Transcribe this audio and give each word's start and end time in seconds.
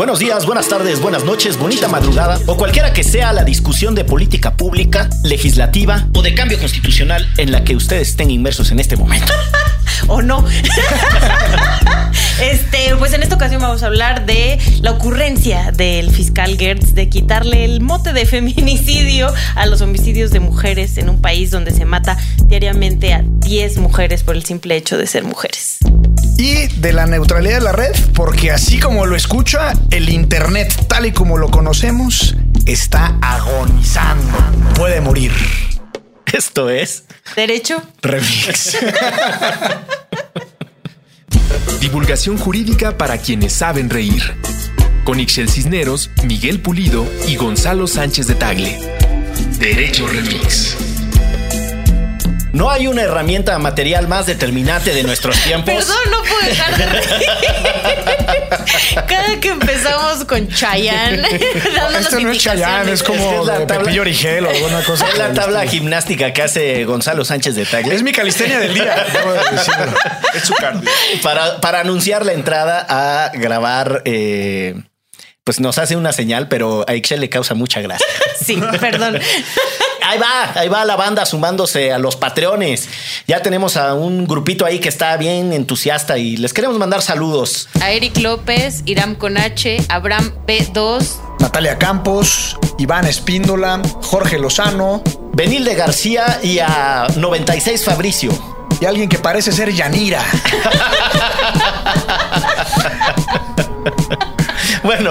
buenos 0.00 0.18
días, 0.18 0.46
buenas 0.46 0.66
tardes, 0.66 0.98
buenas 0.98 1.26
noches, 1.26 1.58
bonita 1.58 1.86
madrugada 1.86 2.40
o 2.46 2.56
cualquiera 2.56 2.90
que 2.94 3.04
sea 3.04 3.34
la 3.34 3.44
discusión 3.44 3.94
de 3.94 4.02
política 4.02 4.56
pública, 4.56 5.10
legislativa 5.24 6.08
o 6.14 6.22
de 6.22 6.34
cambio 6.34 6.58
constitucional 6.58 7.28
en 7.36 7.52
la 7.52 7.64
que 7.64 7.76
ustedes 7.76 8.08
estén 8.08 8.30
inmersos 8.30 8.70
en 8.70 8.80
este 8.80 8.96
momento. 8.96 9.30
o 10.08 10.22
no. 10.22 10.42
este, 12.42 12.96
pues 12.98 13.12
en 13.12 13.22
esta 13.22 13.34
ocasión 13.34 13.60
vamos 13.60 13.82
a 13.82 13.88
hablar 13.88 14.24
de 14.24 14.58
la 14.80 14.92
ocurrencia 14.92 15.70
del 15.70 16.10
fiscal 16.10 16.56
Gertz 16.56 16.94
de 16.94 17.10
quitarle 17.10 17.66
el 17.66 17.82
mote 17.82 18.14
de 18.14 18.24
feminicidio 18.24 19.30
a 19.54 19.66
los 19.66 19.82
homicidios 19.82 20.30
de 20.30 20.40
mujeres 20.40 20.96
en 20.96 21.10
un 21.10 21.20
país 21.20 21.50
donde 21.50 21.72
se 21.72 21.84
mata 21.84 22.16
diariamente 22.46 23.12
a 23.12 23.22
10 23.22 23.76
mujeres 23.76 24.22
por 24.22 24.34
el 24.34 24.46
simple 24.46 24.76
hecho 24.76 24.96
de 24.96 25.06
ser 25.06 25.24
mujeres. 25.24 25.76
Y 26.40 26.68
de 26.68 26.94
la 26.94 27.04
neutralidad 27.04 27.58
de 27.58 27.64
la 27.64 27.72
red, 27.72 27.92
porque 28.14 28.50
así 28.50 28.80
como 28.80 29.04
lo 29.04 29.14
escucha, 29.14 29.74
el 29.90 30.08
Internet 30.08 30.86
tal 30.88 31.04
y 31.04 31.12
como 31.12 31.36
lo 31.36 31.50
conocemos 31.50 32.34
está 32.64 33.18
agonizando. 33.20 34.38
Puede 34.74 35.02
morir. 35.02 35.32
Esto 36.32 36.70
es 36.70 37.04
Derecho 37.36 37.82
Remix. 38.00 38.78
Divulgación 41.82 42.38
jurídica 42.38 42.96
para 42.96 43.18
quienes 43.18 43.52
saben 43.52 43.90
reír. 43.90 44.22
Con 45.04 45.20
Ixel 45.20 45.50
Cisneros, 45.50 46.08
Miguel 46.24 46.62
Pulido 46.62 47.06
y 47.28 47.36
Gonzalo 47.36 47.86
Sánchez 47.86 48.28
de 48.28 48.34
Tagle. 48.36 48.78
Derecho 49.58 50.06
Remix. 50.06 50.89
No 52.52 52.70
hay 52.70 52.86
una 52.88 53.02
herramienta 53.02 53.58
material 53.58 54.08
más 54.08 54.26
determinante 54.26 54.92
de 54.92 55.02
nuestros 55.02 55.38
tiempos. 55.44 55.74
Perdón, 55.74 55.96
no 56.10 56.22
puedo 56.22 56.40
dejar 56.46 56.76
de 56.76 56.86
reír. 56.86 57.04
Cada 59.06 59.40
que 59.40 59.48
empezamos 59.48 60.24
con 60.24 60.48
Chayanne. 60.48 61.22
Esto 62.00 62.20
no 62.20 62.30
es 62.32 62.38
Chayanne, 62.38 62.92
es 62.92 63.02
como 63.02 63.40
Es 63.40 63.46
la 63.46 63.58
de 63.60 63.66
tabla- 63.66 63.84
Pepillo 63.84 64.02
Origel 64.02 64.46
o 64.46 64.50
alguna 64.50 64.82
cosa. 64.82 65.06
Es 65.08 65.18
la 65.18 65.32
tabla 65.32 65.64
estilo. 65.64 65.82
gimnástica 65.82 66.32
que 66.32 66.42
hace 66.42 66.84
Gonzalo 66.84 67.24
Sánchez 67.24 67.54
de 67.54 67.66
Tagle. 67.66 67.94
Es 67.94 68.02
mi 68.02 68.12
calistenia 68.12 68.58
del 68.58 68.74
día. 68.74 68.94
de. 68.94 70.38
Es 70.38 70.44
su 70.44 70.54
cardio. 70.54 70.82
para, 71.22 71.60
para 71.60 71.80
anunciar 71.80 72.26
la 72.26 72.32
entrada 72.32 72.84
a 72.88 73.30
grabar. 73.34 74.02
eh, 74.04 74.74
pues 75.44 75.58
nos 75.58 75.78
hace 75.78 75.96
una 75.96 76.12
señal, 76.12 76.48
pero 76.48 76.84
a 76.86 76.94
Ixchel 76.94 77.20
le 77.20 77.28
causa 77.30 77.54
mucha 77.54 77.80
gracia. 77.80 78.06
Sí, 78.44 78.60
perdón. 78.80 79.18
Ahí 80.10 80.18
va, 80.18 80.50
ahí 80.56 80.68
va 80.68 80.84
la 80.84 80.96
banda 80.96 81.24
sumándose 81.24 81.92
a 81.92 81.98
los 82.00 82.16
patreones. 82.16 82.88
Ya 83.28 83.42
tenemos 83.42 83.76
a 83.76 83.94
un 83.94 84.26
grupito 84.26 84.66
ahí 84.66 84.80
que 84.80 84.88
está 84.88 85.16
bien 85.16 85.52
entusiasta 85.52 86.18
y 86.18 86.36
les 86.36 86.52
queremos 86.52 86.76
mandar 86.78 87.00
saludos. 87.00 87.68
A 87.80 87.92
Eric 87.92 88.16
López, 88.16 88.82
Iram 88.86 89.14
con 89.14 89.38
H, 89.38 89.84
Abraham 89.88 90.32
P2, 90.48 91.06
Natalia 91.38 91.78
Campos, 91.78 92.56
Iván 92.78 93.06
Espíndola, 93.06 93.80
Jorge 94.02 94.40
Lozano 94.40 95.00
Benilde 95.32 95.76
García 95.76 96.40
y 96.42 96.58
a 96.58 97.06
96 97.14 97.84
Fabricio. 97.84 98.32
y 98.80 98.86
alguien 98.86 99.08
que 99.08 99.18
parece 99.20 99.52
ser 99.52 99.72
Yanira. 99.72 100.24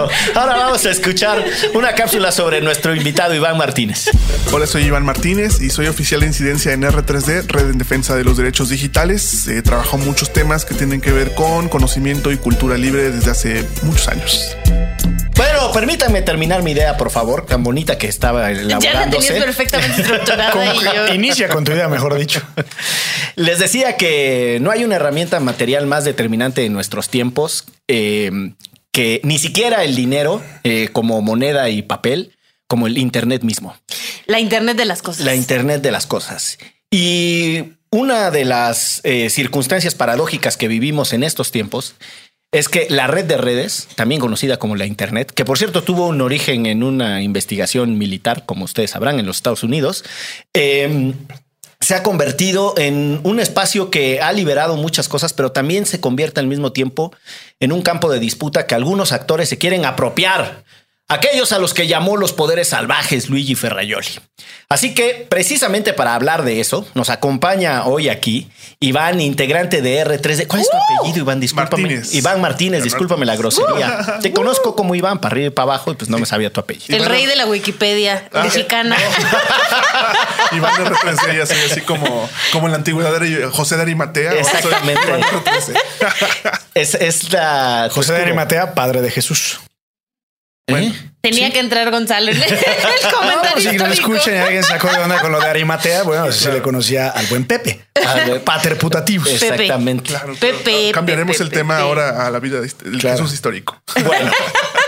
Bueno, 0.08 0.40
ahora 0.40 0.56
vamos 0.58 0.86
a 0.86 0.92
escuchar 0.92 1.44
una 1.74 1.94
cápsula 1.94 2.32
sobre 2.32 2.62
nuestro 2.62 2.96
invitado 2.96 3.34
Iván 3.36 3.58
Martínez. 3.58 4.10
Hola, 4.52 4.66
soy 4.66 4.84
Iván 4.84 5.04
Martínez 5.04 5.62
y 5.62 5.70
soy 5.70 5.88
oficial 5.88 6.22
de 6.22 6.28
incidencia 6.28 6.72
en 6.74 6.84
R3D, 6.84 7.48
Red 7.48 7.70
en 7.72 7.78
Defensa 7.78 8.16
de 8.16 8.24
los 8.24 8.38
Derechos 8.38 8.70
Digitales. 8.70 9.48
Eh, 9.48 9.62
trabajo 9.62 9.98
muchos 9.98 10.32
temas 10.32 10.66
que 10.66 10.74
tienen 10.76 11.02
que 11.02 11.12
ver 11.12 11.34
con 11.36 11.70
conocimiento 11.70 12.32
y 12.32 12.38
cultura 12.38 12.78
libre 12.78 13.12
desde 13.12 13.32
hace 13.32 13.66
muchos 13.84 14.08
años. 14.08 14.56
Bueno, 15.36 15.72
permítanme 15.72 16.22
terminar 16.22 16.64
mi 16.64 16.72
idea, 16.72 16.98
por 16.98 17.12
favor, 17.12 17.46
tan 17.46 17.64
bonita 17.64 17.98
que 17.98 18.08
estaba 18.08 18.52
Ya 18.52 18.56
la 18.58 18.62
elaborándose. 18.62 19.28
tenías 19.28 19.46
perfectamente 19.46 20.02
estructurada 20.02 20.76
y 20.76 20.80
yo. 20.84 21.14
Inicia 21.14 21.48
con 21.50 21.64
tu 21.64 21.72
idea, 21.72 21.88
mejor 21.88 22.18
dicho. 22.18 22.42
Les 23.36 23.58
decía 23.60 23.96
que 23.96 24.60
no 24.62 24.70
hay 24.72 24.84
una 24.84 24.98
herramienta 24.98 25.40
material 25.40 25.88
más 25.88 26.04
determinante 26.04 26.66
en 26.66 26.74
nuestros 26.74 27.10
tiempos 27.10 27.66
eh, 27.88 28.32
que 28.92 29.22
ni 29.24 29.38
siquiera 29.40 29.84
el 29.84 29.96
dinero 29.96 30.42
eh, 30.64 30.90
como 30.92 31.22
moneda 31.22 31.70
y 31.70 31.82
papel, 31.82 32.36
como 32.68 32.88
el 32.88 32.98
Internet 32.98 33.44
mismo, 33.44 33.76
La 34.26 34.40
internet 34.40 34.78
de 34.78 34.86
las 34.86 35.02
cosas. 35.02 35.26
la 35.26 35.36
Internet 35.36 35.82
de 35.82 35.92
las 35.92 36.06
cosas. 36.06 36.58
Y 36.92 37.74
una 37.92 38.30
de 38.32 38.46
las 38.46 39.02
eh, 39.04 39.30
circunstancias 39.30 39.96
paradójicas 39.96 40.58
que 40.58 40.68
vivimos 40.68 41.14
en 41.14 41.24
estos 41.24 41.52
tiempos 41.52 41.96
es 42.52 42.68
que 42.68 42.88
la 42.90 43.06
red 43.08 43.26
de 43.26 43.38
redes, 43.38 43.88
también 43.96 44.20
conocida 44.22 44.58
como 44.58 44.76
la 44.76 44.86
Internet, 44.86 45.32
que 45.32 45.46
por 45.46 45.58
cierto 45.60 45.84
tuvo 45.84 46.08
un 46.08 46.22
origen 46.22 46.66
en 46.66 46.82
una 46.84 47.22
investigación 47.22 47.98
militar, 47.98 48.46
como 48.46 48.66
ustedes 48.66 48.92
sabrán, 48.92 49.20
en 49.20 49.26
los 49.28 49.38
Estados 49.38 49.64
Unidos, 49.64 50.04
eh, 50.56 51.14
se 51.82 51.96
ha 51.96 52.04
convertido 52.04 52.74
en 52.78 53.22
un 53.24 53.40
espacio 53.40 53.90
que 53.90 54.22
ha 54.22 54.34
liberado 54.34 54.76
muchas 54.76 55.08
cosas, 55.08 55.32
pero 55.34 55.52
también 55.52 55.86
se 55.86 56.02
convierte 56.02 56.40
al 56.40 56.48
mismo 56.48 56.74
tiempo 56.74 57.14
en 57.60 57.72
un 57.72 57.82
campo 57.82 58.12
de 58.12 58.20
disputa 58.20 58.68
que 58.68 58.76
algunos 58.76 59.12
actores 59.14 59.48
se 59.48 59.58
quieren 59.58 59.86
apropiar. 59.86 60.64
Aquellos 61.12 61.52
a 61.54 61.58
los 61.58 61.74
que 61.74 61.88
llamó 61.88 62.18
los 62.18 62.34
poderes 62.34 62.70
salvajes 62.70 63.30
Luigi 63.30 63.56
Ferraioli. 63.56 64.20
Así 64.70 64.94
que, 64.94 65.26
precisamente 65.28 65.94
para 65.94 66.14
hablar 66.14 66.44
de 66.44 66.60
eso, 66.60 66.88
nos 66.94 67.10
acompaña 67.10 67.86
hoy 67.86 68.10
aquí 68.10 68.48
Iván, 68.80 69.20
integrante 69.20 69.82
de 69.82 70.06
R3D. 70.06 70.46
¿Cuál 70.46 70.62
es 70.62 70.70
tu 70.70 70.78
apellido, 70.78 71.24
Iván? 71.24 71.40
Discúlpame. 71.40 71.82
Martínez. 71.82 72.14
Iván 72.14 72.40
Martínez, 72.40 72.84
discúlpame 72.84 73.26
la 73.26 73.36
grosería. 73.36 74.20
Te 74.22 74.32
conozco 74.32 74.76
como 74.76 74.94
Iván, 74.94 75.18
para 75.20 75.34
arriba 75.34 75.48
y 75.48 75.50
para 75.50 75.64
abajo, 75.64 75.92
y 75.92 75.96
pues 75.96 76.12
no 76.12 76.20
me 76.20 76.28
sabía 76.28 76.54
tu 76.54 76.60
apellido. 76.60 76.96
El 76.96 77.06
rey 77.06 77.26
de 77.26 77.36
la 77.36 77.48
Wikipedia 77.48 78.30
mexicana. 78.32 78.96
Iván 80.52 80.84
de 80.84 80.92
R3D, 80.92 81.38
ya 81.38 81.46
soy 81.48 81.58
así 81.72 81.82
como, 81.82 82.30
como 82.52 82.68
en 82.68 82.72
la 82.72 82.78
antigüedad 82.78 83.20
de 83.20 83.48
José 83.48 83.78
de 83.78 83.82
Arimatea. 83.82 84.30
Soy 84.30 84.40
Exactamente. 84.42 85.02
Iván 85.08 85.22
R3D. 85.24 86.60
Es, 86.76 86.94
es 86.94 87.34
la. 87.34 87.90
José 87.92 88.14
de 88.14 88.22
Arimatea, 88.22 88.76
padre 88.76 89.02
de 89.02 89.10
Jesús. 89.10 89.60
¿Eh? 90.78 90.94
Tenía 91.22 91.52
que 91.52 91.60
entrar 91.60 91.92
Gonzalo 91.92 92.32
en 92.32 92.42
el, 92.42 92.50
No, 92.50 93.18
comentario 93.20 93.72
si 93.72 93.78
no 93.78 93.86
escuchan 93.88 94.36
y 94.36 94.38
alguien 94.38 94.64
sacó 94.64 94.88
de 94.90 94.98
onda 94.98 95.22
con 95.22 95.32
lo 95.32 95.40
de 95.40 95.48
Arimatea, 95.48 96.04
bueno, 96.04 96.24
así 96.24 96.44
se 96.44 96.52
le 96.52 96.62
conocía 96.62 97.10
al 97.10 97.26
buen 97.28 97.46
Pepe. 97.46 97.86
Ver, 98.26 98.44
Pater 98.44 98.78
putativus. 98.78 99.28
Exactamente. 99.30 100.10
Claro, 100.10 100.34
Pepe, 100.36 100.64
claro. 100.64 100.92
Cambiaremos 100.94 101.36
Pepe, 101.38 101.44
el 101.44 101.50
tema 101.52 101.76
Pepe. 101.76 101.84
ahora 101.88 102.26
a 102.26 102.32
la 102.32 102.40
vida, 102.40 102.60
el 102.60 102.98
Claro. 103.00 103.18
Jesús 103.18 103.34
histórico. 103.34 103.82
Bueno. 104.06 104.32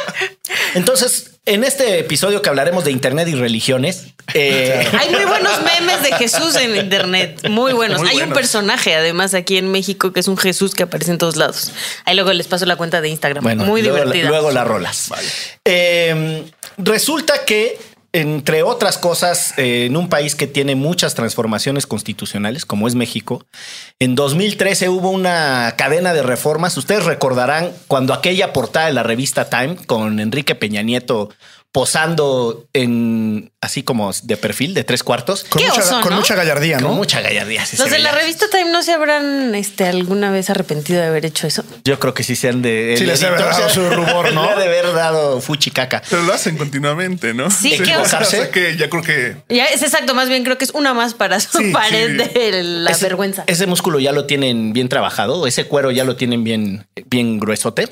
Entonces, 0.75 1.30
en 1.53 1.63
este 1.66 2.00
episodio 2.00 2.41
que 2.41 2.50
hablaremos 2.50 2.85
de 2.85 2.91
Internet 2.91 3.28
y 3.28 3.35
religiones, 3.35 4.07
eh, 4.34 4.88
Hay 4.97 5.09
muy 5.09 5.25
buenos 5.25 5.62
memes 5.62 6.03
de 6.03 6.13
Jesús 6.16 6.56
en 6.56 6.78
internet, 6.78 7.47
muy 7.50 7.73
buenos. 7.73 8.00
Muy 8.00 8.09
Hay 8.09 8.22
un 8.22 8.31
personaje 8.31 8.95
además 8.95 9.34
aquí 9.34 9.57
en 9.57 9.72
México 9.72 10.13
que 10.13 10.22
es 10.22 10.28
un 10.28 10.38
Jesús 10.38 10.75
que 10.75 10.84
aparece 10.84 11.11
en 11.11 11.17
todos 11.17 11.35
lados. 11.35 11.72
Ahí 12.06 12.16
luego 12.16 12.31
les 12.31 12.47
paso 12.47 12.66
la 12.66 12.75
cuenta 12.75 13.01
de 13.01 13.09
Instagram. 13.09 13.44
bueno, 13.44 13.66
muy 13.66 13.81
luego, 13.81 13.97
divertida. 13.97 14.29
luego 14.29 14.51
las 14.51 14.66
rolas. 14.66 15.09
Eh, 15.66 16.45
resulta 16.78 17.45
que, 17.45 17.78
entre 18.13 18.63
otras 18.63 18.97
cosas, 18.97 19.57
eh, 19.57 19.85
en 19.85 19.95
un 19.95 20.09
país 20.09 20.35
que 20.35 20.47
tiene 20.47 20.75
muchas 20.75 21.16
transformaciones 21.16 21.88
constitucionales, 21.88 22.66
como 22.66 22.88
es 22.88 22.95
México, 22.95 23.45
en 23.99 24.16
2013 24.16 24.89
hubo 24.89 25.11
una 25.11 25.75
cadena 25.77 26.13
de 26.13 26.22
reformas. 26.22 26.75
Ustedes 26.77 27.05
recordarán 27.05 27.72
cuando 27.88 28.13
aquella 28.13 28.51
portada 28.51 28.88
de 28.88 28.94
la 28.94 29.03
revista 29.03 29.49
Time 29.49 29.77
con 29.85 30.19
Enrique 30.19 30.55
Peña 30.55 30.81
Nieto 30.81 31.29
posando 31.71 32.65
en 32.73 33.51
así 33.61 33.83
como 33.83 34.11
de 34.23 34.35
perfil 34.37 34.73
de 34.73 34.83
tres 34.83 35.03
cuartos. 35.03 35.45
Con, 35.45 35.61
Qué 35.61 35.67
mucha, 35.69 35.81
oso, 35.81 36.01
con 36.01 36.09
¿no? 36.11 36.17
mucha 36.17 36.35
gallardía, 36.35 36.75
Con 36.77 36.87
¿no? 36.89 36.93
mucha 36.95 37.21
gallardía. 37.21 37.65
sí 37.65 37.77
Los 37.77 37.89
de 37.89 37.99
la 37.99 38.11
revista 38.11 38.47
Time 38.49 38.71
no 38.71 38.83
se 38.83 38.91
habrán 38.91 39.55
este, 39.55 39.85
alguna 39.85 40.31
vez 40.31 40.49
arrepentido 40.49 40.99
de 40.99 41.07
haber 41.07 41.25
hecho 41.25 41.47
eso. 41.47 41.63
Yo 41.85 41.97
creo 41.99 42.13
que 42.13 42.23
sí 42.23 42.35
se 42.35 42.49
han 42.49 42.61
de. 42.61 42.95
Sí 42.97 43.03
el 43.03 43.09
les 43.09 43.23
ha 43.23 43.29
editor 43.29 43.51
dado 43.51 43.69
su 43.69 43.89
rubor, 43.89 44.33
¿no? 44.33 44.47
de 44.57 44.65
haber 44.65 44.91
dado 44.93 45.40
fuchicaca. 45.40 46.01
Pero 46.09 46.23
lo 46.23 46.34
hacen 46.34 46.57
continuamente, 46.57 47.34
¿no? 47.34 47.49
Sí, 47.49 47.78
qué 47.84 47.96
o 47.96 48.05
sea, 48.05 48.51
que 48.51 48.75
ya 48.78 48.90
creo 48.90 49.03
que 49.03 49.37
Ya 49.49 49.66
es 49.66 49.81
exacto, 49.81 50.13
más 50.13 50.28
bien 50.28 50.43
creo 50.43 50.57
que 50.57 50.66
es 50.66 50.72
una 50.72 50.93
más 50.93 51.13
para 51.13 51.40
su 51.40 51.57
Sí, 51.59 51.72
pared 51.72 52.19
sí. 52.22 52.40
de 52.40 52.63
la 52.63 52.91
Ese- 52.91 53.05
vergüenza. 53.05 53.43
Ese 53.47 53.66
músculo 53.67 53.99
ya 53.99 54.11
lo 54.11 54.25
tienen 54.25 54.73
bien 54.73 54.90
trabajado, 54.90 55.47
ese 55.47 55.66
cuero 55.66 55.91
ya 55.91 56.03
lo 56.03 56.16
tienen 56.16 56.43
bien, 56.43 56.85
bien 57.05 57.40
gruesote. 57.40 57.90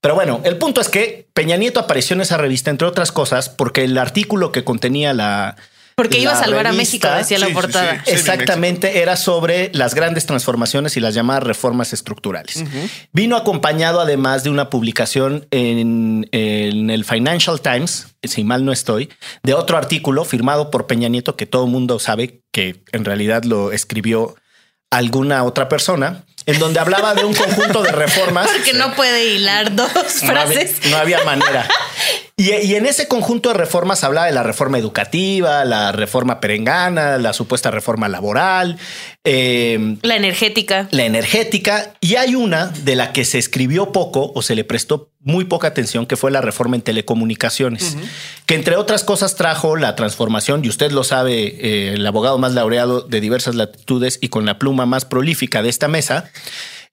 Pero 0.00 0.14
bueno, 0.14 0.40
el 0.44 0.58
punto 0.58 0.80
es 0.80 0.88
que 0.88 1.28
Peña 1.32 1.56
Nieto 1.56 1.80
apareció 1.80 2.14
en 2.14 2.20
esa 2.20 2.36
revista, 2.36 2.70
entre 2.70 2.86
otras 2.86 3.10
cosas, 3.10 3.48
porque 3.48 3.84
el 3.84 3.98
artículo 3.98 4.52
que 4.52 4.64
contenía 4.64 5.12
la. 5.12 5.56
Porque 5.96 6.20
iba 6.20 6.30
a 6.30 6.36
salvar 6.36 6.68
a 6.68 6.72
México, 6.72 7.08
decía 7.08 7.38
sí, 7.38 7.40
la 7.40 7.48
sí, 7.48 7.52
portada. 7.52 8.04
sí. 8.06 8.12
Exactamente, 8.12 9.00
era 9.00 9.16
sobre 9.16 9.72
las 9.74 9.96
grandes 9.96 10.26
transformaciones 10.26 10.96
y 10.96 11.00
las 11.00 11.12
llamadas 11.12 11.42
reformas 11.42 11.92
estructurales. 11.92 12.62
Vino 13.12 13.36
acompañado 13.36 14.00
además 14.00 14.44
de 14.44 14.50
una 14.50 14.70
publicación 14.70 15.48
en, 15.50 16.28
en 16.30 16.90
el 16.90 17.04
Financial 17.04 17.60
Times, 17.60 18.14
si 18.22 18.44
mal 18.44 18.64
no 18.64 18.70
estoy, 18.70 19.08
de 19.42 19.54
otro 19.54 19.76
artículo 19.76 20.24
firmado 20.24 20.70
por 20.70 20.86
Peña 20.86 21.08
Nieto 21.08 21.34
que 21.34 21.46
todo 21.46 21.64
el 21.64 21.72
mundo 21.72 21.98
sabe 21.98 22.42
que 22.52 22.84
en 22.92 23.04
realidad 23.04 23.42
lo 23.42 23.72
escribió 23.72 24.36
alguna 24.90 25.42
otra 25.42 25.68
persona, 25.68 26.24
en 26.48 26.58
donde 26.58 26.80
hablaba 26.80 27.14
de 27.14 27.24
un 27.26 27.34
conjunto 27.34 27.82
de 27.82 27.92
reformas. 27.92 28.48
Porque 28.52 28.72
no 28.72 28.94
puede 28.94 29.26
hilar 29.26 29.76
dos 29.76 29.92
No 30.22 30.30
había, 30.40 30.46
frases. 30.62 30.76
no 30.90 30.96
había 30.96 31.22
manera. 31.24 31.68
Y, 32.38 32.54
y 32.54 32.76
en 32.76 32.86
ese 32.86 33.08
conjunto 33.08 33.48
de 33.48 33.56
reformas 33.56 34.04
hablaba 34.04 34.28
de 34.28 34.32
la 34.32 34.44
reforma 34.44 34.78
educativa, 34.78 35.64
la 35.64 35.90
reforma 35.90 36.38
perengana, 36.38 37.18
la 37.18 37.32
supuesta 37.32 37.72
reforma 37.72 38.08
laboral, 38.08 38.78
eh, 39.24 39.96
La 40.02 40.14
energética. 40.14 40.86
la 40.92 41.04
energética. 41.04 41.94
Y 42.00 42.14
hay 42.14 42.36
una 42.36 42.66
de 42.68 42.94
la 42.94 43.12
que 43.12 43.24
se 43.24 43.38
escribió 43.38 43.90
poco 43.90 44.30
o 44.36 44.42
se 44.42 44.54
le 44.54 44.62
prestó 44.62 45.10
muy 45.20 45.46
poca 45.46 45.66
atención, 45.66 46.06
que 46.06 46.16
fue 46.16 46.30
la 46.30 46.40
reforma 46.40 46.76
en 46.76 46.82
telecomunicaciones, 46.82 47.96
que 48.46 48.54
entre 48.54 48.76
otras 48.76 49.02
cosas 49.02 49.34
trajo 49.34 49.74
la 49.74 49.96
transformación, 49.96 50.64
y 50.64 50.68
usted 50.68 50.92
lo 50.92 51.02
sabe, 51.02 51.42
eh, 51.42 51.94
el 51.94 52.06
abogado 52.06 52.38
más 52.38 52.54
laureado 52.54 53.00
de 53.00 53.20
diversas 53.20 53.56
latitudes 53.56 54.18
y 54.22 54.28
con 54.28 54.46
la 54.46 54.60
pluma 54.60 54.86
más 54.86 55.04
prolífica 55.04 55.60
de 55.60 55.70
esta 55.70 55.88
mesa, 55.88 56.30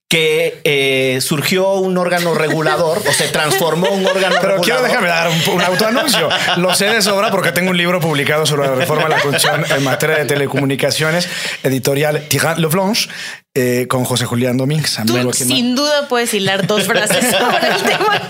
que 0.09 0.61
eh, 0.63 1.19
surgió 1.21 1.73
un 1.73 1.97
órgano 1.97 2.35
regulador 2.35 2.99
o 2.99 3.11
se 3.11 3.27
transformó 3.29 3.87
un 3.89 4.05
órgano 4.05 4.35
Pero 4.39 4.57
regulador. 4.57 4.61
quiero 4.63 4.81
déjame 4.83 5.07
dar 5.07 5.29
un, 5.29 5.55
un 5.55 5.61
autoanuncio. 5.61 6.29
Lo 6.57 6.75
sé 6.75 6.85
de 6.85 7.01
sobra 7.01 7.31
porque 7.31 7.51
tengo 7.51 7.71
un 7.71 7.77
libro 7.77 7.99
publicado 7.99 8.45
sobre 8.45 8.67
la 8.67 8.75
reforma 8.75 9.03
de 9.05 9.09
la 9.09 9.21
Constitución 9.21 9.65
en 9.69 9.83
materia 9.83 10.17
de 10.17 10.25
telecomunicaciones, 10.25 11.27
editorial 11.63 12.27
Tirant 12.27 12.59
Le 12.59 12.67
Blanche, 12.67 13.09
eh, 13.55 13.87
con 13.87 14.03
José 14.03 14.25
Julián 14.25 14.57
Domínguez. 14.57 14.95
Tú 15.07 15.13
amigo 15.15 15.29
aquí, 15.31 15.43
sin 15.45 15.75
duda 15.75 16.07
puedes 16.07 16.33
hilar 16.33 16.67
dos 16.67 16.83
frases 16.87 17.31
sobre 17.31 17.67
el 17.67 17.81
tema. 17.81 18.21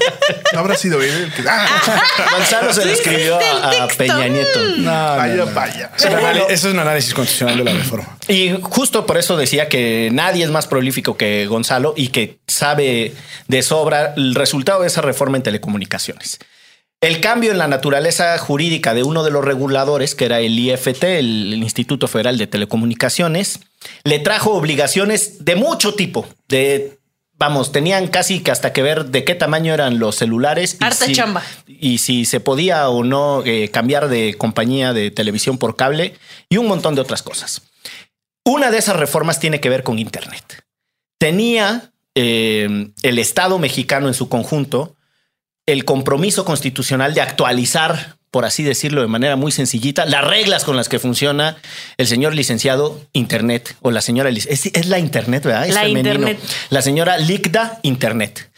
No 0.53 0.59
habrá 0.59 0.75
sido 0.75 1.01
él 1.01 1.11
el 1.11 1.33
que. 1.33 1.43
Ah, 1.49 1.67
Gonzalo 2.31 2.71
se 2.73 2.85
le 2.85 2.95
Sí, 2.95 3.01
escribió 3.01 3.37
a. 3.37 3.87
Peña 3.97 4.27
Nieto. 4.27 4.59
No, 4.77 4.91
no, 4.91 5.17
vaya, 5.17 5.35
no. 5.35 5.45
vaya. 5.47 5.91
Es 5.97 6.05
un 6.05 6.11
anali- 6.13 6.45
Eso 6.49 6.67
es 6.69 6.73
un 6.73 6.79
análisis 6.79 7.13
constitucional 7.13 7.57
de 7.57 7.63
la 7.65 7.73
reforma. 7.73 8.17
Y 8.27 8.51
justo 8.61 9.05
por 9.05 9.17
eso 9.17 9.35
decía 9.35 9.67
que 9.67 10.09
nadie 10.13 10.43
es 10.45 10.51
más 10.51 10.67
prolífico 10.67 11.17
que 11.17 11.45
Gonzalo 11.47 11.93
y 11.97 12.07
que 12.09 12.37
sabe 12.47 13.13
de 13.47 13.61
sobra 13.63 14.13
el 14.15 14.35
resultado 14.35 14.81
de 14.81 14.87
esa 14.87 15.01
reforma 15.01 15.37
en 15.37 15.43
telecomunicaciones. 15.43 16.39
El 17.05 17.21
cambio 17.21 17.51
en 17.51 17.59
la 17.59 17.67
naturaleza 17.67 18.35
jurídica 18.39 18.95
de 18.95 19.03
uno 19.03 19.23
de 19.23 19.29
los 19.29 19.45
reguladores, 19.45 20.15
que 20.15 20.25
era 20.25 20.39
el 20.39 20.57
IFT, 20.57 21.03
el 21.03 21.53
Instituto 21.53 22.07
Federal 22.07 22.39
de 22.39 22.47
Telecomunicaciones, 22.47 23.59
le 24.03 24.17
trajo 24.17 24.53
obligaciones 24.53 25.45
de 25.45 25.55
mucho 25.55 25.93
tipo, 25.93 26.27
de 26.47 26.97
vamos, 27.37 27.71
tenían 27.71 28.07
casi 28.07 28.39
que 28.39 28.49
hasta 28.49 28.73
que 28.73 28.81
ver 28.81 29.05
de 29.05 29.23
qué 29.23 29.35
tamaño 29.35 29.71
eran 29.71 29.99
los 29.99 30.15
celulares. 30.15 30.77
y 30.81 30.83
Harta 30.83 31.05
si- 31.05 31.13
chamba. 31.13 31.43
Y 31.67 31.99
si 31.99 32.25
se 32.25 32.39
podía 32.39 32.89
o 32.89 33.03
no 33.03 33.43
eh, 33.45 33.69
cambiar 33.69 34.07
de 34.07 34.33
compañía 34.35 34.91
de 34.91 35.11
televisión 35.11 35.59
por 35.59 35.75
cable 35.75 36.15
y 36.49 36.57
un 36.57 36.65
montón 36.65 36.95
de 36.95 37.01
otras 37.01 37.21
cosas. 37.21 37.61
Una 38.43 38.71
de 38.71 38.79
esas 38.79 38.95
reformas 38.95 39.39
tiene 39.39 39.59
que 39.59 39.69
ver 39.69 39.83
con 39.83 39.99
Internet. 39.99 40.63
Tenía 41.19 41.91
eh, 42.15 42.87
el 43.03 43.19
Estado 43.19 43.59
mexicano 43.59 44.07
en 44.07 44.15
su 44.15 44.27
conjunto 44.27 44.94
el 45.65 45.85
compromiso 45.85 46.45
constitucional 46.45 47.13
de 47.13 47.21
actualizar, 47.21 48.17
por 48.31 48.45
así 48.45 48.63
decirlo 48.63 49.01
de 49.01 49.07
manera 49.07 49.35
muy 49.35 49.51
sencillita, 49.51 50.05
las 50.05 50.23
reglas 50.25 50.63
con 50.63 50.75
las 50.75 50.89
que 50.89 50.99
funciona 50.99 51.57
el 51.97 52.07
señor 52.07 52.35
licenciado 52.35 53.01
Internet 53.13 53.75
o 53.81 53.91
la 53.91 54.01
señora 54.01 54.29
es, 54.29 54.45
es 54.47 54.85
la 54.87 54.99
Internet, 54.99 55.43
¿verdad? 55.43 55.67
Es 55.67 55.73
La 55.73 55.81
femenino. 55.81 56.15
Internet. 56.15 56.39
La 56.69 56.81
señora 56.81 57.17
Licda 57.17 57.79
Internet. 57.81 58.51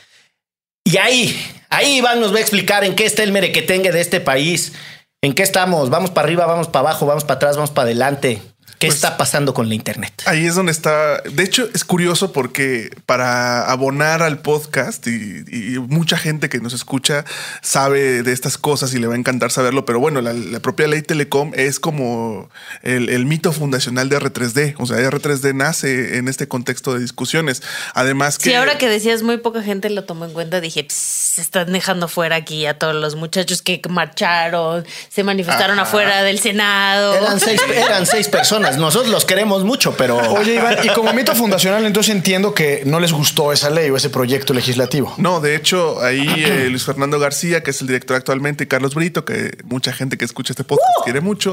Y 0.84 0.98
ahí, 0.98 1.38
ahí 1.70 1.98
Iván 1.98 2.20
nos 2.20 2.34
va 2.34 2.38
a 2.38 2.42
explicar 2.42 2.84
en 2.84 2.96
qué 2.96 3.06
está 3.06 3.24
el 3.24 3.32
merequetengue 3.32 3.92
de 3.92 4.02
este 4.02 4.22
país, 4.22 4.74
en 5.22 5.34
qué 5.34 5.44
estamos, 5.44 5.90
vamos 5.90 6.12
para 6.12 6.26
arriba, 6.26 6.46
vamos 6.46 6.68
para 6.68 6.90
abajo, 6.90 7.06
vamos 7.06 7.24
para 7.24 7.36
atrás, 7.36 7.56
vamos 7.56 7.72
para 7.72 7.86
adelante. 7.88 8.42
¿Qué 8.80 8.88
Pues- 8.88 8.96
está 8.96 9.18
pasando 9.18 9.54
con 9.56 9.70
la 9.70 9.76
Internet? 9.76 10.14
Ahí 10.26 10.46
es 10.46 10.54
donde 10.56 10.72
está. 10.72 11.22
De 11.22 11.44
hecho, 11.44 11.68
es 11.74 11.84
curioso 11.84 12.32
porque 12.32 12.92
para 13.08 13.70
abonar 13.72 14.22
al 14.22 14.40
podcast 14.40 15.08
y, 15.08 15.44
y 15.48 15.80
mucha 15.80 16.16
gente 16.18 16.48
que 16.48 16.60
nos 16.60 16.74
escucha 16.74 17.26
sabe 17.62 18.22
de 18.22 18.32
estas 18.34 18.58
cosas 18.60 18.94
y 18.94 19.00
le 19.00 19.08
va 19.08 19.16
a 19.16 19.18
encantar 19.18 19.52
saberlo. 19.52 19.86
Pero 19.86 20.00
bueno, 20.00 20.22
la, 20.22 20.34
la 20.34 20.60
propia 20.60 20.88
ley 20.88 21.02
Telecom 21.02 21.54
es 21.56 21.80
como 21.80 22.50
el, 22.84 23.10
el 23.10 23.26
mito 23.26 23.52
fundacional 23.52 24.10
de 24.10 24.20
R3D. 24.20 24.76
O 24.78 24.86
sea, 24.86 24.98
R3D 24.98 25.56
nace 25.56 26.18
en 26.18 26.28
este 26.28 26.48
contexto 26.48 26.94
de 26.94 27.00
discusiones. 27.00 27.64
Además 27.96 28.38
que. 28.38 28.50
Sí, 28.52 28.56
ahora 28.56 28.78
que 28.78 28.88
decías 28.90 29.24
muy 29.24 29.38
poca 29.38 29.64
gente 29.64 29.90
lo 29.90 30.04
tomó 30.04 30.26
en 30.26 30.34
cuenta, 30.34 30.62
dije, 30.62 30.84
"Pss, 30.88 31.34
se 31.38 31.42
están 31.42 31.72
dejando 31.72 32.08
fuera 32.08 32.36
aquí 32.36 32.66
a 32.66 32.78
todos 32.78 32.96
los 32.96 33.16
muchachos 33.16 33.62
que 33.62 33.82
marcharon, 33.90 34.86
se 35.10 35.24
manifestaron 35.24 35.80
Ajá. 35.80 35.88
afuera 35.88 36.24
del 36.24 36.40
Senado. 36.40 37.16
Eran 37.16 37.40
seis, 37.40 37.62
eran 37.74 38.06
seis 38.06 38.28
personas. 38.38 38.67
Nosotros 38.76 39.10
los 39.12 39.24
queremos 39.26 39.64
mucho, 39.64 39.96
pero 39.96 40.18
Oye, 40.18 40.56
Iván, 40.56 40.78
y 40.84 40.90
como 40.90 41.14
mito 41.14 41.34
fundacional, 41.36 41.86
entonces 41.86 42.14
entiendo 42.14 42.54
que 42.54 42.84
no 42.86 43.00
les 43.00 43.12
gustó 43.14 43.54
esa 43.54 43.70
ley 43.70 43.90
o 43.90 43.96
ese 43.98 44.10
proyecto 44.10 44.54
legislativo. 44.54 45.14
No, 45.18 45.40
de 45.40 45.56
hecho, 45.56 46.02
ahí 46.02 46.28
eh, 46.38 46.68
Luis 46.70 46.84
Fernando 46.84 47.20
García, 47.20 47.64
que 47.64 47.72
es 47.72 47.82
el 47.82 47.88
director 47.88 48.18
actualmente, 48.18 48.66
y 48.66 48.68
Carlos 48.68 48.96
Brito, 48.96 49.24
que 49.26 49.58
mucha 49.64 49.94
gente 49.94 50.18
que 50.18 50.26
escucha 50.26 50.54
este 50.54 50.64
podcast 50.64 50.90
quiere 51.04 51.22
mucho, 51.22 51.52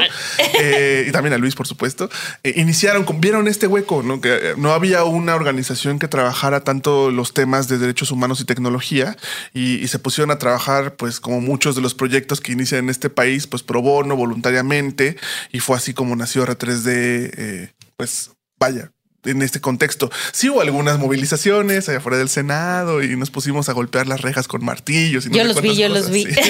eh, 0.61 1.05
y 1.09 1.13
también 1.13 1.33
a 1.35 1.39
Luis, 1.39 1.55
por 1.55 1.67
supuesto, 1.67 2.09
eh, 2.43 2.55
iniciaron, 2.57 3.05
con- 3.05 3.21
vieron 3.21 3.47
este 3.49 3.67
hueco, 3.67 4.03
¿no? 4.03 4.21
que 4.21 4.55
no 4.57 4.73
había 4.73 5.05
una 5.05 5.35
organización 5.35 5.99
que 5.99 6.09
trabajara 6.09 6.61
tanto 6.65 7.11
los 7.11 7.35
temas 7.35 7.69
de 7.69 7.79
derechos 7.79 8.11
humanos 8.11 8.41
y 8.41 8.45
tecnología, 8.45 9.17
y, 9.53 9.77
y 9.77 9.89
se 9.89 9.99
pusieron 9.99 10.31
a 10.31 10.39
trabajar, 10.39 10.95
pues 10.97 11.21
como 11.21 11.41
muchos 11.41 11.75
de 11.77 11.83
los 11.83 11.95
proyectos 11.95 12.41
que 12.41 12.53
inician 12.53 12.85
en 12.85 12.91
este 12.91 13.11
país, 13.11 13.47
pues 13.47 13.63
pro 13.63 13.83
bono, 13.83 14.17
voluntariamente, 14.17 15.17
y 15.53 15.61
fue 15.61 15.77
así 15.77 15.95
como 15.95 16.17
nació 16.17 16.45
R3D, 16.47 17.04
eh, 17.05 17.73
pues 17.97 18.31
vaya, 18.59 18.91
en 19.25 19.43
este 19.43 19.61
contexto. 19.61 20.11
Sí 20.33 20.49
hubo 20.51 20.61
algunas 20.61 20.99
movilizaciones 20.99 21.89
allá 21.89 21.99
afuera 21.99 22.19
del 22.19 22.29
Senado 22.29 23.03
y 23.03 23.17
nos 23.17 23.31
pusimos 23.31 23.69
a 23.69 23.73
golpear 23.73 24.07
las 24.07 24.21
rejas 24.23 24.49
con 24.49 24.65
martillos. 24.65 25.27
Y 25.27 25.31
no 25.31 25.37
Yo 25.37 25.45
los 25.45 25.61
vi, 25.63 25.75
yo 25.77 25.89
los 25.89 26.11
vi. 26.11 26.25
sí. 26.25 26.41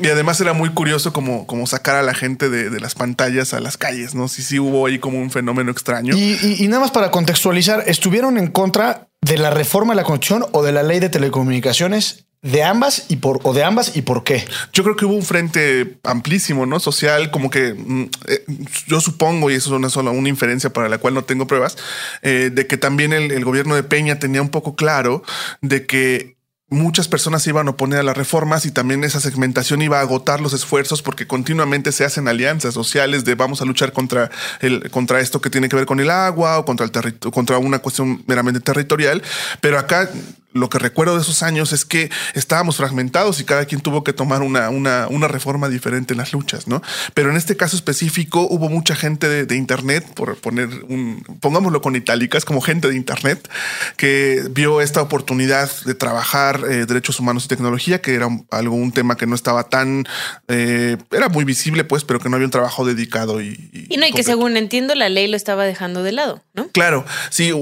Y 0.00 0.08
además 0.08 0.40
era 0.40 0.52
muy 0.52 0.70
curioso 0.70 1.12
como, 1.12 1.46
como 1.46 1.66
sacar 1.68 1.94
a 1.94 2.02
la 2.02 2.12
gente 2.14 2.48
de, 2.48 2.70
de 2.70 2.80
las 2.80 2.94
pantallas 2.96 3.54
a 3.54 3.60
las 3.60 3.76
calles, 3.76 4.14
¿no? 4.16 4.26
Sí, 4.26 4.42
sí 4.42 4.58
hubo 4.58 4.86
ahí 4.86 4.98
como 4.98 5.20
un 5.20 5.30
fenómeno 5.30 5.70
extraño. 5.70 6.16
Y, 6.16 6.32
y- 6.42 6.56
y 6.64 6.66
nada 6.68 6.80
más 6.80 6.90
para 6.90 7.12
contextualizar, 7.12 7.84
¿estuvieron 7.86 8.36
en 8.36 8.48
contra 8.48 9.06
de 9.20 9.38
la 9.38 9.50
reforma 9.50 9.92
de 9.92 9.98
la 9.98 10.04
Constitución 10.04 10.46
o 10.52 10.64
de 10.64 10.72
la 10.72 10.82
ley 10.82 10.98
de 10.98 11.08
telecomunicaciones? 11.08 12.24
De 12.42 12.64
ambas 12.64 13.06
y 13.08 13.16
por 13.16 13.38
o 13.44 13.54
de 13.54 13.62
ambas 13.62 13.96
y 13.96 14.02
por 14.02 14.24
qué. 14.24 14.44
Yo 14.72 14.82
creo 14.82 14.96
que 14.96 15.04
hubo 15.04 15.14
un 15.14 15.22
frente 15.22 15.98
amplísimo, 16.02 16.66
¿no? 16.66 16.80
Social, 16.80 17.30
como 17.30 17.50
que 17.50 17.72
mm, 17.72 18.02
eh, 18.26 18.44
yo 18.88 19.00
supongo, 19.00 19.48
y 19.48 19.54
eso 19.54 19.70
es 19.70 19.78
una 19.78 19.88
sola 19.88 20.10
una 20.10 20.28
inferencia 20.28 20.72
para 20.72 20.88
la 20.88 20.98
cual 20.98 21.14
no 21.14 21.22
tengo 21.22 21.46
pruebas, 21.46 21.78
eh, 22.22 22.50
de 22.52 22.66
que 22.66 22.76
también 22.76 23.12
el, 23.12 23.44
gobierno 23.44 23.76
de 23.76 23.84
Peña 23.84 24.18
tenía 24.18 24.42
un 24.42 24.48
poco 24.48 24.74
claro 24.74 25.22
de 25.60 25.86
que 25.86 26.36
muchas 26.68 27.06
personas 27.06 27.44
se 27.44 27.50
iban 27.50 27.68
a 27.68 27.72
oponer 27.72 28.00
a 28.00 28.02
las 28.02 28.16
reformas 28.16 28.66
y 28.66 28.72
también 28.72 29.04
esa 29.04 29.20
segmentación 29.20 29.80
iba 29.80 29.98
a 29.98 30.00
agotar 30.00 30.40
los 30.40 30.52
esfuerzos 30.52 31.00
porque 31.00 31.28
continuamente 31.28 31.92
se 31.92 32.04
hacen 32.04 32.26
alianzas 32.26 32.74
sociales 32.74 33.24
de 33.24 33.36
vamos 33.36 33.62
a 33.62 33.66
luchar 33.66 33.92
contra 33.92 34.30
el 34.60 34.90
contra 34.90 35.20
esto 35.20 35.40
que 35.40 35.50
tiene 35.50 35.68
que 35.68 35.76
ver 35.76 35.86
con 35.86 36.00
el 36.00 36.10
agua 36.10 36.58
o 36.58 36.64
contra 36.64 36.86
el 36.86 37.18
contra 37.18 37.58
una 37.58 37.78
cuestión 37.78 38.24
meramente 38.26 38.58
territorial, 38.58 39.22
pero 39.60 39.78
acá 39.78 40.08
lo 40.52 40.68
que 40.68 40.78
recuerdo 40.78 41.16
de 41.16 41.22
esos 41.22 41.42
años 41.42 41.72
es 41.72 41.84
que 41.84 42.10
estábamos 42.34 42.76
fragmentados 42.76 43.40
y 43.40 43.44
cada 43.44 43.64
quien 43.64 43.80
tuvo 43.80 44.04
que 44.04 44.12
tomar 44.12 44.42
una, 44.42 44.70
una, 44.70 45.06
una 45.08 45.28
reforma 45.28 45.68
diferente 45.68 46.14
en 46.14 46.18
las 46.18 46.32
luchas, 46.32 46.68
¿no? 46.68 46.82
Pero 47.14 47.30
en 47.30 47.36
este 47.36 47.56
caso 47.56 47.76
específico 47.76 48.46
hubo 48.48 48.68
mucha 48.68 48.94
gente 48.94 49.28
de, 49.28 49.46
de 49.46 49.56
Internet, 49.56 50.06
por 50.14 50.36
poner 50.36 50.68
un, 50.88 51.22
pongámoslo 51.40 51.80
con 51.80 51.96
itálicas, 51.96 52.44
como 52.44 52.60
gente 52.60 52.88
de 52.88 52.96
Internet, 52.96 53.48
que 53.96 54.42
vio 54.50 54.80
esta 54.80 55.02
oportunidad 55.02 55.70
de 55.84 55.94
trabajar 55.94 56.60
eh, 56.68 56.86
derechos 56.86 57.20
humanos 57.20 57.44
y 57.44 57.48
tecnología, 57.48 58.00
que 58.00 58.14
era 58.14 58.28
algo, 58.50 58.74
un 58.74 58.92
tema 58.92 59.16
que 59.16 59.26
no 59.26 59.34
estaba 59.34 59.64
tan, 59.64 60.04
eh, 60.48 60.96
era 61.10 61.28
muy 61.28 61.44
visible, 61.44 61.84
pues, 61.84 62.04
pero 62.04 62.20
que 62.20 62.28
no 62.28 62.36
había 62.36 62.46
un 62.46 62.50
trabajo 62.50 62.84
dedicado 62.84 63.40
y... 63.40 63.70
Y 63.88 63.96
no, 63.96 64.06
y 64.06 64.12
que 64.12 64.22
según 64.22 64.56
entiendo, 64.56 64.94
la 64.94 65.08
ley 65.08 65.28
lo 65.28 65.36
estaba 65.36 65.64
dejando 65.64 66.02
de 66.02 66.12
lado, 66.12 66.42
¿no? 66.54 66.68
Claro, 66.68 67.04
sí, 67.30 67.52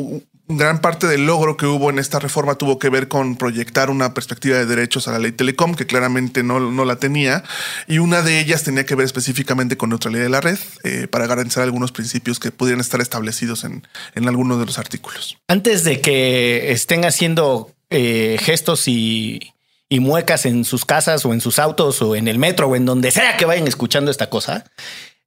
gran 0.57 0.81
parte 0.81 1.07
del 1.07 1.27
logro 1.27 1.57
que 1.57 1.67
hubo 1.67 1.91
en 1.91 1.99
esta 1.99 2.19
reforma 2.19 2.57
tuvo 2.57 2.79
que 2.79 2.89
ver 2.89 3.09
con 3.09 3.37
proyectar 3.37 3.91
una 3.91 4.15
perspectiva 4.15 4.59
de 4.59 4.67
derechos 4.67 5.09
a 5.09 5.13
la 5.13 5.19
ley 5.19 5.33
Telecom, 5.33 5.75
que 5.75 5.87
claramente 5.87 6.43
no, 6.43 6.61
no 6.61 6.85
la 6.85 6.97
tenía, 6.97 7.45
y 7.87 7.99
una 7.99 8.23
de 8.23 8.41
ellas 8.41 8.63
tenía 8.63 8.85
que 8.85 8.95
ver 8.95 9.07
específicamente 9.07 9.77
con 9.77 9.91
neutralidad 9.91 10.25
de 10.25 10.31
la 10.31 10.41
red, 10.41 10.59
eh, 10.85 11.07
para 11.09 11.27
garantizar 11.27 11.63
algunos 11.63 11.93
principios 11.93 12.39
que 12.39 12.51
pudieran 12.51 12.81
estar 12.81 13.01
establecidos 13.01 13.65
en, 13.65 13.87
en 14.15 14.29
algunos 14.29 14.59
de 14.59 14.67
los 14.67 14.79
artículos. 14.79 15.39
antes 15.49 15.85
de 15.85 16.01
que 16.01 16.73
estén 16.73 17.05
haciendo 17.05 17.73
eh, 17.91 18.39
gestos 18.41 18.87
y, 18.89 19.41
y 19.89 20.01
muecas 20.01 20.47
en 20.47 20.65
sus 20.65 20.85
casas 20.85 21.27
o 21.27 21.33
en 21.33 21.41
sus 21.41 21.59
autos 21.59 22.01
o 22.01 22.15
en 22.15 22.29
el 22.29 22.39
metro 22.39 22.69
o 22.69 22.77
en 22.77 22.87
donde 22.87 23.11
sea 23.11 23.37
que 23.37 23.45
vayan 23.45 23.67
escuchando 23.67 24.11
esta 24.11 24.31
cosa, 24.31 24.65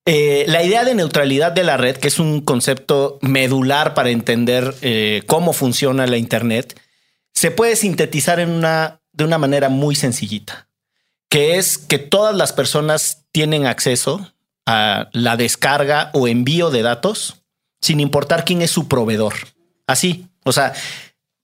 eh, 0.06 0.46
la 0.48 0.64
idea 0.64 0.84
de 0.84 0.96
neutralidad 0.96 1.52
de 1.54 1.64
la 1.64 1.78
red, 1.78 1.98
que 1.98 2.10
es 2.10 2.20
un 2.20 2.42
concepto 2.42 3.20
medular 3.22 3.94
para 3.94 4.10
entender 4.10 4.76
eh, 4.82 5.24
cómo 5.28 5.54
funciona 5.54 6.08
la 6.08 6.18
Internet, 6.18 6.80
se 7.34 7.52
puede 7.52 7.76
sintetizar 7.76 8.40
en 8.40 8.50
una, 8.50 9.02
de 9.14 9.24
una 9.24 9.38
manera 9.38 9.70
muy 9.70 9.96
sencillita, 9.96 10.68
que 11.30 11.58
es 11.58 11.78
que 11.78 12.00
todas 12.00 12.36
las 12.36 12.52
personas 12.52 13.26
tienen 13.32 13.66
acceso 13.66 14.34
a 14.66 15.10
la 15.14 15.38
descarga 15.38 16.10
o 16.14 16.28
envío 16.28 16.70
de 16.70 16.82
datos 16.82 17.44
sin 17.82 18.00
importar 18.00 18.46
quién 18.46 18.62
es 18.62 18.72
su 18.72 18.88
proveedor. 18.88 19.34
Así, 19.88 20.28
O 20.46 20.52
sea, 20.52 20.74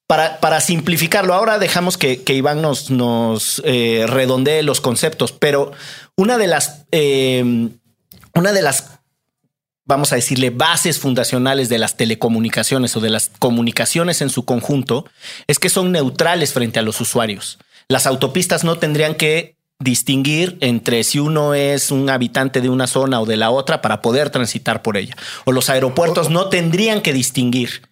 para, 0.08 0.40
para 0.40 0.60
simplificarlo, 0.60 1.34
ahora 1.34 1.60
dejamos 1.60 1.98
que, 1.98 2.24
que 2.24 2.34
Iván 2.34 2.62
nos, 2.62 2.90
nos 2.90 3.62
eh, 3.64 4.06
redondee 4.08 4.64
los 4.64 4.82
conceptos, 4.82 5.32
pero 5.32 5.72
una 6.16 6.38
de 6.38 6.48
las, 6.48 6.86
una 8.40 8.52
de 8.52 8.62
las, 8.62 8.86
vamos 9.86 10.12
a 10.12 10.16
decirle, 10.16 10.50
bases 10.50 11.00
fundacionales 11.00 11.70
de 11.70 11.78
las 11.78 11.96
telecomunicaciones 11.98 12.96
o 12.96 13.00
de 13.00 13.10
las 13.10 13.30
comunicaciones 13.40 14.22
en 14.22 14.30
su 14.30 14.46
conjunto 14.46 15.06
es 15.48 15.60
que 15.60 15.70
son 15.70 15.92
neutrales 15.92 16.54
frente 16.54 16.80
a 16.80 16.82
los 16.84 17.00
usuarios. 17.02 17.60
Las 17.88 18.06
autopistas 18.08 18.64
no 18.64 18.78
tendrían 18.78 19.16
que 19.16 19.56
distinguir 19.80 20.58
entre 20.60 21.04
si 21.06 21.20
uno 21.20 21.54
es 21.54 21.90
un 21.92 22.10
habitante 22.10 22.60
de 22.62 22.70
una 22.70 22.86
zona 22.86 23.22
o 23.22 23.26
de 23.26 23.38
la 23.38 23.50
otra 23.50 23.82
para 23.82 24.02
poder 24.02 24.30
transitar 24.30 24.82
por 24.82 24.98
ella. 24.98 25.16
O 25.46 25.52
los 25.54 25.70
aeropuertos 25.70 26.30
no 26.30 26.50
tendrían 26.50 27.02
que 27.02 27.14
distinguir. 27.14 27.84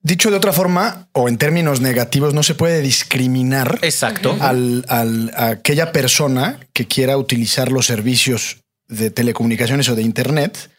Dicho 0.00 0.30
de 0.30 0.36
otra 0.36 0.52
forma, 0.52 1.08
o 1.12 1.28
en 1.28 1.38
términos 1.38 1.80
negativos, 1.80 2.34
no 2.34 2.42
se 2.42 2.54
puede 2.54 2.80
discriminar 2.82 3.78
Exacto. 3.82 4.36
al, 4.40 4.84
al- 4.88 5.32
a 5.36 5.48
aquella 5.48 5.92
persona 5.92 6.60
que 6.72 6.86
quiera 6.86 7.16
utilizar 7.16 7.70
los 7.72 7.86
servicios 7.86 8.63
de 8.94 9.10
telecomunicaciones 9.10 9.88
o 9.88 9.94
de 9.94 10.02
Internet 10.02 10.70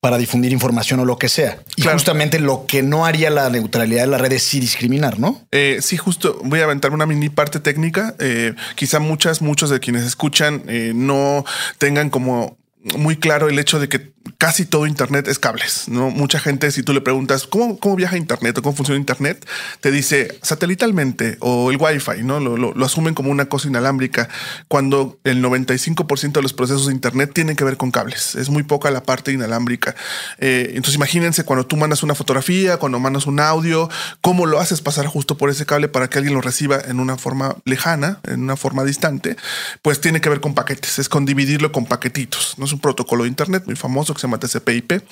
para 0.00 0.16
difundir 0.16 0.52
información 0.52 1.00
o 1.00 1.04
lo 1.04 1.18
que 1.18 1.28
sea. 1.28 1.58
Y 1.76 1.82
Claro. 1.82 1.98
justamente 1.98 2.38
lo 2.38 2.66
que 2.66 2.82
no 2.82 3.04
haría 3.04 3.30
la 3.30 3.50
neutralidad 3.50 4.02
de 4.02 4.06
la 4.06 4.18
red 4.18 4.30
es 4.32 4.44
sí 4.44 4.60
discriminar, 4.60 5.18
¿no? 5.18 5.44
Eh, 5.50 5.78
sí, 5.80 5.96
justo 5.96 6.40
voy 6.44 6.60
a 6.60 6.64
aventarme 6.64 6.94
una 6.94 7.06
mini 7.06 7.28
parte 7.30 7.58
técnica. 7.58 8.14
Eh, 8.20 8.54
quizá 8.76 9.00
muchas, 9.00 9.42
muchos 9.42 9.70
de 9.70 9.80
quienes 9.80 10.04
escuchan 10.04 10.62
eh, 10.68 10.92
no 10.94 11.44
tengan 11.78 12.10
como 12.10 12.56
muy 12.96 13.16
claro 13.16 13.48
el 13.48 13.58
hecho 13.58 13.80
de 13.80 13.88
que 13.88 14.12
casi 14.36 14.66
todo 14.66 14.86
Internet 14.86 15.28
es 15.28 15.38
cables. 15.38 15.88
No 15.88 16.10
mucha 16.10 16.38
gente, 16.38 16.70
si 16.70 16.82
tú 16.82 16.92
le 16.92 17.00
preguntas 17.00 17.46
cómo, 17.46 17.78
cómo 17.78 17.96
viaja 17.96 18.16
Internet 18.16 18.58
o 18.58 18.62
cómo 18.62 18.76
funciona 18.76 18.98
Internet, 18.98 19.46
te 19.80 19.90
dice 19.90 20.38
satelitalmente 20.42 21.36
o 21.40 21.70
el 21.70 21.76
Wi-Fi, 21.78 22.22
no 22.22 22.40
lo, 22.40 22.84
asumen 22.84 23.14
como 23.14 23.30
una 23.30 23.46
cosa 23.46 23.68
inalámbrica 23.68 24.28
cuando 24.68 25.18
el 25.24 25.42
95% 25.42 26.32
de 26.32 26.42
los 26.42 26.52
procesos 26.52 26.86
de 26.86 26.92
Internet 26.92 27.32
tienen 27.34 27.56
que 27.56 27.64
ver 27.64 27.76
con 27.76 27.90
cables. 27.90 28.34
Es 28.34 28.50
muy 28.50 28.62
poca 28.62 28.90
la 28.90 29.02
parte 29.02 29.32
inalámbrica. 29.32 29.94
Eh, 30.38 30.68
entonces, 30.70 30.94
imagínense 30.94 31.44
cuando 31.44 31.66
tú 31.66 31.76
mandas 31.76 32.02
una 32.02 32.14
fotografía, 32.14 32.76
cuando 32.76 32.98
mandas 32.98 33.26
un 33.26 33.40
audio, 33.40 33.88
cómo 34.20 34.46
lo 34.46 34.58
haces 34.58 34.80
pasar 34.80 35.06
justo 35.06 35.36
por 35.36 35.50
ese 35.50 35.66
cable 35.66 35.88
para 35.88 36.08
que 36.08 36.18
alguien 36.18 36.34
lo 36.34 36.40
reciba 36.40 36.80
en 36.80 37.00
una 37.00 37.16
forma 37.16 37.56
lejana, 37.64 38.20
en 38.24 38.42
una 38.42 38.56
forma 38.56 38.84
distante, 38.84 39.36
pues 39.82 40.00
tiene 40.00 40.20
que 40.20 40.28
ver 40.28 40.40
con 40.40 40.54
paquetes, 40.54 40.98
es 40.98 41.08
con 41.08 41.24
dividirlo 41.24 41.72
con 41.72 41.86
paquetitos. 41.86 42.54
No 42.58 42.64
es 42.64 42.72
un 42.72 42.80
protocolo 42.80 43.24
de 43.24 43.28
Internet 43.28 43.64
muy 43.66 43.76
famoso 43.76 44.12
que 44.18 44.22
se 44.22 44.26
llama 44.26 44.38
TCP/IP, 44.38 45.02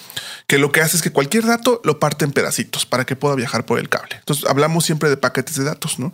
que 0.47 0.59
lo 0.59 0.73
que 0.73 0.81
hace 0.81 0.97
es 0.97 1.03
que 1.03 1.11
cualquier 1.11 1.47
dato 1.47 1.81
lo 1.85 1.99
parte 1.99 2.25
en 2.25 2.33
pedacitos 2.33 2.85
para 2.87 3.05
que 3.07 3.17
pueda 3.17 3.35
viajar 3.35 3.65
por 3.65 3.79
el 3.79 3.89
cable. 3.89 4.17
Entonces, 4.19 4.45
hablamos 4.49 4.85
siempre 4.85 5.09
de 5.09 5.17
paquetes 5.17 5.57
de 5.57 5.65
datos, 5.65 5.99
¿no? 5.99 6.13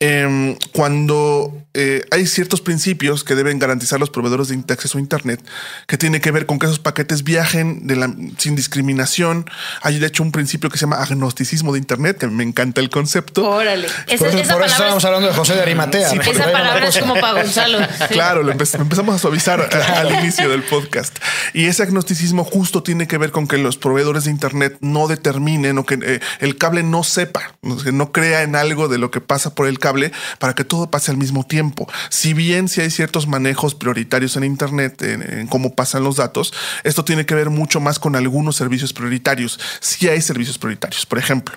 Em, 0.00 0.56
cuando 0.72 1.52
eh, 1.74 2.04
hay 2.10 2.26
ciertos 2.26 2.60
principios 2.60 3.24
que 3.24 3.34
deben 3.34 3.58
garantizar 3.58 3.98
los 3.98 4.10
proveedores 4.10 4.48
de 4.48 4.74
acceso 4.74 4.98
a 4.98 5.00
Internet, 5.00 5.44
que 5.86 5.96
tiene 5.98 6.20
que 6.20 6.30
ver 6.30 6.46
con 6.46 6.58
que 6.58 6.66
esos 6.66 6.78
paquetes 6.78 7.24
viajen 7.24 7.86
de 7.86 7.96
la, 7.96 8.14
sin 8.38 8.54
discriminación. 8.56 9.48
Hay 9.82 9.98
de 9.98 10.06
hecho 10.06 10.22
un 10.22 10.32
principio 10.32 10.70
que 10.70 10.78
se 10.78 10.82
llama 10.82 10.96
agnosticismo 10.96 11.72
de 11.72 11.78
Internet, 11.78 12.18
que 12.18 12.26
me 12.26 12.44
encanta 12.44 12.80
el 12.80 12.90
concepto. 12.90 13.48
Órale. 13.48 13.86
Esa, 13.86 14.18
por 14.18 14.28
eso, 14.28 14.28
esa 14.28 14.28
por 14.28 14.38
eso 14.38 14.46
palabra, 14.48 14.66
estábamos 14.66 15.02
es, 15.02 15.04
hablando 15.06 15.28
de 15.28 15.34
José 15.34 15.54
de 15.54 15.62
Arimatea. 15.62 16.10
Sí, 16.10 16.18
esa 16.20 16.52
palabra 16.52 16.88
es 16.88 16.98
como 16.98 17.14
para 17.14 17.42
Gonzalo. 17.42 17.78
Claro, 18.10 18.42
lo 18.42 18.52
empe- 18.52 18.80
empezamos 18.80 19.14
a 19.14 19.18
suavizar 19.18 19.60
al 19.96 20.12
inicio 20.20 20.48
del 20.48 20.62
podcast. 20.62 21.16
Y 21.54 21.66
ese 21.66 21.82
agnosticismo 21.82 22.07
justo 22.44 22.82
tiene 22.82 23.06
que 23.06 23.18
ver 23.18 23.30
con 23.30 23.46
que 23.46 23.58
los 23.58 23.76
proveedores 23.76 24.24
de 24.24 24.30
Internet 24.30 24.76
no 24.80 25.08
determinen 25.08 25.78
o 25.78 25.86
que 25.86 25.98
eh, 26.02 26.20
el 26.40 26.56
cable 26.56 26.82
no 26.82 27.04
sepa, 27.04 27.54
no 27.62 28.12
crea 28.12 28.42
en 28.42 28.56
algo 28.56 28.88
de 28.88 28.98
lo 28.98 29.10
que 29.10 29.20
pasa 29.20 29.54
por 29.54 29.66
el 29.66 29.78
cable 29.78 30.12
para 30.38 30.54
que 30.54 30.64
todo 30.64 30.90
pase 30.90 31.10
al 31.10 31.16
mismo 31.16 31.44
tiempo. 31.44 31.88
Si 32.10 32.34
bien 32.34 32.68
si 32.68 32.80
hay 32.80 32.90
ciertos 32.90 33.26
manejos 33.26 33.74
prioritarios 33.74 34.36
en 34.36 34.44
Internet, 34.44 35.02
en, 35.02 35.46
cómo 35.46 35.74
pasan 35.74 36.04
los 36.04 36.16
datos, 36.16 36.52
esto 36.84 37.04
tiene 37.04 37.26
que 37.26 37.34
ver 37.34 37.50
mucho 37.50 37.80
más 37.80 37.98
con 37.98 38.16
algunos 38.16 38.56
servicios 38.56 38.92
prioritarios. 38.92 39.58
Si 39.80 40.08
hay 40.08 40.20
servicios 40.20 40.58
prioritarios, 40.58 41.06
por 41.06 41.18
ejemplo, 41.18 41.56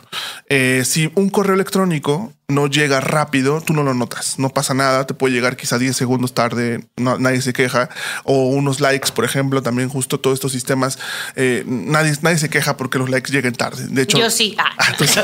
eh, 0.50 0.84
si 0.86 1.12
un 1.16 1.30
correo 1.30 1.56
electrónico 1.56 2.34
no 2.52 2.68
llega 2.68 3.00
rápido, 3.00 3.62
tú 3.62 3.74
no 3.74 3.84
lo 3.84 3.94
notas, 3.94 4.38
no 4.38 4.50
pasa 4.50 4.74
nada, 4.74 5.08
te 5.08 5.14
puede 5.14 5.34
llegar 5.34 5.58
quizá 5.58 5.78
10 5.78 5.96
segundos 5.96 6.34
tarde, 6.34 6.86
nadie 6.98 7.42
se 7.42 7.54
queja, 7.54 7.90
o 8.24 8.48
unos 8.48 8.80
likes, 8.80 9.12
por 9.12 9.26
ejemplo, 9.26 9.62
también 9.64 9.90
justo 9.90 10.20
todos 10.20 10.36
estos 10.42 10.52
sistemas, 10.54 10.98
eh, 11.36 11.64
nadie, 11.68 12.14
nadie 12.24 12.40
se 12.40 12.50
queja 12.50 12.76
porque 12.76 12.98
los 12.98 13.12
likes 13.12 13.32
lleguen 13.32 13.54
tarde. 13.54 13.86
De 13.90 14.02
hecho, 14.02 14.18
Yo 14.18 14.32
sí. 14.32 14.56
Ah. 14.58 14.72
entonces, 14.90 15.24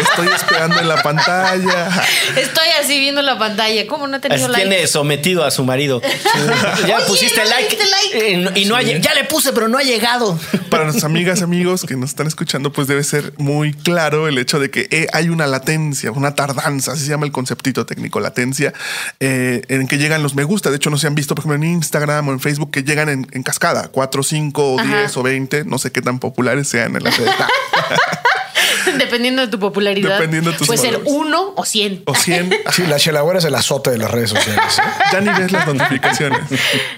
estoy 0.00 0.26
esperando 0.34 0.80
en 0.80 0.88
la 0.88 1.00
pantalla. 1.00 2.02
Estoy 2.36 2.66
así 2.82 2.98
viendo 2.98 3.22
la 3.22 3.38
pantalla. 3.38 3.86
¿Cómo 3.86 4.08
no 4.08 4.16
he 4.16 4.20
tenido 4.20 4.44
Así 4.46 4.52
like? 4.52 4.68
tiene 4.68 4.86
sometido 4.88 5.44
a 5.44 5.52
su 5.52 5.62
marido. 5.64 6.02
ya 6.88 6.96
Oye, 6.96 7.06
pusiste 7.06 7.40
no 7.40 7.48
like, 7.50 7.68
diste 7.76 7.84
like. 7.88 8.32
eh, 8.32 8.36
no- 8.38 8.50
y 8.56 8.64
no 8.64 8.74
ha 8.74 8.82
lle- 8.82 9.00
ya 9.00 9.14
le 9.14 9.24
puse, 9.24 9.52
pero 9.52 9.68
no 9.68 9.78
ha 9.78 9.82
llegado. 9.82 10.36
Para 10.70 10.82
nuestras 10.84 11.04
amigas, 11.04 11.42
amigos 11.42 11.84
que 11.86 11.94
nos 11.94 12.10
están 12.10 12.26
escuchando, 12.26 12.72
pues 12.72 12.88
debe 12.88 13.04
ser 13.04 13.32
muy 13.38 13.72
claro 13.74 14.26
el 14.26 14.38
hecho 14.38 14.58
de 14.58 14.70
que 14.72 14.88
eh, 14.90 15.06
hay 15.12 15.28
una 15.28 15.46
latencia, 15.46 16.10
una 16.10 16.34
tardanza, 16.34 16.92
así 16.92 17.04
se 17.04 17.10
llama 17.10 17.26
el 17.26 17.32
conceptito 17.32 17.86
técnico, 17.86 18.18
latencia, 18.18 18.72
eh, 19.20 19.62
en 19.68 19.86
que 19.86 19.98
llegan 19.98 20.22
los 20.24 20.34
me 20.34 20.42
gusta. 20.42 20.70
De 20.70 20.76
hecho, 20.76 20.90
no 20.90 20.98
se 20.98 21.06
han 21.06 21.14
visto, 21.14 21.36
por 21.36 21.42
ejemplo, 21.44 21.64
en 21.64 21.72
Instagram 21.74 22.28
o 22.28 22.32
en 22.32 22.40
Facebook 22.40 22.72
que 22.72 22.82
llegan 22.82 23.08
en, 23.08 23.26
en 23.30 23.42
cascada, 23.44 23.88
4, 23.92 24.22
5 24.24 24.47
o 24.54 24.76
10 24.82 25.16
o 25.16 25.22
20, 25.22 25.64
no 25.64 25.78
sé 25.78 25.92
qué 25.92 26.02
tan 26.02 26.18
populares 26.18 26.68
sean 26.68 26.96
en 26.96 27.04
la 27.04 27.10
red. 27.10 27.26
Dependiendo 28.98 29.42
de 29.42 29.48
tu 29.48 29.58
popularidad. 29.58 30.14
Dependiendo 30.18 30.52
de 30.52 30.58
tus 30.58 30.66
Puede 30.66 30.80
ser 30.80 30.94
followers. 30.94 31.12
uno 31.26 31.52
o 31.56 31.64
cien. 31.64 32.02
o 32.06 32.14
100. 32.14 32.54
Sí, 32.72 32.86
la 32.86 32.98
chelagüera 32.98 33.38
es 33.38 33.44
el 33.44 33.54
azote 33.54 33.90
de 33.90 33.98
las 33.98 34.10
redes 34.10 34.30
sociales. 34.30 34.78
¿eh? 34.78 34.82
Ya 35.12 35.20
ni 35.20 35.30
ves 35.38 35.50
las 35.52 35.66
notificaciones. 35.66 36.40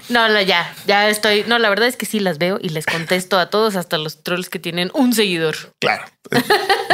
No, 0.09 0.27
la- 0.27 0.41
ya, 0.43 0.73
ya 0.87 1.09
estoy. 1.09 1.43
No, 1.47 1.59
la 1.59 1.69
verdad 1.69 1.87
es 1.87 1.95
que 1.97 2.05
sí 2.05 2.19
las 2.19 2.37
veo 2.37 2.59
y 2.61 2.69
les 2.69 2.85
contesto 2.85 3.39
a 3.39 3.49
todos, 3.49 3.75
hasta 3.75 3.97
los 3.97 4.23
trolls 4.23 4.49
que 4.49 4.59
tienen 4.59 4.91
un 4.93 5.13
seguidor. 5.13 5.55
Claro. 5.79 6.03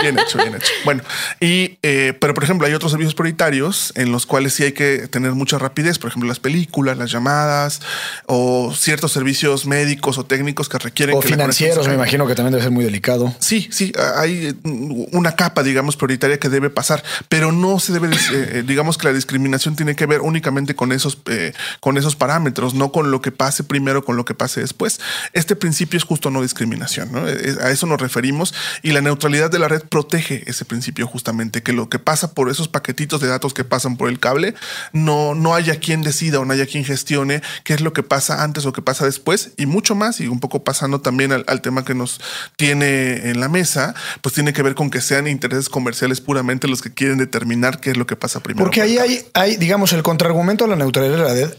Bien 0.01 0.17
hecho, 0.17 0.37
bien 0.37 0.55
hecho. 0.55 0.71
Bueno, 0.83 1.03
y 1.39 1.77
eh, 1.83 2.13
pero 2.19 2.33
por 2.33 2.43
ejemplo, 2.43 2.65
hay 2.65 2.73
otros 2.73 2.91
servicios 2.91 3.13
prioritarios 3.13 3.91
en 3.95 4.11
los 4.11 4.25
cuales 4.25 4.53
sí 4.53 4.63
hay 4.63 4.71
que 4.71 5.07
tener 5.09 5.31
mucha 5.33 5.59
rapidez, 5.59 5.99
por 5.99 6.09
ejemplo, 6.09 6.27
las 6.27 6.39
películas, 6.39 6.97
las 6.97 7.11
llamadas 7.11 7.81
o 8.25 8.73
ciertos 8.75 9.11
servicios 9.11 9.65
médicos 9.67 10.17
o 10.17 10.25
técnicos 10.25 10.69
que 10.69 10.79
requieren 10.79 11.15
O 11.15 11.19
que 11.19 11.27
financieros, 11.27 11.87
me 11.87 11.93
imagino 11.95 12.25
que 12.25 12.33
también 12.35 12.53
debe 12.53 12.63
ser 12.63 12.71
muy 12.71 12.83
delicado. 12.85 13.35
Sí, 13.39 13.67
sí, 13.71 13.91
hay 14.15 14.47
eh, 14.47 14.53
una 14.63 15.35
capa, 15.35 15.63
digamos, 15.63 15.97
prioritaria 15.97 16.39
que 16.39 16.49
debe 16.49 16.69
pasar, 16.69 17.03
pero 17.29 17.51
no 17.51 17.79
se 17.79 17.93
debe, 17.93 18.09
eh, 18.09 18.17
eh, 18.31 18.63
digamos 18.65 18.97
que 18.97 19.07
la 19.07 19.13
discriminación 19.13 19.75
tiene 19.75 19.95
que 19.95 20.05
ver 20.05 20.21
únicamente 20.21 20.75
con 20.75 20.91
esos, 20.91 21.17
eh, 21.27 21.53
con 21.79 21.97
esos 21.97 22.15
parámetros, 22.15 22.73
no 22.73 22.91
con 22.91 23.11
lo 23.11 23.21
que 23.21 23.31
pase 23.31 23.63
primero, 23.63 24.03
con 24.03 24.15
lo 24.15 24.25
que 24.25 24.33
pase 24.33 24.61
después. 24.61 24.99
Este 25.33 25.55
principio 25.55 25.97
es 25.97 26.03
justo 26.03 26.29
no 26.29 26.41
discriminación, 26.41 27.11
¿no? 27.11 27.27
Eh, 27.27 27.55
A 27.61 27.71
eso 27.71 27.85
nos 27.87 27.99
referimos 27.99 28.53
y 28.81 28.91
la 28.91 29.01
neutralidad 29.01 29.49
de 29.49 29.59
la 29.59 29.67
red 29.67 29.83
protege 29.83 30.43
ese 30.47 30.65
principio 30.65 31.07
justamente, 31.07 31.63
que 31.63 31.73
lo 31.73 31.89
que 31.89 31.99
pasa 31.99 32.33
por 32.33 32.49
esos 32.49 32.67
paquetitos 32.67 33.21
de 33.21 33.27
datos 33.27 33.53
que 33.53 33.63
pasan 33.63 33.97
por 33.97 34.09
el 34.09 34.19
cable, 34.19 34.55
no, 34.93 35.35
no 35.35 35.55
haya 35.55 35.79
quien 35.79 36.01
decida 36.01 36.39
o 36.39 36.45
no 36.45 36.53
haya 36.53 36.65
quien 36.65 36.85
gestione 36.85 37.41
qué 37.63 37.73
es 37.73 37.81
lo 37.81 37.93
que 37.93 38.03
pasa 38.03 38.43
antes 38.43 38.65
o 38.65 38.73
qué 38.73 38.81
pasa 38.81 39.05
después 39.05 39.51
y 39.57 39.65
mucho 39.65 39.95
más 39.95 40.19
y 40.19 40.27
un 40.27 40.39
poco 40.39 40.63
pasando 40.63 41.01
también 41.01 41.31
al, 41.31 41.43
al 41.47 41.61
tema 41.61 41.83
que 41.85 41.93
nos 41.93 42.19
tiene 42.55 43.29
en 43.29 43.39
la 43.39 43.49
mesa, 43.49 43.95
pues 44.21 44.35
tiene 44.35 44.46
que 44.53 44.63
ver 44.63 44.75
con 44.75 44.89
que 44.89 45.01
sean 45.01 45.27
intereses 45.27 45.69
comerciales 45.69 46.21
puramente 46.21 46.67
los 46.67 46.81
que 46.81 46.93
quieren 46.93 47.17
determinar 47.17 47.79
qué 47.79 47.91
es 47.91 47.97
lo 47.97 48.05
que 48.07 48.15
pasa 48.15 48.41
primero. 48.41 48.65
Porque 48.65 48.81
ahí 48.81 48.97
hay, 48.97 49.25
hay, 49.33 49.57
digamos, 49.57 49.93
el 49.93 50.03
contraargumento 50.03 50.65
a 50.65 50.67
la 50.67 50.75
neutralidad 50.75 51.17
de 51.17 51.23
la 51.23 51.33
red 51.33 51.53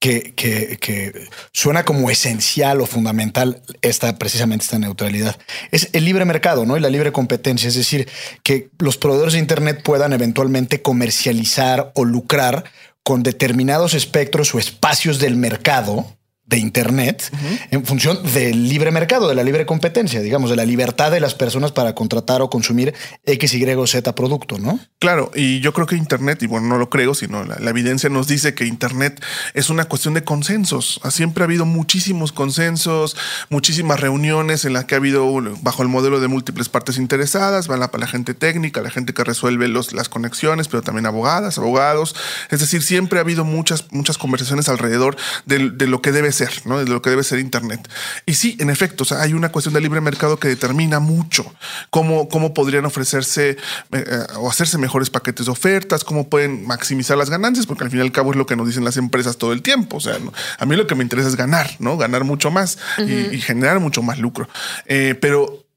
que, 0.00 0.34
que, 0.34 0.78
que 0.80 1.28
suena 1.52 1.84
como 1.84 2.10
esencial 2.10 2.80
o 2.80 2.86
fundamental 2.86 3.62
esta 3.82 4.16
precisamente 4.16 4.64
esta 4.64 4.78
neutralidad. 4.78 5.36
Es 5.70 5.90
el 5.92 6.04
libre 6.04 6.24
mercado, 6.24 6.66
¿no? 6.66 6.76
Y 6.76 6.80
la 6.80 6.90
libre 6.90 7.12
competencia. 7.12 7.68
Es 7.68 7.74
decir, 7.74 8.08
que 8.42 8.70
los 8.78 8.96
proveedores 8.96 9.32
de 9.34 9.40
Internet 9.40 9.82
puedan 9.82 10.12
eventualmente 10.12 10.82
comercializar 10.82 11.92
o 11.94 12.04
lucrar 12.04 12.64
con 13.02 13.22
determinados 13.22 13.94
espectros 13.94 14.54
o 14.54 14.58
espacios 14.58 15.18
del 15.18 15.36
mercado 15.36 16.06
de 16.48 16.58
Internet 16.58 17.30
en 17.70 17.84
función 17.84 18.18
del 18.32 18.68
libre 18.68 18.90
mercado, 18.90 19.28
de 19.28 19.34
la 19.34 19.44
libre 19.44 19.66
competencia, 19.66 20.22
digamos, 20.22 20.48
de 20.48 20.56
la 20.56 20.64
libertad 20.64 21.10
de 21.10 21.20
las 21.20 21.34
personas 21.34 21.72
para 21.72 21.94
contratar 21.94 22.40
o 22.40 22.48
consumir 22.48 22.94
X, 23.26 23.52
Y 23.52 23.64
o 23.74 23.86
Z 23.86 24.14
producto, 24.14 24.58
¿no? 24.58 24.80
Claro, 24.98 25.30
y 25.34 25.60
yo 25.60 25.74
creo 25.74 25.86
que 25.86 25.94
Internet, 25.94 26.42
y 26.42 26.46
bueno, 26.46 26.66
no 26.66 26.78
lo 26.78 26.88
creo, 26.88 27.14
sino 27.14 27.44
la, 27.44 27.58
la 27.58 27.70
evidencia 27.70 28.08
nos 28.08 28.28
dice 28.28 28.54
que 28.54 28.64
Internet 28.64 29.22
es 29.52 29.68
una 29.68 29.84
cuestión 29.84 30.14
de 30.14 30.24
consensos. 30.24 31.00
Siempre 31.10 31.44
ha 31.44 31.46
habido 31.46 31.66
muchísimos 31.66 32.32
consensos, 32.32 33.14
muchísimas 33.50 34.00
reuniones 34.00 34.64
en 34.64 34.72
las 34.72 34.86
que 34.86 34.94
ha 34.94 34.98
habido 34.98 35.30
bajo 35.60 35.82
el 35.82 35.88
modelo 35.88 36.18
de 36.18 36.28
múltiples 36.28 36.70
partes 36.70 36.96
interesadas, 36.96 37.70
va 37.70 37.76
la, 37.76 37.90
la 37.92 38.06
gente 38.06 38.32
técnica, 38.32 38.80
la 38.80 38.90
gente 38.90 39.12
que 39.12 39.22
resuelve 39.22 39.68
los, 39.68 39.92
las 39.92 40.08
conexiones, 40.08 40.66
pero 40.68 40.82
también 40.82 41.04
abogadas, 41.04 41.58
abogados. 41.58 42.16
Es 42.48 42.60
decir, 42.60 42.82
siempre 42.82 43.18
ha 43.18 43.22
habido 43.22 43.44
muchas, 43.44 43.84
muchas 43.90 44.16
conversaciones 44.16 44.70
alrededor 44.70 45.16
de, 45.44 45.68
de 45.70 45.86
lo 45.86 46.00
que 46.00 46.10
debe 46.10 46.32
ser 46.32 46.37
ser, 46.38 46.62
¿no? 46.64 46.78
De 46.78 46.86
lo 46.86 47.02
que 47.02 47.10
debe 47.10 47.24
ser 47.24 47.38
Internet. 47.38 47.88
Y 48.26 48.34
sí, 48.34 48.56
en 48.60 48.70
efecto, 48.70 49.02
o 49.02 49.06
sea, 49.06 49.20
hay 49.22 49.32
una 49.32 49.50
cuestión 49.50 49.74
de 49.74 49.80
libre 49.80 50.00
mercado 50.00 50.38
que 50.38 50.48
determina 50.48 51.00
mucho 51.00 51.52
cómo, 51.90 52.28
cómo 52.28 52.54
podrían 52.54 52.84
ofrecerse 52.84 53.50
eh, 53.50 53.56
eh, 53.92 54.26
o 54.36 54.48
hacerse 54.48 54.78
mejores 54.78 55.10
paquetes 55.10 55.46
de 55.46 55.52
ofertas, 55.52 56.04
cómo 56.04 56.28
pueden 56.28 56.66
maximizar 56.66 57.18
las 57.18 57.30
ganancias, 57.30 57.66
porque 57.66 57.84
al 57.84 57.90
fin 57.90 58.00
y 58.00 58.02
al 58.02 58.12
cabo 58.12 58.30
es 58.30 58.36
lo 58.36 58.46
que 58.46 58.56
nos 58.56 58.66
dicen 58.66 58.84
las 58.84 58.96
empresas 58.96 59.36
todo 59.36 59.52
el 59.52 59.62
tiempo. 59.62 59.96
O 59.96 60.00
sea, 60.00 60.18
a 60.58 60.66
mí 60.66 60.76
lo 60.76 60.86
que 60.86 60.94
me 60.94 61.02
interesa 61.02 61.28
es 61.28 61.36
ganar, 61.36 61.70
¿no? 61.78 61.96
Ganar 61.96 62.24
mucho 62.24 62.50
más 62.50 62.78
y, 62.98 63.40
generar 63.40 63.80
mucho 63.80 64.02
más 64.02 64.18
lucro. 64.18 64.48
Eh, 64.86 65.16
pero 65.20 65.67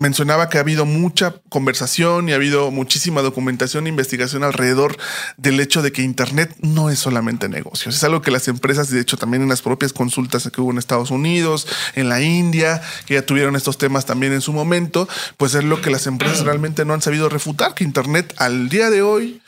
mencionaba 0.00 0.48
que 0.48 0.58
ha 0.58 0.60
habido 0.60 0.84
mucha 0.84 1.34
conversación 1.48 2.28
y 2.28 2.32
ha 2.32 2.36
habido 2.36 2.70
muchísima 2.70 3.20
documentación 3.20 3.86
e 3.86 3.90
investigación 3.90 4.44
alrededor 4.44 4.96
del 5.36 5.58
hecho 5.58 5.82
de 5.82 5.90
que 5.90 6.02
Internet 6.02 6.54
no 6.60 6.88
es 6.88 7.00
solamente 7.00 7.48
negocios. 7.48 7.96
Es 7.96 8.04
algo 8.04 8.22
que 8.22 8.30
las 8.30 8.46
empresas, 8.46 8.90
de 8.90 9.00
hecho 9.00 9.16
también 9.16 9.42
en 9.42 9.48
las 9.48 9.62
propias 9.62 9.92
consultas 9.92 10.48
que 10.52 10.60
hubo 10.60 10.70
en 10.70 10.78
Estados 10.78 11.10
Unidos, 11.10 11.66
en 11.96 12.08
la 12.08 12.22
India, 12.22 12.80
que 13.06 13.14
ya 13.14 13.26
tuvieron 13.26 13.56
estos 13.56 13.76
temas 13.76 14.06
también 14.06 14.32
en 14.32 14.40
su 14.40 14.52
momento, 14.52 15.08
pues 15.36 15.54
es 15.54 15.64
lo 15.64 15.80
que 15.80 15.90
las 15.90 16.06
empresas 16.06 16.40
realmente 16.44 16.84
no 16.84 16.94
han 16.94 17.02
sabido 17.02 17.28
refutar, 17.28 17.74
que 17.74 17.82
Internet 17.82 18.34
al 18.36 18.68
día 18.68 18.90
de 18.90 19.02
hoy 19.02 19.42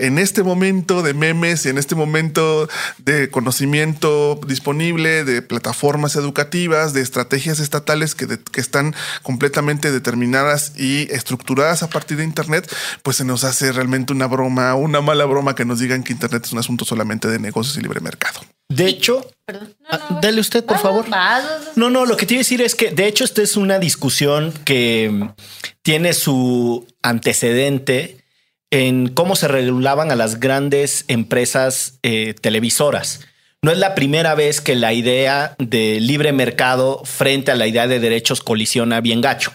en 0.00 0.18
este 0.18 0.42
momento 0.42 1.02
de 1.02 1.14
memes 1.14 1.64
y 1.66 1.68
en 1.68 1.78
este 1.78 1.94
momento 1.94 2.68
de 2.98 3.30
conocimiento 3.30 4.38
disponible, 4.46 5.24
de 5.24 5.42
plataformas 5.42 6.16
educativas, 6.16 6.92
de 6.92 7.02
estrategias 7.02 7.60
estatales 7.60 8.14
que, 8.14 8.26
que 8.26 8.60
están 8.60 8.94
completamente 9.22 9.92
determinadas 9.92 10.72
y 10.76 11.12
estructuradas 11.12 11.82
a 11.82 11.90
partir 11.90 12.18
de 12.18 12.24
Internet, 12.24 12.70
pues 13.02 13.16
se 13.16 13.24
nos 13.24 13.44
hace 13.44 13.72
realmente 13.72 14.12
una 14.12 14.26
broma, 14.26 14.74
una 14.74 15.00
mala 15.00 15.24
broma 15.24 15.54
que 15.54 15.64
nos 15.64 15.78
digan 15.78 16.02
que 16.02 16.12
Internet 16.12 16.44
es 16.44 16.52
un 16.52 16.58
asunto 16.58 16.84
solamente 16.84 17.28
de 17.28 17.38
negocios 17.38 17.76
y 17.76 17.80
libre 17.80 18.00
mercado. 18.00 18.40
De 18.70 18.86
hecho, 18.86 19.28
ah, 19.90 20.20
dale 20.22 20.40
usted, 20.40 20.64
por 20.64 20.78
favor. 20.78 21.04
No, 21.74 21.90
no, 21.90 22.06
lo 22.06 22.16
que 22.16 22.24
te 22.24 22.34
iba 22.34 22.38
a 22.38 22.44
decir 22.44 22.62
es 22.62 22.76
que, 22.76 22.92
de 22.92 23.08
hecho, 23.08 23.24
esta 23.24 23.42
es 23.42 23.56
una 23.56 23.80
discusión 23.80 24.52
que 24.64 25.28
tiene 25.82 26.12
su 26.12 26.86
antecedente 27.02 28.19
en 28.70 29.08
cómo 29.08 29.36
se 29.36 29.48
regulaban 29.48 30.10
a 30.10 30.16
las 30.16 30.40
grandes 30.40 31.04
empresas 31.08 31.98
eh, 32.02 32.34
televisoras. 32.40 33.20
No 33.62 33.70
es 33.70 33.78
la 33.78 33.94
primera 33.94 34.34
vez 34.34 34.60
que 34.60 34.74
la 34.74 34.92
idea 34.92 35.54
de 35.58 36.00
libre 36.00 36.32
mercado 36.32 37.02
frente 37.04 37.50
a 37.50 37.56
la 37.56 37.66
idea 37.66 37.86
de 37.86 38.00
derechos 38.00 38.40
colisiona 38.40 39.00
bien 39.00 39.20
gacho. 39.20 39.52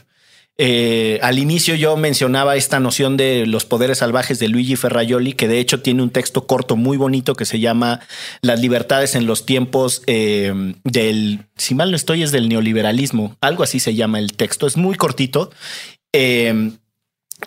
Eh, 0.58 1.20
al 1.22 1.38
inicio 1.38 1.76
yo 1.76 1.98
mencionaba 1.98 2.56
esta 2.56 2.80
noción 2.80 3.18
de 3.18 3.46
los 3.46 3.66
poderes 3.66 3.98
salvajes 3.98 4.40
de 4.40 4.48
Luigi 4.48 4.78
Ferraioli, 4.78 5.34
que 5.34 5.50
de 5.50 5.60
hecho 5.60 5.82
tiene 5.82 6.02
un 6.02 6.12
texto 6.12 6.48
corto 6.48 6.78
muy 6.78 6.96
bonito 6.96 7.36
que 7.36 7.46
se 7.46 7.60
llama 7.60 8.00
Las 8.42 8.62
libertades 8.62 9.16
en 9.16 9.26
los 9.26 9.46
tiempos 9.46 10.02
eh, 10.08 10.54
del, 10.84 11.46
si 11.58 11.76
mal 11.76 11.90
no 11.90 11.98
estoy, 11.98 12.24
es 12.24 12.32
del 12.32 12.48
neoliberalismo, 12.48 13.36
algo 13.42 13.64
así 13.64 13.82
se 13.82 13.96
llama 13.96 14.20
el 14.20 14.34
texto, 14.34 14.66
es 14.68 14.78
muy 14.78 14.96
cortito. 14.96 15.52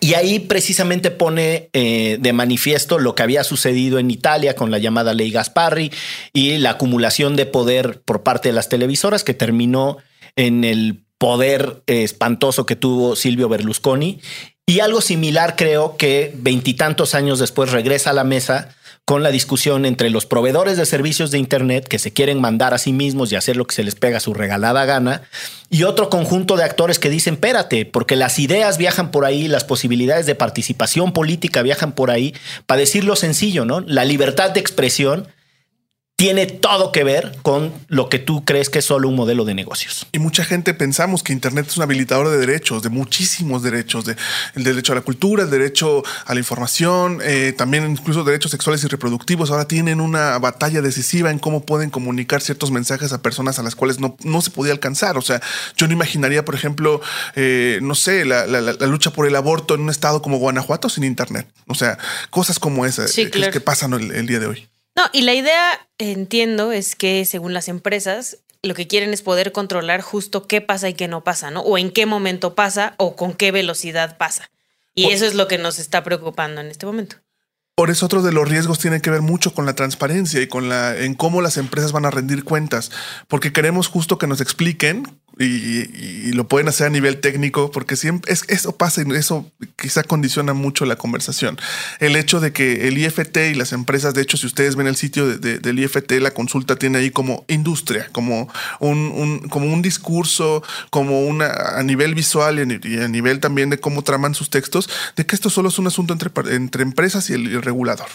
Y 0.01 0.15
ahí 0.15 0.39
precisamente 0.39 1.11
pone 1.11 1.71
eh, 1.73 2.19
de 2.21 2.33
manifiesto 2.33 2.99
lo 2.99 3.15
que 3.15 3.23
había 3.23 3.45
sucedido 3.45 3.99
en 3.99 4.11
Italia 4.11 4.55
con 4.55 4.71
la 4.71 4.79
llamada 4.79 5.15
ley 5.15 5.31
Gasparri 5.31 5.91
y 6.33 6.59
la 6.59 6.71
acumulación 6.71 7.37
de 7.37 7.47
poder 7.47 8.01
por 8.03 8.23
parte 8.23 8.51
de 8.51 8.53
las 8.53 8.69
televisoras 8.69 9.25
que 9.25 9.35
terminó 9.35 9.99
en 10.37 10.65
el 10.65 11.03
poder 11.19 11.83
eh, 11.87 12.05
espantoso 12.05 12.65
que 12.65 12.77
tuvo 12.77 13.17
Silvio 13.17 13.49
Berlusconi. 13.49 14.21
Y 14.67 14.81
algo 14.81 15.01
similar 15.01 15.57
creo 15.57 15.97
que 15.97 16.33
veintitantos 16.37 17.15
años 17.15 17.39
después 17.39 17.73
regresa 17.73 18.11
a 18.11 18.13
la 18.13 18.25
mesa 18.25 18.77
con 19.09 19.23
la 19.23 19.31
discusión 19.31 19.87
entre 19.87 20.11
los 20.11 20.27
proveedores 20.27 20.77
de 20.77 20.85
servicios 20.85 21.31
de 21.31 21.39
Internet 21.39 21.89
que 21.89 21.99
se 21.99 22.13
quieren 22.13 22.43
mandar 22.43 22.75
a 22.75 22.79
sí 22.79 22.93
mismos 22.93 23.33
y 23.33 23.37
hacer 23.37 23.57
lo 23.57 23.65
que 23.65 23.75
se 23.75 23.83
les 23.83 23.95
pega 23.95 24.19
a 24.19 24.21
su 24.21 24.35
regalada 24.35 24.85
gana, 24.85 25.23
y 25.71 25.85
otro 25.85 26.11
conjunto 26.11 26.59
de 26.59 26.65
actores 26.65 26.99
que 26.99 27.09
dicen, 27.09 27.33
espérate, 27.33 27.87
porque 27.87 28.17
las 28.17 28.39
ideas 28.39 28.77
viajan 28.77 29.11
por 29.11 29.25
ahí, 29.25 29.49
las 29.49 29.65
posibilidades 29.65 30.27
de 30.27 30.35
participación 30.35 31.15
política 31.15 31.63
viajan 31.63 31.93
por 31.93 32.11
ahí, 32.11 32.35
para 32.67 32.81
decirlo 32.81 33.17
sencillo, 33.17 33.65
¿no? 33.65 33.81
La 33.81 34.05
libertad 34.05 34.51
de 34.51 34.61
expresión 34.61 35.27
tiene 36.19 36.47
todo 36.47 36.91
que 36.91 37.05
ver 37.05 37.39
con 37.43 37.73
lo 37.87 38.09
que 38.09 38.19
tú 38.19 38.45
crees 38.45 38.71
que 38.71 38.81
es 38.81 38.85
solo 38.85 39.09
un 39.09 39.15
modelo 39.15 39.45
de 39.45 39.55
negocios. 39.55 40.05
Y 40.11 40.19
mucha 40.19 40.43
gente 40.43 40.75
pensamos 40.75 41.23
que 41.23 41.33
Internet 41.33 41.67
es 41.69 41.77
un 41.77 41.85
habilitador 41.85 42.29
de 42.29 42.39
derechos, 42.39 42.83
de 42.83 42.89
muchísimos 42.89 43.63
derechos, 43.63 44.05
de, 44.05 44.17
el 44.57 44.65
derecho 44.65 44.91
a 44.91 44.97
la 44.97 45.03
cultura, 45.03 45.45
el 45.45 45.51
derecho 45.51 46.03
a 46.27 46.35
la 46.35 46.41
información, 46.41 47.21
eh, 47.23 47.55
también 47.57 47.89
incluso 47.89 48.25
derechos 48.25 48.51
sexuales 48.51 48.83
y 48.83 48.89
reproductivos. 48.89 49.53
Ahora 49.53 49.69
tienen 49.69 50.01
una 50.01 50.37
batalla 50.41 50.83
decisiva 50.83 51.31
en 51.31 51.39
cómo 51.39 51.65
pueden 51.65 51.89
comunicar 51.89 52.41
ciertos 52.41 52.73
mensajes 52.73 53.13
a 53.13 53.23
personas 53.23 53.61
a 53.61 53.63
las 53.63 53.77
cuales 53.77 54.01
no, 54.01 54.17
no 54.25 54.41
se 54.41 54.51
podía 54.51 54.73
alcanzar. 54.73 55.19
O 55.19 55.23
sea, 55.23 55.41
yo 55.77 55.87
no 55.87 55.93
imaginaría, 55.93 56.45
por 56.45 56.57
ejemplo, 56.57 57.01
eh, 57.37 57.79
no 57.81 57.95
sé, 57.95 58.25
la, 58.25 58.45
lucha 58.89 59.13
por 59.13 59.29
el 59.29 59.37
aborto 59.37 59.77
en 59.77 59.83
un 59.83 59.91
estado 59.91 60.21
como 60.21 60.39
Guanajuato 60.39 60.89
sin 60.89 61.05
Internet. 61.05 61.47
O 61.69 61.77
sea, 61.77 61.97
cosas 62.31 62.59
como 62.59 62.87
esas 62.87 63.17
eh, 63.17 63.31
que, 63.31 63.61
pasan 63.61 63.93
el 63.93 64.27
día 64.27 64.41
de 64.41 64.47
hoy. 64.47 64.69
No, 64.99 65.05
y 65.13 65.23
la 65.23 65.33
idea, 65.33 65.87
entiendo, 65.99 66.73
es 66.73 66.97
que 66.97 67.25
según 67.25 67.55
las 67.55 67.69
empresas, 67.69 68.39
lo 68.65 68.75
que 68.75 68.89
quieren 68.89 69.13
es 69.13 69.23
poder 69.23 69.53
controlar 69.53 70.01
justo 70.01 70.49
qué 70.49 70.61
pasa 70.61 70.89
y 70.89 70.95
qué 70.95 71.07
no 71.07 71.23
pasa, 71.23 71.53
¿no? 71.53 71.61
O 71.61 71.79
en 71.79 71.93
qué 71.93 72.05
momento 72.05 72.57
pasa 72.57 72.95
o 72.97 73.15
con 73.15 73.35
qué 73.35 73.53
velocidad 73.53 74.17
pasa. 74.19 74.51
Y 74.97 75.11
eso 75.11 75.25
es 75.25 75.37
lo 75.37 75.47
que 75.47 75.57
nos 75.57 75.79
está 75.79 76.03
preocupando 76.03 76.61
en 76.61 76.67
este 76.67 76.85
momento. 76.85 77.15
Por 77.77 77.91
eso 77.91 78.07
otro 78.07 78.23
de 78.23 78.33
los 78.33 78.49
riesgos 78.49 78.81
tiene 78.81 79.01
que 79.01 79.11
ver 79.11 79.23
mucho 79.23 79.55
con 79.55 79.67
la 79.67 79.77
transparencia 79.77 80.43
y 80.43 80.49
con 80.49 80.69
la 80.69 80.97
en 80.99 81.15
cómo 81.15 81.43
las 81.43 81.59
empresas 81.59 81.93
van 81.93 82.05
a 82.05 82.11
rendir 82.11 82.43
cuentas, 82.43 82.91
porque 83.29 83.53
queremos 83.53 83.87
justo 83.87 84.19
que 84.19 84.27
nos 84.27 84.41
expliquen 84.41 85.05
y, 85.39 86.33
lo 86.33 86.47
pueden 86.47 86.69
hacer 86.69 86.87
a 86.87 86.91
nivel 86.91 87.21
técnico, 87.21 87.71
porque 87.71 87.97
siempre 87.97 88.33
es, 88.33 88.45
eso 88.49 88.77
pasa 88.77 89.03
y 89.03 89.11
eso 89.15 89.51
quizá 89.77 90.03
condiciona 90.03 90.53
mucho 90.53 90.85
la 90.85 90.97
conversación. 90.97 91.59
El 92.01 92.17
hecho 92.17 92.41
de 92.41 92.53
que 92.53 92.89
el 92.89 92.99
IFT 92.99 93.37
y 93.51 93.55
las 93.55 93.73
empresas, 93.73 94.15
de 94.15 94.23
hecho, 94.23 94.37
si 94.37 94.47
ustedes 94.47 94.77
ven 94.77 94.87
el 94.87 94.97
sitio 94.97 95.27
del 95.39 95.79
IFT, 95.79 96.13
la 96.21 96.33
consulta 96.33 96.77
tiene 96.77 96.99
ahí 96.99 97.11
como 97.11 97.45
industria, 97.49 98.09
como 98.13 98.49
un, 98.81 99.49
como 99.49 99.73
un 99.73 99.83
discurso, 99.83 100.63
como 100.91 101.23
una 101.23 101.51
a 101.77 101.83
nivel 101.83 102.15
visual 102.15 102.59
y 102.59 102.99
a 103.01 103.09
nivel 103.09 103.41
también 103.41 103.71
de 103.71 103.81
cómo 103.81 104.03
traman 104.03 104.35
sus 104.35 104.51
textos, 104.51 104.89
de 105.17 105.27
que 105.27 105.35
esto 105.35 105.51
solo 105.51 105.69
es 105.69 105.79
un 105.79 105.87
asunto 105.87 106.13
entre, 106.13 106.31
entre 106.55 106.83
empresas 106.83 107.31
y 107.31 107.35
el 107.35 107.63
regulador. 107.63 108.09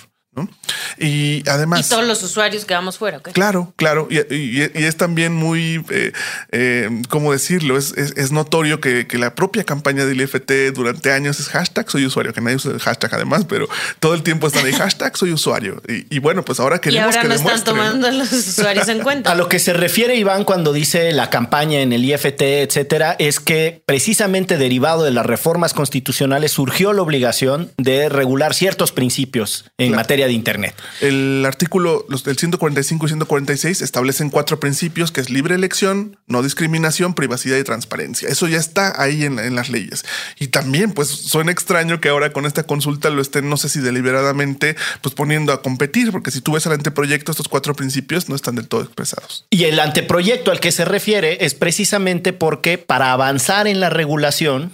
Y 0.98 1.48
además... 1.50 1.86
Y 1.86 1.90
todos 1.90 2.06
los 2.06 2.24
usuarios 2.24 2.66
que 2.66 2.74
vamos 2.74 2.98
fuera. 2.98 3.20
Claro, 3.20 3.74
claro. 3.76 4.08
Y, 4.10 4.62
es 4.62 4.98
también 4.98 5.34
muy, 5.34 5.84
eh, 5.90 6.12
eh, 6.52 6.90
¿cómo 7.10 7.32
decirlo? 7.32 7.78
Es, 7.78 7.94
es, 7.94 8.32
notorio 8.32 8.82
que, 8.82 9.08
la 9.14 9.36
propia 9.36 9.64
campaña 9.64 10.06
del 10.06 10.22
IFT 10.22 10.74
durante 10.74 11.12
años 11.12 11.40
es 11.40 11.50
hashtag 11.50 11.90
soy 11.90 12.06
usuario, 12.06 12.34
que 12.34 12.42
nadie 12.42 12.56
usa 12.58 12.72
el 12.72 12.80
hashtag 12.80 13.14
además, 13.14 13.46
pero 13.48 13.68
todo 14.00 14.14
el 14.14 14.24
tiempo 14.24 14.48
están 14.48 14.66
ahí 14.66 14.74
hashtag 14.74 15.16
soy 15.16 15.32
usuario. 15.32 15.82
Y, 15.88 16.20
bueno, 16.20 16.44
pues 16.44 16.60
ahora 16.60 16.80
queremos 16.80 17.14
y 17.14 17.18
ahora 17.18 17.30
no 17.30 17.36
están 17.36 17.64
tomando 17.64 18.12
los 18.12 18.32
usuarios 18.32 18.88
en 18.88 19.00
cuenta. 19.00 19.32
A 19.34 19.36
lo 19.36 19.48
que 19.50 19.60
se 19.60 19.74
refiere 19.74 20.16
Iván 20.16 20.44
cuando 20.44 20.74
dice 20.74 21.12
la 21.12 21.30
campaña 21.30 21.82
en 21.82 21.94
el 21.94 22.04
IFT, 22.06 22.42
etcétera, 22.42 23.16
es 23.20 23.40
que 23.40 23.84
precisamente 23.86 24.58
derivado 24.58 25.04
de 25.04 25.12
las 25.12 25.26
reformas 25.26 25.74
constitucionales 25.74 26.52
surgió 26.52 26.94
la 26.94 27.02
obligación 27.02 27.72
de 27.78 28.10
regular 28.10 28.54
ciertos 28.54 28.92
principios 28.92 29.66
en 29.78 29.92
materia 29.96 30.23
de 30.28 30.34
Internet. 30.34 30.76
El 31.02 31.44
artículo 31.46 32.06
los 32.10 32.24
del 32.24 32.38
145 32.38 33.06
y 33.06 33.10
146 33.10 33.82
establecen 33.82 34.30
cuatro 34.30 34.60
principios 34.60 35.12
que 35.12 35.22
es 35.22 35.30
libre 35.30 35.56
elección, 35.56 36.18
no 36.28 36.44
discriminación, 36.44 37.14
privacidad 37.14 37.58
y 37.58 37.64
transparencia. 37.64 38.30
Eso 38.30 38.48
ya 38.48 38.58
está 38.58 39.02
ahí 39.02 39.24
en, 39.24 39.56
las 39.56 39.70
leyes. 39.70 40.06
Y 40.40 40.48
también 40.48 40.92
pues 40.92 41.10
suena 41.10 41.52
extraño 41.52 42.02
que 42.02 42.10
ahora 42.10 42.34
con 42.34 42.46
esta 42.46 42.64
consulta 42.64 43.10
lo 43.10 43.22
estén, 43.22 43.50
no 43.50 43.58
sé 43.58 43.70
si 43.70 43.80
deliberadamente, 43.80 44.76
pues 45.02 45.16
poniendo 45.16 45.54
a 45.54 45.62
competir, 45.62 46.12
porque 46.12 46.32
si 46.32 46.42
tú 46.42 46.54
ves 46.54 46.66
el 46.66 46.74
anteproyecto, 46.74 47.32
estos 47.32 47.48
cuatro 47.48 47.76
principios 47.76 48.30
no 48.30 48.36
están 48.36 48.56
del 48.56 48.68
todo 48.68 48.82
expresados. 48.82 49.46
Y 49.50 49.66
el 49.66 49.80
anteproyecto 49.80 50.52
al 50.52 50.60
que 50.60 50.72
se 50.72 50.86
refiere 50.86 51.46
es 51.46 51.54
precisamente 51.54 52.34
porque 52.34 52.78
para 52.78 53.12
avanzar 53.12 53.68
en 53.68 53.80
la 53.80 53.90
regulación, 53.90 54.72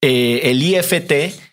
eh, 0.00 0.40
el 0.44 0.62
IFT 0.62 1.47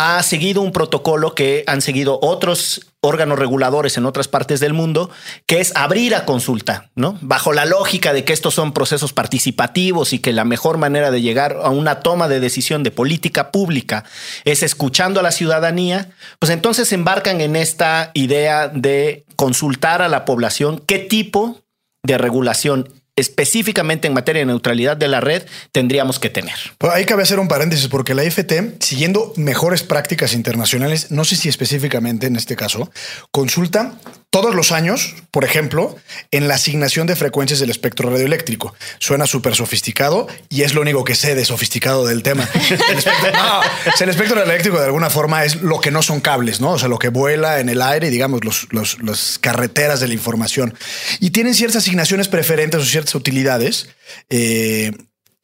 ha 0.00 0.22
seguido 0.22 0.62
un 0.62 0.72
protocolo 0.72 1.34
que 1.34 1.62
han 1.66 1.82
seguido 1.82 2.18
otros 2.22 2.86
órganos 3.02 3.38
reguladores 3.38 3.98
en 3.98 4.06
otras 4.06 4.28
partes 4.28 4.58
del 4.58 4.72
mundo, 4.72 5.10
que 5.46 5.60
es 5.60 5.72
abrir 5.76 6.14
a 6.14 6.24
consulta, 6.24 6.90
¿no? 6.94 7.18
Bajo 7.20 7.52
la 7.52 7.66
lógica 7.66 8.12
de 8.12 8.24
que 8.24 8.32
estos 8.32 8.54
son 8.54 8.72
procesos 8.72 9.12
participativos 9.12 10.12
y 10.12 10.18
que 10.18 10.32
la 10.32 10.44
mejor 10.44 10.78
manera 10.78 11.10
de 11.10 11.20
llegar 11.20 11.58
a 11.62 11.68
una 11.68 12.00
toma 12.00 12.28
de 12.28 12.40
decisión 12.40 12.82
de 12.82 12.90
política 12.90 13.50
pública 13.50 14.04
es 14.44 14.62
escuchando 14.62 15.20
a 15.20 15.22
la 15.22 15.32
ciudadanía, 15.32 16.10
pues 16.38 16.50
entonces 16.50 16.88
se 16.88 16.94
embarcan 16.94 17.40
en 17.42 17.56
esta 17.56 18.10
idea 18.14 18.68
de 18.68 19.24
consultar 19.36 20.00
a 20.00 20.08
la 20.08 20.24
población 20.24 20.82
qué 20.86 20.98
tipo 20.98 21.60
de 22.02 22.16
regulación 22.16 22.99
específicamente 23.20 24.08
en 24.08 24.14
materia 24.14 24.40
de 24.40 24.46
neutralidad 24.46 24.96
de 24.96 25.08
la 25.08 25.20
red 25.20 25.42
tendríamos 25.72 26.18
que 26.18 26.30
tener. 26.30 26.54
Pues 26.78 26.92
hay 26.92 27.04
que 27.04 27.14
hacer 27.14 27.38
un 27.38 27.48
paréntesis 27.48 27.88
porque 27.88 28.14
la 28.14 28.24
IFT, 28.24 28.80
siguiendo 28.80 29.32
mejores 29.36 29.82
prácticas 29.82 30.32
internacionales, 30.34 31.10
no 31.10 31.24
sé 31.24 31.36
si 31.36 31.48
específicamente 31.48 32.26
en 32.26 32.36
este 32.36 32.56
caso, 32.56 32.90
consulta 33.30 33.94
todos 34.30 34.54
los 34.54 34.70
años, 34.70 35.16
por 35.32 35.44
ejemplo, 35.44 35.96
en 36.30 36.46
la 36.46 36.54
asignación 36.54 37.08
de 37.08 37.16
frecuencias 37.16 37.58
del 37.58 37.68
espectro 37.68 38.10
radioeléctrico. 38.10 38.74
Suena 39.00 39.26
súper 39.26 39.56
sofisticado 39.56 40.28
y 40.48 40.62
es 40.62 40.72
lo 40.72 40.82
único 40.82 41.02
que 41.02 41.16
sé 41.16 41.34
de 41.34 41.44
sofisticado 41.44 42.06
del 42.06 42.22
tema. 42.22 42.48
El 42.90 42.98
espectro, 42.98 43.32
no, 43.32 43.60
el 44.00 44.08
espectro 44.08 44.36
radioeléctrico 44.36 44.78
de 44.78 44.84
alguna 44.84 45.10
forma 45.10 45.44
es 45.44 45.56
lo 45.62 45.80
que 45.80 45.90
no 45.90 46.02
son 46.02 46.20
cables, 46.20 46.60
¿no? 46.60 46.72
O 46.72 46.78
sea, 46.78 46.88
lo 46.88 46.98
que 46.98 47.08
vuela 47.08 47.60
en 47.60 47.68
el 47.68 47.82
aire, 47.82 48.10
digamos, 48.10 48.40
los, 48.44 48.68
las 49.02 49.38
carreteras 49.38 50.00
de 50.00 50.08
la 50.08 50.14
información. 50.14 50.74
Y 51.18 51.30
tienen 51.30 51.54
ciertas 51.54 51.82
asignaciones 51.82 52.28
preferentes 52.28 52.80
o 52.80 52.84
ciertas 52.84 53.09
utilidades. 53.18 53.88
Eh, 54.28 54.92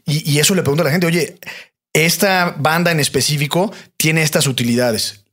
y, 0.04 0.38
eso 0.38 0.54
le 0.54 0.62
pregunto 0.62 0.82
a 0.82 0.84
la 0.84 0.92
gente, 0.92 1.06
oye, 1.06 1.38
esta 1.92 2.54
banda 2.58 2.92
en 2.92 3.00
específico 3.00 3.72
tiene 3.96 4.22
estas 4.22 4.46
utilidades 4.46 5.24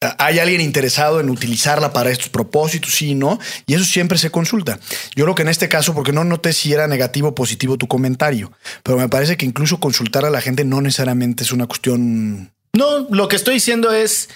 hay 0.00 0.38
alguien 0.38 0.60
interesado 0.60 1.18
en 1.20 1.28
utilizarla 1.28 1.92
para 1.92 2.10
estos 2.10 2.28
propósitos, 2.28 2.94
sí, 2.94 3.14
no, 3.14 3.38
y 3.66 3.74
eso 3.74 3.84
siempre 3.84 4.16
se 4.16 4.30
consulta. 4.30 4.78
Yo 5.16 5.24
creo 5.24 5.34
que 5.34 5.42
en 5.42 5.48
este 5.48 5.68
caso, 5.68 5.92
porque 5.92 6.12
no 6.12 6.22
noté 6.24 6.52
si 6.52 6.72
era 6.72 6.86
negativo 6.86 7.28
o 7.28 7.34
positivo 7.34 7.76
tu 7.76 7.88
comentario, 7.88 8.52
pero 8.84 8.98
me 8.98 9.08
parece 9.08 9.36
que 9.36 9.46
incluso 9.46 9.80
consultar 9.80 10.24
a 10.24 10.30
la 10.30 10.40
gente 10.40 10.64
no 10.64 10.80
necesariamente 10.80 11.42
es 11.42 11.52
una 11.52 11.66
cuestión. 11.66 12.52
No, 12.74 13.08
lo 13.10 13.28
que 13.28 13.36
estoy 13.36 13.54
diciendo 13.54 13.92
es 13.92 14.28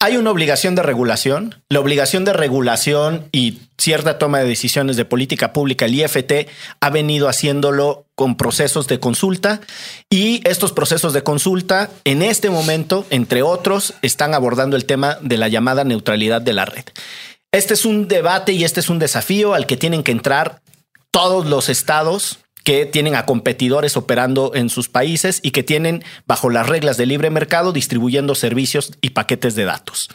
hay 0.00 0.16
una 0.16 0.30
obligación 0.30 0.74
de 0.74 0.82
regulación. 0.82 1.62
La 1.68 1.80
obligación 1.80 2.24
de 2.24 2.32
regulación 2.32 3.28
y 3.32 3.58
cierta 3.78 4.18
toma 4.18 4.38
de 4.38 4.48
decisiones 4.48 4.96
de 4.96 5.04
política 5.04 5.52
pública, 5.52 5.86
el 5.86 5.94
IFT 5.94 6.48
ha 6.80 6.90
venido 6.90 7.28
haciéndolo 7.28 8.06
con 8.14 8.36
procesos 8.36 8.86
de 8.86 9.00
consulta 9.00 9.60
y 10.08 10.40
estos 10.48 10.72
procesos 10.72 11.12
de 11.12 11.22
consulta 11.22 11.90
en 12.04 12.22
este 12.22 12.50
momento, 12.50 13.06
entre 13.10 13.42
otros, 13.42 13.94
están 14.02 14.34
abordando 14.34 14.76
el 14.76 14.84
tema 14.84 15.18
de 15.20 15.36
la 15.36 15.48
llamada 15.48 15.84
neutralidad 15.84 16.42
de 16.42 16.52
la 16.52 16.64
red. 16.64 16.84
Este 17.50 17.74
es 17.74 17.84
un 17.84 18.08
debate 18.08 18.52
y 18.52 18.64
este 18.64 18.80
es 18.80 18.90
un 18.90 18.98
desafío 18.98 19.54
al 19.54 19.66
que 19.66 19.76
tienen 19.76 20.02
que 20.02 20.12
entrar 20.12 20.60
todos 21.10 21.46
los 21.46 21.68
estados 21.68 22.38
que 22.68 22.84
tienen 22.84 23.14
a 23.14 23.24
competidores 23.24 23.96
operando 23.96 24.52
en 24.54 24.68
sus 24.68 24.90
países 24.90 25.40
y 25.42 25.52
que 25.52 25.62
tienen, 25.62 26.04
bajo 26.26 26.50
las 26.50 26.68
reglas 26.68 26.98
del 26.98 27.08
libre 27.08 27.30
mercado, 27.30 27.72
distribuyendo 27.72 28.34
servicios 28.34 28.92
y 29.00 29.10
paquetes 29.10 29.54
de 29.54 29.64
datos. 29.64 30.10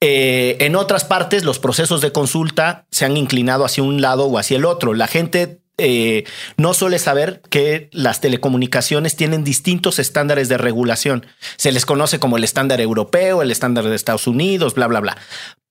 Eh, 0.00 0.56
en 0.58 0.74
otras 0.74 1.04
partes, 1.04 1.44
los 1.44 1.60
procesos 1.60 2.00
de 2.00 2.10
consulta 2.10 2.84
se 2.90 3.04
han 3.04 3.16
inclinado 3.16 3.64
hacia 3.64 3.84
un 3.84 4.00
lado 4.00 4.24
o 4.24 4.38
hacia 4.38 4.56
el 4.56 4.64
otro. 4.64 4.92
La 4.92 5.06
gente 5.06 5.60
eh, 5.78 6.24
no 6.56 6.74
suele 6.74 6.98
saber 6.98 7.42
que 7.48 7.90
las 7.92 8.20
telecomunicaciones 8.20 9.14
tienen 9.14 9.44
distintos 9.44 10.00
estándares 10.00 10.48
de 10.48 10.58
regulación. 10.58 11.24
Se 11.56 11.70
les 11.70 11.86
conoce 11.86 12.18
como 12.18 12.38
el 12.38 12.42
estándar 12.42 12.80
europeo, 12.80 13.40
el 13.40 13.52
estándar 13.52 13.84
de 13.84 13.94
Estados 13.94 14.26
Unidos, 14.26 14.74
bla, 14.74 14.88
bla, 14.88 14.98
bla. 14.98 15.16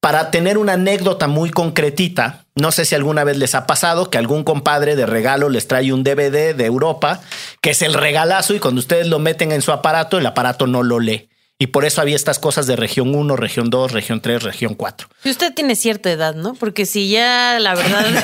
Para 0.03 0.31
tener 0.31 0.57
una 0.57 0.73
anécdota 0.73 1.29
muy 1.29 1.49
concretita, 1.49 2.43
no 2.55 2.73
sé 2.73 2.83
si 2.83 2.93
alguna 2.93 3.23
vez 3.23 3.37
les 3.37 3.55
ha 3.55 3.65
pasado 3.65 4.09
que 4.09 4.17
algún 4.17 4.43
compadre 4.43 4.97
de 4.97 5.05
regalo 5.05 5.47
les 5.47 5.69
trae 5.69 5.93
un 5.93 6.03
DVD 6.03 6.53
de 6.53 6.65
Europa, 6.65 7.21
que 7.61 7.69
es 7.69 7.81
el 7.81 7.93
regalazo, 7.93 8.53
y 8.53 8.59
cuando 8.59 8.79
ustedes 8.79 9.07
lo 9.07 9.19
meten 9.19 9.53
en 9.53 9.61
su 9.61 9.71
aparato, 9.71 10.17
el 10.17 10.25
aparato 10.25 10.67
no 10.67 10.83
lo 10.83 10.99
lee. 10.99 11.29
Y 11.63 11.67
por 11.67 11.85
eso 11.85 12.01
había 12.01 12.17
estas 12.17 12.39
cosas 12.39 12.67
de 12.67 12.75
región 12.75 13.15
1, 13.15 13.37
región 13.37 13.69
2, 13.69 13.93
región 13.93 14.19
3, 14.19 14.43
región 14.43 14.75
4. 14.75 15.07
Y 15.23 15.29
usted 15.29 15.53
tiene 15.53 15.77
cierta 15.77 16.11
edad, 16.11 16.35
¿no? 16.35 16.55
Porque 16.55 16.85
si 16.85 17.07
ya, 17.07 17.57
la 17.57 17.73
verdad, 17.73 18.05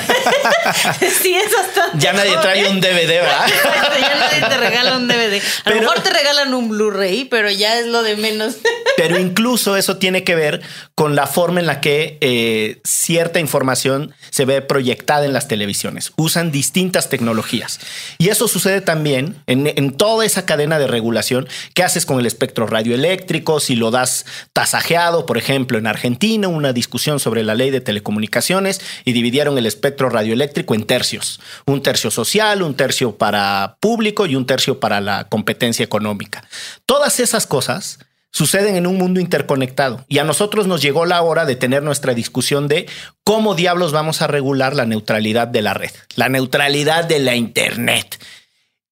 sí 1.22 1.34
es 1.34 1.50
hasta... 1.58 1.96
Ya 1.96 2.12
nadie 2.12 2.36
trae 2.42 2.68
un 2.68 2.82
DVD, 2.82 3.08
¿verdad? 3.08 3.46
ya 3.98 4.14
nadie 4.14 4.46
te 4.46 4.56
regala 4.58 4.98
un 4.98 5.08
DVD. 5.08 5.40
A 5.64 5.70
lo 5.70 5.80
mejor 5.80 6.00
te 6.02 6.10
regalan 6.10 6.52
un 6.52 6.68
Blu-ray, 6.68 7.24
pero 7.30 7.50
ya 7.50 7.78
es 7.78 7.86
lo 7.86 8.02
de 8.02 8.18
menos. 8.18 8.56
pero 8.98 9.18
incluso 9.18 9.74
eso 9.74 9.96
tiene 9.96 10.22
que 10.22 10.34
ver 10.34 10.60
con 10.94 11.16
la 11.16 11.26
forma 11.26 11.60
en 11.60 11.66
la 11.66 11.80
que 11.80 12.18
eh, 12.20 12.82
cierta 12.84 13.40
información 13.40 14.14
se 14.28 14.44
ve 14.44 14.60
proyectada 14.60 15.24
en 15.24 15.32
las 15.32 15.48
televisiones. 15.48 16.12
Usan 16.16 16.52
distintas 16.52 17.08
tecnologías. 17.08 17.80
Y 18.18 18.28
eso 18.28 18.48
sucede 18.48 18.82
también 18.82 19.42
en, 19.46 19.66
en 19.66 19.96
toda 19.96 20.26
esa 20.26 20.44
cadena 20.44 20.78
de 20.78 20.88
regulación 20.88 21.48
que 21.72 21.82
haces 21.82 22.04
con 22.04 22.20
el 22.20 22.26
espectro 22.26 22.66
radioeléctrico 22.66 23.29
si 23.60 23.76
lo 23.76 23.90
das 23.90 24.26
tasajeado, 24.52 25.24
por 25.24 25.38
ejemplo, 25.38 25.78
en 25.78 25.86
Argentina, 25.86 26.48
una 26.48 26.72
discusión 26.72 27.20
sobre 27.20 27.44
la 27.44 27.54
ley 27.54 27.70
de 27.70 27.80
telecomunicaciones 27.80 28.80
y 29.04 29.12
dividieron 29.12 29.56
el 29.56 29.66
espectro 29.66 30.10
radioeléctrico 30.10 30.74
en 30.74 30.84
tercios, 30.84 31.40
un 31.66 31.82
tercio 31.82 32.10
social, 32.10 32.62
un 32.62 32.74
tercio 32.74 33.16
para 33.16 33.76
público 33.80 34.26
y 34.26 34.34
un 34.34 34.46
tercio 34.46 34.80
para 34.80 35.00
la 35.00 35.28
competencia 35.28 35.84
económica. 35.84 36.44
Todas 36.86 37.20
esas 37.20 37.46
cosas 37.46 38.00
suceden 38.32 38.76
en 38.76 38.86
un 38.86 38.96
mundo 38.96 39.20
interconectado 39.20 40.04
y 40.08 40.18
a 40.18 40.24
nosotros 40.24 40.66
nos 40.66 40.82
llegó 40.82 41.06
la 41.06 41.22
hora 41.22 41.44
de 41.44 41.56
tener 41.56 41.82
nuestra 41.82 42.14
discusión 42.14 42.68
de 42.68 42.88
cómo 43.24 43.54
diablos 43.54 43.92
vamos 43.92 44.22
a 44.22 44.26
regular 44.26 44.74
la 44.74 44.86
neutralidad 44.86 45.48
de 45.48 45.62
la 45.62 45.74
red, 45.74 45.90
la 46.16 46.28
neutralidad 46.28 47.04
de 47.04 47.20
la 47.20 47.36
Internet. 47.36 48.18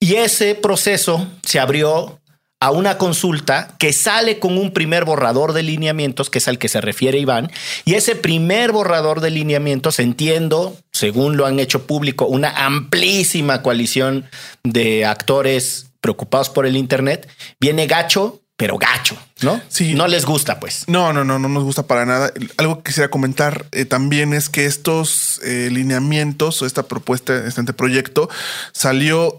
Y 0.00 0.14
ese 0.14 0.54
proceso 0.54 1.26
se 1.42 1.58
abrió 1.58 2.20
a 2.60 2.70
una 2.70 2.98
consulta 2.98 3.74
que 3.78 3.92
sale 3.92 4.38
con 4.38 4.58
un 4.58 4.72
primer 4.72 5.04
borrador 5.04 5.52
de 5.52 5.62
lineamientos, 5.62 6.28
que 6.30 6.38
es 6.38 6.48
al 6.48 6.58
que 6.58 6.68
se 6.68 6.80
refiere 6.80 7.18
Iván, 7.18 7.50
y 7.84 7.94
ese 7.94 8.16
primer 8.16 8.72
borrador 8.72 9.20
de 9.20 9.30
lineamientos, 9.30 9.98
entiendo, 10.00 10.76
según 10.92 11.36
lo 11.36 11.46
han 11.46 11.60
hecho 11.60 11.86
público, 11.86 12.26
una 12.26 12.50
amplísima 12.66 13.62
coalición 13.62 14.28
de 14.64 15.04
actores 15.06 15.90
preocupados 16.00 16.50
por 16.50 16.66
el 16.66 16.76
Internet, 16.76 17.28
viene 17.60 17.86
gacho 17.86 18.40
pero 18.58 18.76
gacho, 18.76 19.16
¿no? 19.42 19.60
Sí. 19.68 19.94
No 19.94 20.06
les 20.08 20.24
gusta, 20.24 20.60
pues. 20.60 20.84
No, 20.86 21.12
no, 21.12 21.24
no, 21.24 21.38
no 21.38 21.48
nos 21.48 21.64
gusta 21.64 21.86
para 21.86 22.04
nada. 22.06 22.32
Algo 22.56 22.78
que 22.78 22.84
quisiera 22.84 23.10
comentar 23.10 23.66
eh, 23.72 23.84
también 23.84 24.32
es 24.32 24.48
que 24.48 24.66
estos 24.66 25.40
eh, 25.44 25.68
lineamientos 25.72 26.62
o 26.62 26.66
esta 26.66 26.84
propuesta, 26.84 27.46
este 27.46 27.72
proyecto 27.72 28.28
salió 28.72 29.36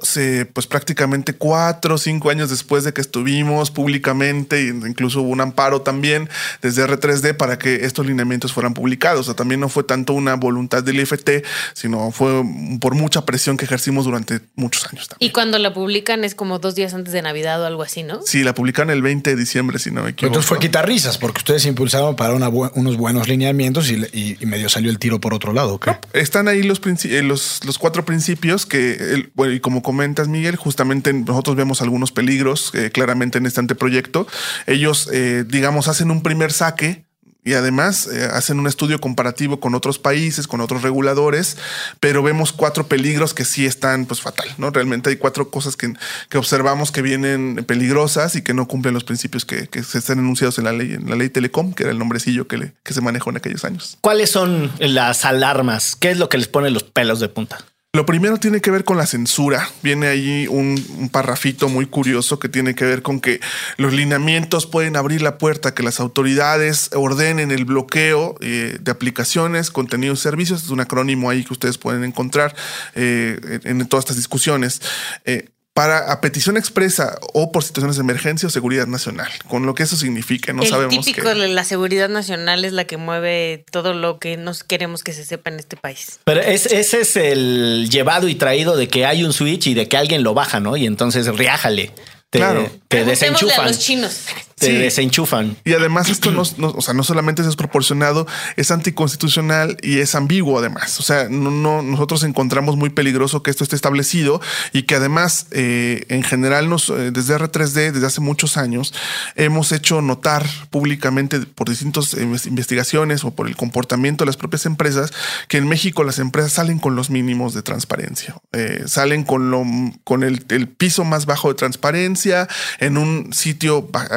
pues 0.53 0.67
prácticamente 0.67 1.33
cuatro 1.33 1.95
o 1.95 1.97
cinco 1.97 2.29
años 2.29 2.49
después 2.49 2.83
de 2.83 2.93
que 2.93 3.01
estuvimos 3.01 3.71
públicamente, 3.71 4.67
incluso 4.67 5.21
hubo 5.21 5.29
un 5.29 5.41
amparo 5.41 5.81
también 5.81 6.29
desde 6.61 6.85
R3D 6.85 7.35
para 7.35 7.57
que 7.57 7.85
estos 7.85 8.05
lineamientos 8.05 8.53
fueran 8.53 8.73
publicados. 8.73 9.21
O 9.21 9.23
sea, 9.23 9.33
también 9.35 9.59
no 9.59 9.69
fue 9.69 9.83
tanto 9.83 10.13
una 10.13 10.35
voluntad 10.35 10.83
del 10.83 10.99
IFT, 10.99 11.45
sino 11.73 12.11
fue 12.11 12.43
por 12.79 12.95
mucha 12.95 13.25
presión 13.25 13.57
que 13.57 13.65
ejercimos 13.65 14.05
durante 14.05 14.41
muchos 14.55 14.85
años. 14.85 15.07
También. 15.07 15.29
Y 15.29 15.33
cuando 15.33 15.57
la 15.59 15.73
publican 15.73 16.23
es 16.23 16.35
como 16.35 16.59
dos 16.59 16.75
días 16.75 16.93
antes 16.93 17.13
de 17.13 17.21
Navidad 17.21 17.61
o 17.61 17.65
algo 17.65 17.83
así, 17.83 18.03
¿no? 18.03 18.21
Sí, 18.23 18.43
la 18.43 18.53
publican 18.53 18.89
el 18.89 19.01
20 19.01 19.29
de 19.31 19.35
diciembre, 19.35 19.79
si 19.79 19.88
no 19.91 20.03
me 20.03 20.11
equivoco. 20.11 20.27
Entonces 20.27 20.47
fue 20.47 20.59
quitar 20.59 20.87
risas, 20.87 21.17
porque 21.17 21.39
ustedes 21.39 21.65
impulsaron 21.65 22.15
para 22.15 22.33
unos 22.33 22.97
buenos 22.97 23.27
lineamientos 23.27 23.91
y, 23.91 24.37
medio 24.45 24.69
salió 24.69 24.89
el 24.89 24.99
tiro 24.99 25.19
por 25.19 25.33
otro 25.33 25.53
lado. 25.53 25.79
están 26.13 26.47
ahí 26.47 26.63
los, 26.63 26.81
eh, 27.05 27.21
los, 27.21 27.63
los, 27.65 27.77
cuatro 27.77 28.05
principios 28.05 28.65
que, 28.65 29.29
bueno, 29.35 29.53
y 29.53 29.59
como 29.59 29.83
comentas, 29.83 30.27
Miguel, 30.27 30.55
justamente 30.55 31.13
nosotros 31.13 31.55
vemos 31.55 31.81
algunos 31.81 32.11
peligros 32.11 32.71
eh, 32.73 32.91
claramente 32.91 33.37
en 33.37 33.45
este 33.45 33.59
anteproyecto. 33.59 34.27
Ellos, 34.67 35.09
eh, 35.11 35.43
digamos, 35.47 35.87
hacen 35.87 36.11
un 36.11 36.21
primer 36.23 36.51
saque 36.51 37.08
y 37.49 37.55
además 37.55 38.07
eh, 38.07 38.29
hacen 38.31 38.59
un 38.59 38.67
estudio 38.67 39.01
comparativo 39.01 39.59
con 39.59 39.73
otros 39.73 39.97
países, 39.97 40.45
con 40.47 40.61
otros 40.61 40.83
reguladores, 40.83 41.57
pero 41.99 42.21
vemos 42.21 42.53
cuatro 42.53 42.87
peligros 42.87 43.33
que 43.33 43.43
sí 43.43 43.65
están 43.65 44.05
pues 44.05 44.21
fatal, 44.21 44.47
¿no? 44.59 44.69
Realmente 44.69 45.09
hay 45.09 45.15
cuatro 45.15 45.49
cosas 45.49 45.75
que, 45.75 45.91
que 46.29 46.37
observamos 46.37 46.91
que 46.91 47.01
vienen 47.01 47.65
peligrosas 47.65 48.35
y 48.35 48.43
que 48.43 48.53
no 48.53 48.67
cumplen 48.67 48.93
los 48.93 49.03
principios 49.03 49.45
que, 49.45 49.67
que, 49.67 49.81
se 49.81 49.97
están 49.97 50.19
enunciados 50.19 50.59
en 50.59 50.65
la 50.65 50.73
ley, 50.73 50.93
en 50.93 51.09
la 51.09 51.15
ley 51.15 51.29
Telecom, 51.29 51.73
que 51.73 51.83
era 51.83 51.91
el 51.91 51.97
nombrecillo 51.97 52.47
que, 52.47 52.57
le, 52.57 52.73
que 52.83 52.93
se 52.93 53.01
manejó 53.01 53.31
en 53.31 53.37
aquellos 53.37 53.65
años. 53.65 53.97
¿Cuáles 54.01 54.29
son 54.29 54.71
las 54.77 55.25
alarmas? 55.25 55.95
¿Qué 55.95 56.11
es 56.11 56.19
lo 56.19 56.29
que 56.29 56.37
les 56.37 56.47
pone 56.47 56.69
los 56.69 56.83
pelos 56.83 57.19
de 57.19 57.29
punta? 57.29 57.57
Lo 57.91 58.05
primero 58.05 58.37
tiene 58.37 58.61
que 58.61 58.69
ver 58.69 58.83
con 58.83 58.97
la 58.97 59.07
censura. 59.07 59.67
Viene 59.81 60.05
ahí 60.05 60.45
un, 60.47 60.79
un, 60.99 61.09
parrafito 61.09 61.69
muy 61.69 61.87
curioso 61.87 62.37
que 62.37 62.47
tiene 62.47 62.75
que 62.75 62.85
ver 62.85 63.01
con 63.01 63.19
que 63.19 63.39
los 63.77 63.93
lineamientos 63.93 64.67
pueden 64.67 64.95
abrir 64.95 65.23
la 65.23 65.39
puerta 65.39 65.73
que 65.73 65.81
las 65.81 65.99
autoridades 65.99 66.91
ordenen 66.93 67.49
el 67.49 67.65
bloqueo 67.65 68.35
eh, 68.41 68.77
de 68.79 68.91
aplicaciones, 68.91 69.71
contenidos, 69.71 70.19
servicios. 70.19 70.61
Es 70.61 70.69
un 70.69 70.81
acrónimo 70.81 71.31
ahí 71.31 71.43
que 71.43 71.53
ustedes 71.53 71.79
pueden 71.79 72.03
encontrar 72.03 72.55
eh, 72.93 73.59
en, 73.63 73.83
todas 73.87 74.03
estas 74.03 74.17
discusiones. 74.17 74.83
Eh, 75.25 75.49
para 75.79 76.11
a 76.11 76.19
petición 76.19 76.57
expresa 76.57 77.17
o 77.31 77.53
por 77.53 77.63
situaciones 77.63 77.95
de 77.95 78.01
emergencia 78.01 78.47
o 78.47 78.49
seguridad 78.49 78.85
nacional, 78.85 79.31
con 79.47 79.65
lo 79.65 79.75
que 79.75 79.83
eso 79.83 79.95
significa. 79.95 80.51
No 80.51 80.63
el 80.63 80.67
sabemos. 80.67 81.05
Típico 81.05 81.29
de 81.29 81.47
la 81.47 81.63
seguridad 81.63 82.09
nacional 82.09 82.65
es 82.65 82.73
la 82.73 82.83
que 82.83 82.97
mueve 82.97 83.63
todo 83.71 83.93
lo 83.93 84.19
que 84.19 84.35
nos 84.35 84.65
queremos 84.65 85.03
que 85.03 85.13
se 85.13 85.23
sepa 85.23 85.51
en 85.51 85.57
este 85.57 85.77
país. 85.77 86.19
Pero 86.25 86.41
ese 86.41 86.81
es 86.81 87.15
el 87.15 87.87
llevado 87.89 88.27
y 88.27 88.35
traído 88.35 88.75
de 88.75 88.89
que 88.89 89.05
hay 89.05 89.23
un 89.23 89.31
switch 89.31 89.67
y 89.67 89.73
de 89.73 89.87
que 89.87 89.95
alguien 89.95 90.21
lo 90.21 90.33
baja, 90.33 90.59
¿no? 90.59 90.75
Y 90.75 90.85
entonces 90.85 91.27
riájale. 91.27 91.93
Te, 92.29 92.39
claro. 92.39 92.69
te 92.89 93.05
desenchufan. 93.05 93.61
a 93.61 93.67
los 93.67 93.79
chinos. 93.79 94.25
Te 94.59 94.67
Sí. 94.67 94.73
desenchufan. 94.73 95.57
Y 95.65 95.73
además 95.73 96.09
esto 96.09 96.31
no, 96.31 96.43
no- 96.57 96.69
o 96.69 96.81
sea, 96.81 96.93
no 96.93 97.03
solamente 97.03 97.41
es 97.41 97.47
desproporcionado, 97.47 98.27
es 98.55 98.71
anticonstitucional 98.71 99.77
y 99.81 99.99
es 99.99 100.15
ambiguo 100.15 100.59
además. 100.59 100.99
O 100.99 101.03
sea, 101.03 101.27
no, 101.29 101.49
no- 101.51 101.81
nosotros 101.81 102.23
encontramos 102.23 102.75
muy 102.75 102.89
peligroso 102.89 103.41
que 103.43 103.51
esto 103.51 103.63
esté 103.63 103.75
establecido 103.75 104.41
y 104.73 104.83
que 104.83 104.95
además 104.95 105.47
eh, 105.51 106.05
en 106.09 106.23
general 106.23 106.69
nos, 106.69 106.89
eh, 106.89 107.11
desde 107.11 107.35
R3D, 107.35 107.91
desde 107.91 108.05
hace 108.05 108.21
muchos 108.21 108.57
años, 108.57 108.93
hemos 109.35 109.71
hecho 109.71 110.01
notar 110.01 110.45
públicamente 110.69 111.39
por 111.39 111.69
distintas 111.69 112.13
eh, 112.13 112.23
investigaciones 112.45 113.23
o 113.23 113.31
por 113.31 113.47
el 113.47 113.55
comportamiento 113.55 114.23
de 114.23 114.27
las 114.27 114.37
propias 114.37 114.65
empresas 114.65 115.11
que 115.47 115.57
en 115.57 115.67
México 115.67 116.03
las 116.03 116.19
empresas 116.19 116.53
salen 116.53 116.79
con 116.79 116.95
los 116.95 117.09
mínimos 117.09 117.53
de 117.53 117.61
transparencia, 117.61 118.35
Eh, 118.51 118.83
salen 118.87 119.23
con, 119.23 119.51
lo, 119.51 119.63
con 120.03 120.23
el, 120.23 120.43
el 120.49 120.67
piso 120.67 121.03
más 121.05 121.25
bajo 121.25 121.49
de 121.49 121.55
transparencia 121.55 122.47
en 122.79 122.97
un 122.97 123.31
sitio 123.33 123.83
ba- 123.91 124.07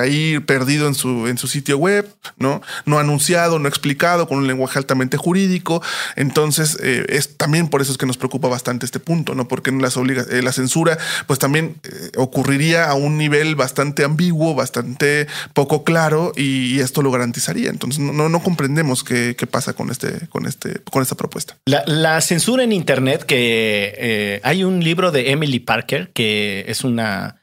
perdido 0.40 0.88
en 0.88 0.94
su, 0.94 1.26
en 1.26 1.38
su 1.38 1.48
sitio 1.48 1.78
web, 1.78 2.08
¿no? 2.36 2.62
No 2.86 2.98
anunciado, 2.98 3.58
no 3.58 3.68
explicado, 3.68 4.28
con 4.28 4.38
un 4.38 4.46
lenguaje 4.46 4.78
altamente 4.78 5.16
jurídico. 5.16 5.82
Entonces, 6.16 6.78
eh, 6.82 7.06
es 7.08 7.36
también 7.36 7.68
por 7.68 7.82
eso 7.82 7.92
es 7.92 7.98
que 7.98 8.06
nos 8.06 8.16
preocupa 8.16 8.48
bastante 8.48 8.86
este 8.86 9.00
punto, 9.00 9.34
¿no? 9.34 9.48
Porque 9.48 9.70
las 9.72 9.96
obliga 9.96 10.24
eh, 10.30 10.42
la 10.42 10.52
censura, 10.52 10.98
pues 11.26 11.38
también 11.38 11.76
eh, 11.84 12.10
ocurriría 12.16 12.88
a 12.88 12.94
un 12.94 13.18
nivel 13.18 13.56
bastante 13.56 14.04
ambiguo, 14.04 14.54
bastante 14.54 15.26
poco 15.54 15.84
claro, 15.84 16.32
y, 16.36 16.80
esto 16.82 17.02
lo 17.02 17.10
garantizaría. 17.12 17.70
Entonces, 17.70 18.00
no, 18.00 18.28
no, 18.28 18.42
comprendemos 18.42 19.04
qué, 19.04 19.36
qué 19.36 19.46
pasa 19.46 19.72
con 19.72 19.90
este, 19.90 20.26
con 20.28 20.46
este, 20.46 20.80
con 20.90 21.02
esta 21.02 21.14
propuesta. 21.14 21.56
La, 21.64 21.84
la 21.86 22.20
censura 22.20 22.64
en 22.64 22.72
Internet, 22.72 23.24
que 23.24 24.40
hay 24.42 24.64
un 24.64 24.82
libro 24.82 25.12
de 25.12 25.30
Emily 25.30 25.60
Parker, 25.60 26.10
que 26.12 26.64
es 26.66 26.82
una 26.82 27.36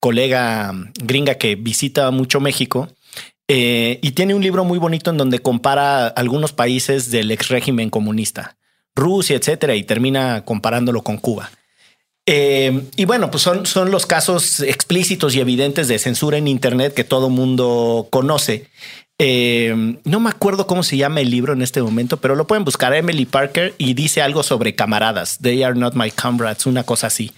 colega 0.00 0.72
gringa 1.00 1.36
que 1.36 1.54
visita 1.54 2.10
mucho 2.10 2.40
México, 2.40 2.88
eh, 3.48 3.98
y 4.02 4.12
tiene 4.12 4.34
un 4.34 4.42
libro 4.42 4.64
muy 4.64 4.78
bonito 4.78 5.10
en 5.10 5.18
donde 5.18 5.38
compara 5.38 6.08
algunos 6.08 6.52
países 6.52 7.10
del 7.10 7.30
ex 7.30 7.48
régimen 7.48 7.90
comunista, 7.90 8.56
Rusia, 8.94 9.36
etcétera, 9.36 9.76
y 9.76 9.84
termina 9.84 10.44
comparándolo 10.44 11.02
con 11.02 11.18
Cuba. 11.18 11.50
Eh, 12.28 12.82
y 12.96 13.04
bueno, 13.04 13.30
pues 13.30 13.44
son, 13.44 13.66
son 13.66 13.92
los 13.92 14.04
casos 14.04 14.58
explícitos 14.60 15.36
y 15.36 15.40
evidentes 15.40 15.86
de 15.86 16.00
censura 16.00 16.38
en 16.38 16.48
Internet 16.48 16.92
que 16.92 17.04
todo 17.04 17.30
mundo 17.30 18.08
conoce. 18.10 18.68
Eh, 19.18 19.96
no 20.04 20.20
me 20.20 20.28
acuerdo 20.28 20.66
cómo 20.66 20.82
se 20.82 20.96
llama 20.96 21.20
el 21.20 21.30
libro 21.30 21.52
en 21.52 21.62
este 21.62 21.80
momento, 21.80 22.16
pero 22.16 22.34
lo 22.34 22.46
pueden 22.46 22.64
buscar 22.64 22.92
Emily 22.94 23.26
Parker 23.26 23.74
y 23.78 23.94
dice 23.94 24.22
algo 24.22 24.42
sobre 24.42 24.74
camaradas. 24.74 25.38
They 25.40 25.62
are 25.62 25.78
not 25.78 25.94
my 25.94 26.10
comrades, 26.10 26.66
una 26.66 26.82
cosa 26.82 27.06
así. 27.06 27.32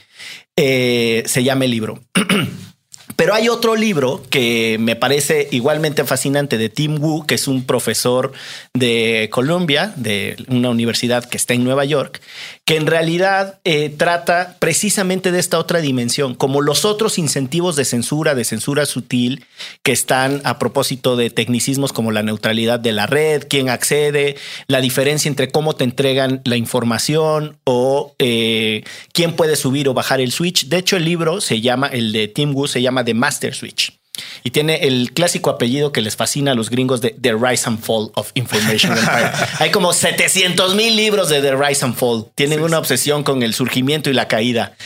Eh, 0.61 1.23
se 1.27 1.44
llama 1.44 1.66
el 1.66 1.71
libro. 1.71 2.01
Pero 3.18 3.35
hay 3.35 3.48
otro 3.48 3.74
libro 3.74 4.22
que 4.31 4.76
me 4.78 4.94
parece 4.94 5.48
igualmente 5.50 6.04
fascinante 6.04 6.57
de 6.57 6.68
Tim 6.68 7.02
Wu, 7.02 7.26
que 7.26 7.35
es 7.35 7.48
un 7.48 7.64
profesor 7.64 8.31
de 8.74 9.28
Columbia, 9.33 9.92
de 9.96 10.37
una 10.46 10.70
universidad 10.70 11.24
que 11.24 11.37
está 11.37 11.52
en 11.52 11.64
Nueva 11.64 11.85
York, 11.85 12.20
que 12.64 12.76
en 12.76 12.87
realidad 12.87 13.59
eh, 13.64 13.88
trata 13.88 14.54
precisamente 14.61 15.33
de 15.33 15.40
esta 15.40 15.59
otra 15.59 15.81
dimensión, 15.81 16.37
como 16.37 16.61
los 16.61 16.85
otros 16.85 17.18
incentivos 17.18 17.74
de 17.74 17.85
censura, 17.85 18.37
de 18.37 18.44
censura 18.44 18.87
sutil, 18.87 19.44
que 19.83 19.90
están 19.90 20.40
a 20.44 20.61
propósito 20.61 21.16
de 21.16 21.31
tecnicismos 21.31 21.92
como 21.92 22.12
la 22.12 22.22
neutralidad 22.22 22.78
de 22.78 22.92
la 22.92 23.07
red, 23.07 23.48
quién 23.50 23.68
accede, 23.68 24.37
la 24.68 24.81
diferencia 24.81 25.28
entre 25.28 25.50
cómo 25.50 25.74
te 25.74 25.83
entregan 25.83 26.40
la 26.44 26.54
información 26.54 27.57
o 27.64 28.14
eh, 28.20 28.85
quién 29.12 29.35
puede 29.35 29.57
subir 29.57 29.88
o 29.88 29.94
bajar 29.94 30.20
el 30.20 30.31
switch. 30.31 30.68
De 30.68 30.76
hecho, 30.76 30.96
el 30.96 31.04
libro 31.04 31.40
se 31.40 31.61
llama, 31.61 31.88
el 31.88 32.12
de 32.12 32.28
Tim 32.28 32.54
Wu 32.54 32.68
se 32.68 32.81
llama 32.81 33.08
The 33.09 33.14
Master 33.14 33.55
Switch. 33.55 33.99
Y 34.44 34.51
tiene 34.51 34.87
el 34.87 35.12
clásico 35.14 35.49
apellido 35.49 35.92
que 35.92 36.03
les 36.03 36.14
fascina 36.14 36.53
a 36.53 36.55
los 36.55 36.68
gringos 36.68 37.01
de 37.01 37.16
The 37.18 37.33
Rise 37.33 37.66
and 37.66 37.81
Fall 37.81 38.11
of 38.16 38.33
Information 38.35 38.92
Empire. 38.99 39.31
Hay 39.61 39.71
como 39.71 39.94
700 39.94 40.75
mil 40.75 40.94
libros 40.94 41.31
de 41.31 41.40
The 41.40 41.57
Rise 41.57 41.87
and 41.87 41.94
Fall. 41.94 42.27
Tienen 42.35 42.61
una 42.61 42.79
obsesión 42.79 43.23
con 43.23 43.42
el 43.42 43.55
surgimiento 43.55 44.11
y 44.11 44.12
la 44.12 44.29
caída. 44.29 44.77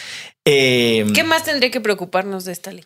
Eh, 0.45 1.05
¿Qué 1.15 1.25
más 1.25 1.43
tendría 1.43 1.73
que 1.73 1.81
preocuparnos 1.81 2.45
de 2.45 2.53
esta 2.53 2.71
ley? 2.71 2.85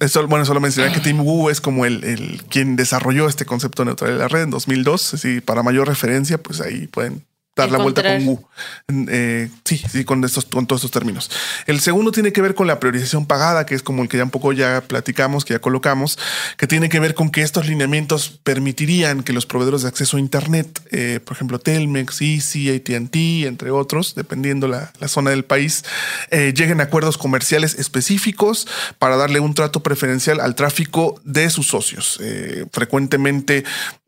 Eso, 0.00 0.26
bueno, 0.26 0.44
solo 0.44 0.60
mencionar 0.60 0.92
que 0.92 1.00
Tim 1.08 1.20
Wu 1.20 1.48
es 1.48 1.62
como 1.62 1.86
el, 1.86 2.04
el 2.04 2.42
quien 2.50 2.76
desarrolló 2.76 3.28
este 3.28 3.46
concepto 3.46 3.82
de 3.82 3.86
neutralidad 3.86 4.18
de 4.18 4.22
la 4.24 4.28
red 4.28 4.42
en 4.42 4.50
2002. 4.50 5.00
Sí, 5.00 5.40
para 5.40 5.62
mayor 5.62 5.88
referencia, 5.88 6.36
pues 6.36 6.60
ahí 6.60 6.86
pueden 6.88 7.24
dar 7.56 7.72
la 7.72 7.78
vuelta 7.78 8.02
con. 8.02 9.08
Eh, 9.08 9.48
sí, 9.64 9.78
sí, 9.78 10.04
con 10.04 10.22
estos, 10.24 10.44
con 10.44 10.66
todos 10.66 10.80
estos 10.80 10.90
términos. 10.90 11.30
El 11.66 11.80
segundo 11.80 12.12
tiene 12.12 12.32
que 12.32 12.42
ver 12.42 12.54
con 12.54 12.66
la 12.66 12.78
priorización 12.78 13.26
pagada, 13.26 13.66
que 13.66 13.74
es 13.74 13.82
como 13.82 14.02
el 14.02 14.08
que 14.08 14.18
ya 14.18 14.24
un 14.24 14.30
poco 14.30 14.52
ya 14.52 14.82
platicamos, 14.82 15.44
que 15.44 15.54
ya 15.54 15.58
colocamos, 15.58 16.18
que 16.58 16.66
tiene 16.66 16.88
que 16.88 17.00
ver 17.00 17.14
con 17.14 17.30
que 17.30 17.42
estos 17.42 17.66
lineamientos 17.66 18.40
permitirían 18.44 19.22
que 19.22 19.32
los 19.32 19.46
proveedores 19.46 19.82
de 19.82 19.88
acceso 19.88 20.18
a 20.18 20.20
Internet, 20.20 20.80
eh, 20.92 21.20
por 21.24 21.34
ejemplo, 21.34 21.58
Telmex, 21.58 22.20
Easy, 22.20 22.68
AT&T, 22.68 23.46
entre 23.46 23.70
otros, 23.70 24.14
dependiendo 24.14 24.68
la, 24.68 24.92
la 25.00 25.08
zona 25.08 25.30
del 25.30 25.44
país, 25.44 25.84
eh, 26.30 26.52
lleguen 26.54 26.80
a 26.80 26.84
acuerdos 26.84 27.16
comerciales 27.16 27.74
específicos 27.74 28.68
para 28.98 29.16
darle 29.16 29.40
un 29.40 29.54
trato 29.54 29.82
preferencial 29.82 30.40
al 30.40 30.54
tráfico 30.54 31.20
de 31.24 31.48
sus 31.50 31.68
socios. 31.68 32.18
Eh, 32.20 32.66
frecuentemente 32.72 33.64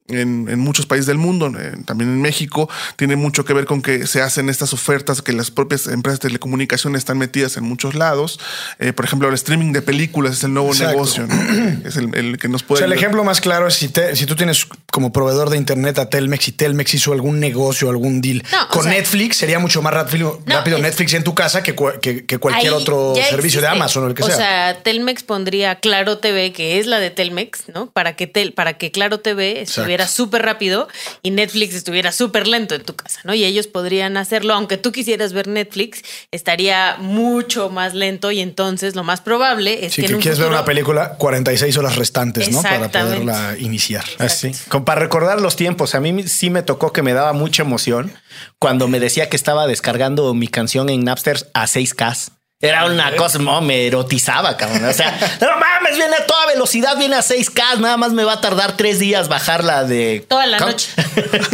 en, 0.09 0.47
en 0.49 0.59
muchos 0.59 0.87
países 0.87 1.07
del 1.07 1.19
mundo, 1.19 1.53
eh, 1.59 1.73
también 1.87 2.11
en 2.11 2.21
México, 2.21 2.69
tiene 2.97 3.17
mucho 3.17 3.45
que 3.45 3.53
ver 3.53 3.65
con 3.67 3.83
que 3.83 4.07
se 4.07 4.21
hacen 4.23 4.49
estas 4.49 4.73
ofertas 4.73 5.23
que 5.23 5.33
las 5.33 5.51
propias 5.51 5.87
empresas 5.87 6.21
de 6.21 6.29
telecomunicaciones 6.29 7.01
están 7.01 7.19
metidas 7.19 7.57
en 7.57 7.65
muchos 7.65 7.95
lados. 7.95 8.41
Eh, 8.79 8.93
por 8.93 9.05
ejemplo, 9.05 9.29
el 9.29 9.35
streaming 9.35 9.73
de 9.73 9.83
películas 9.83 10.35
es 10.39 10.45
el 10.45 10.53
nuevo 10.55 10.69
Exacto. 10.71 10.93
negocio, 10.93 11.27
¿no? 11.27 11.35
es 11.89 11.97
el, 11.97 12.15
el 12.15 12.39
que 12.39 12.49
nos 12.49 12.63
O 12.63 12.67
puede. 12.67 12.79
sea, 12.79 12.87
el 12.87 12.93
ejemplo 12.93 13.23
más 13.25 13.41
claro 13.41 13.67
es 13.69 13.75
si, 13.75 13.89
te- 13.89 14.17
si 14.17 14.27
tú 14.27 14.35
tienes 14.37 14.67
como 14.91 15.13
proveedor 15.13 15.51
de 15.51 15.57
internet 15.57 15.99
a 15.99 16.09
Telmex 16.09 16.49
y 16.49 16.53
Telmex 16.53 16.95
hizo 16.95 17.13
algún 17.13 17.39
negocio, 17.41 17.91
algún 17.91 18.21
deal 18.21 18.43
No, 18.51 18.65
o 18.65 18.69
con 18.69 18.83
sea- 18.85 18.93
Netflix, 18.93 19.37
sería 19.37 19.59
mucho 19.59 19.83
más 19.83 19.93
rápido, 19.95 20.41
No, 20.47 20.55
rápido 20.57 20.77
es- 20.79 20.83
Netflix 20.83 21.15
en 21.15 21.25
tu 21.25 21.35
casa 21.35 21.63
que, 21.63 21.75
que- 22.01 22.25
que 22.27 22.39
cualquier 22.39 22.73
otro 22.73 23.15
servicio 23.29 23.61
de. 23.61 23.69
Amazon 23.69 24.05
o 24.05 24.07
el 24.09 24.15
que 24.15 24.23
sea. 24.23 24.35
O 24.35 24.37
sea, 24.39 24.83
Telmex 24.83 25.23
pondría 25.23 25.75
Claro 25.77 26.19
TV, 26.19 26.53
que 26.53 26.79
es 26.79 26.87
la 26.87 26.99
de 27.01 27.11
Telmex, 27.11 27.65
¿no? 27.75 27.91
Para 27.91 28.17
que, 28.17 28.27
tel, 28.27 28.53
para 28.55 28.79
que 28.79 28.91
Claro 28.91 29.21
TV 29.21 29.61
estuviera 29.61 29.98
súper 30.07 30.43
rápido 30.43 30.87
y 31.23 31.31
Netflix 31.31 31.75
estuviera 31.75 32.13
súper 32.13 32.47
lento 32.47 32.75
en 32.75 32.85
tu 32.85 32.95
casa, 32.95 33.21
¿no? 33.25 33.35
Y 33.35 33.45
ellos 33.45 33.67
podrían 33.67 34.17
hacerlo, 34.17 34.55
aunque 34.55 34.77
tú 34.77 34.93
quisieras 34.93 35.33
ver 35.33 35.49
Netflix, 35.49 36.03
estaría 36.31 36.97
mucho 36.99 37.71
más 37.71 37.95
lento 37.95 38.31
y 38.31 38.41
entonces 38.41 38.95
lo 38.95 39.03
más 39.05 39.21
probable 39.21 39.87
es 39.87 39.95
si 39.95 40.03
que 40.03 40.15
un 40.15 40.21
quieres 40.21 40.39
ver 40.39 40.49
una 40.49 40.65
película, 40.65 41.15
46 41.19 41.77
horas 41.79 41.97
restantes, 41.97 42.51
¿no? 42.53 42.63
Para 42.63 42.89
poderla 42.91 43.57
iniciar. 43.59 44.05
Así. 44.19 44.53
Con- 44.69 44.85
para 44.85 45.01
recordar 45.01 45.41
los 45.41 45.57
tiempos, 45.57 45.95
a 45.95 46.01
mí 46.01 46.23
sí 46.29 46.51
me 46.51 46.63
tocó 46.63 46.93
que 46.93 47.03
me 47.03 47.13
daba 47.15 47.33
mucha 47.33 47.63
emoción 47.63 48.13
cuando 48.59 48.87
me 48.89 49.01
decía 49.01 49.29
que 49.29 49.37
estaba 49.37 49.67
descargando 49.67 50.33
mi 50.35 50.49
canción 50.49 50.89
en 50.91 51.05
Napster 51.05 51.49
a 51.55 51.67
6K. 51.67 52.31
Era 52.61 52.87
una 52.87 53.15
cosa, 53.15 53.39
no, 53.39 53.61
me 53.61 53.87
erotizaba, 53.87 54.57
cabrón. 54.57 54.85
O 54.85 54.93
sea, 54.93 55.13
no 55.41 55.47
mames, 55.61 55.97
viene 55.97 56.17
a 56.17 56.27
toda 56.27 56.47
velocidad, 56.47 56.99
viene 56.99 57.15
a 57.15 57.21
6K, 57.21 57.79
nada 57.79 57.97
más 57.97 58.13
me 58.13 58.25
va 58.25 58.33
a 58.33 58.41
tardar 58.41 58.77
tres 58.77 58.99
días 58.99 59.29
bajar 59.29 59.63
la 59.63 59.85
de... 59.85 60.27
Toda 60.29 60.45
la 60.47 60.59
¿Cómo? 60.59 60.73
noche. 60.73 60.91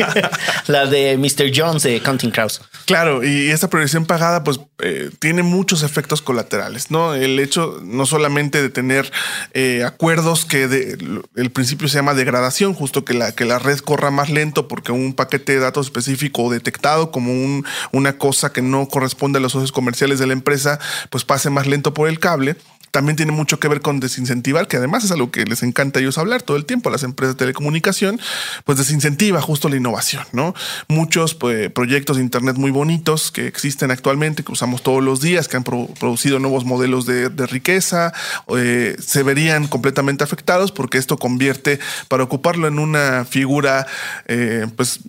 la 0.66 0.86
de 0.86 1.18
Mr. 1.18 1.52
Jones 1.54 1.82
de 1.82 2.00
Counting 2.00 2.30
Crows. 2.30 2.62
Claro, 2.86 3.22
y 3.22 3.50
esta 3.50 3.68
priorización 3.68 4.06
pagada 4.06 4.44
pues 4.44 4.60
eh, 4.82 5.10
tiene 5.18 5.42
muchos 5.42 5.82
efectos 5.82 6.22
colaterales, 6.22 6.90
¿no? 6.90 7.14
El 7.14 7.38
hecho 7.38 7.80
no 7.82 8.06
solamente 8.06 8.62
de 8.62 8.70
tener 8.70 9.12
eh, 9.52 9.84
acuerdos 9.84 10.46
que 10.46 10.68
de, 10.68 10.98
el 11.36 11.50
principio 11.50 11.88
se 11.88 11.96
llama 11.96 12.14
degradación, 12.14 12.72
justo 12.72 13.04
que 13.04 13.12
la, 13.12 13.32
que 13.32 13.44
la 13.44 13.58
red 13.58 13.78
corra 13.78 14.10
más 14.10 14.30
lento 14.30 14.68
porque 14.68 14.90
un 14.90 15.12
paquete 15.12 15.52
de 15.52 15.58
datos 15.60 15.86
específico 15.86 16.50
detectado 16.50 17.10
como 17.10 17.30
un, 17.30 17.66
una 17.92 18.16
cosa 18.16 18.52
que 18.52 18.62
no 18.62 18.88
corresponde 18.88 19.38
a 19.38 19.42
los 19.42 19.52
socios 19.52 19.72
comerciales 19.72 20.18
de 20.18 20.26
la 20.26 20.32
empresa, 20.32 20.78
pues 21.10 21.24
pase 21.24 21.50
más 21.50 21.66
lento 21.66 21.94
por 21.94 22.08
el 22.08 22.18
cable 22.18 22.56
también 22.90 23.16
tiene 23.16 23.32
mucho 23.32 23.58
que 23.58 23.66
ver 23.66 23.80
con 23.80 23.98
desincentivar, 23.98 24.68
que 24.68 24.76
además 24.76 25.02
es 25.02 25.10
algo 25.10 25.32
que 25.32 25.44
les 25.46 25.64
encanta 25.64 25.98
a 25.98 26.02
ellos 26.02 26.16
hablar 26.16 26.42
todo 26.42 26.56
el 26.56 26.64
tiempo 26.64 26.88
a 26.88 26.92
las 26.92 27.02
empresas 27.02 27.34
de 27.34 27.38
telecomunicación, 27.40 28.20
pues 28.62 28.78
desincentiva 28.78 29.40
justo 29.42 29.68
la 29.68 29.74
innovación, 29.74 30.22
¿no? 30.30 30.54
Muchos 30.86 31.34
pues, 31.34 31.72
proyectos 31.72 32.18
de 32.18 32.22
Internet 32.22 32.54
muy 32.54 32.70
bonitos 32.70 33.32
que 33.32 33.48
existen 33.48 33.90
actualmente, 33.90 34.44
que 34.44 34.52
usamos 34.52 34.84
todos 34.84 35.02
los 35.02 35.20
días, 35.20 35.48
que 35.48 35.56
han 35.56 35.64
pro- 35.64 35.88
producido 35.98 36.38
nuevos 36.38 36.64
modelos 36.64 37.04
de, 37.04 37.30
de 37.30 37.46
riqueza, 37.48 38.12
eh, 38.56 38.94
se 39.00 39.24
verían 39.24 39.66
completamente 39.66 40.22
afectados 40.22 40.70
porque 40.70 40.98
esto 40.98 41.18
convierte, 41.18 41.80
para 42.06 42.22
ocuparlo 42.22 42.68
en 42.68 42.78
una 42.78 43.24
figura, 43.24 43.88
eh, 44.28 44.68
pues 44.76 45.00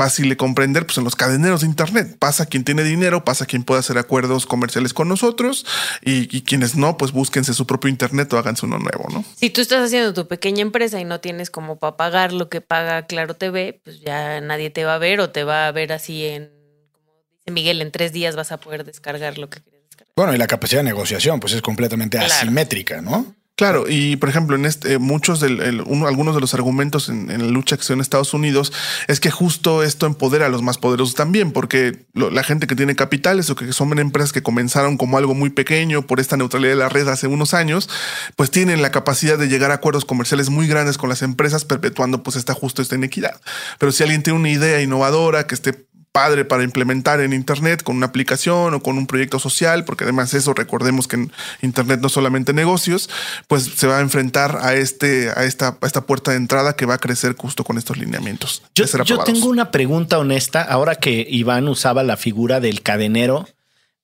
fácil 0.00 0.30
de 0.30 0.36
comprender, 0.38 0.86
pues 0.86 0.96
en 0.96 1.04
los 1.04 1.14
cadeneros 1.14 1.60
de 1.60 1.66
Internet. 1.66 2.16
Pasa 2.18 2.46
quien 2.46 2.64
tiene 2.64 2.82
dinero, 2.84 3.22
pasa 3.22 3.44
quien 3.44 3.64
puede 3.64 3.80
hacer 3.80 3.98
acuerdos 3.98 4.46
comerciales 4.46 4.94
con 4.94 5.08
nosotros 5.08 5.66
y, 6.02 6.34
y 6.34 6.40
quienes 6.40 6.74
no, 6.74 6.96
pues 6.96 7.12
búsquense 7.12 7.52
su 7.52 7.66
propio 7.66 7.90
Internet 7.90 8.32
o 8.32 8.38
háganse 8.38 8.64
uno 8.64 8.78
nuevo, 8.78 9.08
¿no? 9.12 9.22
Si 9.36 9.50
tú 9.50 9.60
estás 9.60 9.84
haciendo 9.84 10.14
tu 10.14 10.26
pequeña 10.26 10.62
empresa 10.62 10.98
y 11.00 11.04
no 11.04 11.20
tienes 11.20 11.50
como 11.50 11.78
para 11.78 11.98
pagar 11.98 12.32
lo 12.32 12.48
que 12.48 12.62
paga 12.62 13.06
Claro 13.06 13.34
TV, 13.34 13.78
pues 13.84 14.00
ya 14.00 14.40
nadie 14.40 14.70
te 14.70 14.86
va 14.86 14.94
a 14.94 14.98
ver 14.98 15.20
o 15.20 15.28
te 15.28 15.44
va 15.44 15.66
a 15.66 15.72
ver 15.72 15.92
así 15.92 16.24
en, 16.24 16.50
como 16.92 17.12
dice 17.36 17.50
Miguel, 17.50 17.82
en 17.82 17.90
tres 17.92 18.12
días 18.14 18.36
vas 18.36 18.52
a 18.52 18.56
poder 18.58 18.84
descargar 18.86 19.36
lo 19.36 19.50
que 19.50 19.60
quieres 19.60 19.82
descargar. 19.84 20.14
Bueno, 20.16 20.34
y 20.34 20.38
la 20.38 20.46
capacidad 20.46 20.80
de 20.80 20.84
negociación, 20.84 21.40
pues 21.40 21.52
es 21.52 21.60
completamente 21.60 22.16
Claro. 22.16 22.32
asimétrica, 22.32 23.02
¿no? 23.02 23.34
Claro, 23.60 23.84
y 23.86 24.16
por 24.16 24.30
ejemplo, 24.30 24.56
en 24.56 24.64
este, 24.64 24.96
muchos 24.98 25.38
del, 25.38 25.60
el- 25.60 25.82
uno- 25.82 26.06
algunos 26.08 26.34
de 26.34 26.40
los 26.40 26.54
argumentos 26.54 27.10
en, 27.10 27.30
en 27.30 27.42
la 27.44 27.50
lucha 27.52 27.76
que 27.76 27.82
se 27.82 27.92
en 27.92 28.00
Estados 28.00 28.32
Unidos 28.32 28.72
es 29.06 29.20
que 29.20 29.30
justo 29.30 29.82
esto 29.82 30.06
empodera 30.06 30.46
a 30.46 30.48
los 30.48 30.62
más 30.62 30.78
poderosos 30.78 31.14
también, 31.14 31.52
porque 31.52 32.06
la 32.14 32.42
gente 32.42 32.66
que 32.66 32.74
tiene 32.74 32.96
capitales 32.96 33.50
o 33.50 33.56
que 33.56 33.70
son 33.74 33.98
empresas 33.98 34.32
que 34.32 34.42
comenzaron 34.42 34.96
como 34.96 35.18
algo 35.18 35.34
muy 35.34 35.50
pequeño 35.50 36.06
por 36.06 36.20
esta 36.20 36.38
neutralidad 36.38 36.70
de 36.72 36.76
la 36.78 36.88
red 36.88 37.06
hace 37.08 37.26
unos 37.26 37.52
años, 37.52 37.90
pues 38.34 38.50
tienen 38.50 38.80
la 38.80 38.90
capacidad 38.92 39.36
de 39.36 39.48
llegar 39.48 39.72
a 39.72 39.74
acuerdos 39.74 40.06
comerciales 40.06 40.48
muy 40.48 40.66
grandes 40.66 40.96
con 40.96 41.10
las 41.10 41.20
empresas, 41.20 41.66
perpetuando 41.66 42.22
pues 42.22 42.36
esta 42.36 42.54
justo 42.54 42.80
esta 42.80 42.94
inequidad. 42.94 43.42
Pero 43.78 43.92
si 43.92 44.02
alguien 44.04 44.22
tiene 44.22 44.38
una 44.38 44.48
idea 44.48 44.80
innovadora 44.80 45.46
que 45.46 45.54
esté 45.54 45.84
padre 46.12 46.44
para 46.44 46.64
implementar 46.64 47.20
en 47.20 47.32
Internet 47.32 47.82
con 47.82 47.96
una 47.96 48.06
aplicación 48.06 48.74
o 48.74 48.82
con 48.82 48.98
un 48.98 49.06
proyecto 49.06 49.38
social, 49.38 49.84
porque 49.84 50.04
además 50.04 50.34
eso 50.34 50.52
recordemos 50.54 51.06
que 51.06 51.16
en 51.16 51.32
Internet 51.62 52.00
no 52.00 52.08
solamente 52.08 52.52
negocios, 52.52 53.08
pues 53.46 53.64
se 53.64 53.86
va 53.86 53.98
a 53.98 54.00
enfrentar 54.00 54.58
a, 54.60 54.74
este, 54.74 55.30
a, 55.30 55.44
esta, 55.44 55.78
a 55.80 55.86
esta 55.86 56.06
puerta 56.06 56.32
de 56.32 56.38
entrada 56.38 56.74
que 56.74 56.86
va 56.86 56.94
a 56.94 56.98
crecer 56.98 57.36
justo 57.36 57.64
con 57.64 57.78
estos 57.78 57.96
lineamientos. 57.96 58.62
Yo, 58.74 58.84
yo 59.04 59.18
tengo 59.24 59.48
una 59.48 59.70
pregunta 59.70 60.18
honesta. 60.18 60.62
Ahora 60.62 60.96
que 60.96 61.26
Iván 61.28 61.68
usaba 61.68 62.02
la 62.02 62.16
figura 62.16 62.60
del 62.60 62.82
cadenero, 62.82 63.48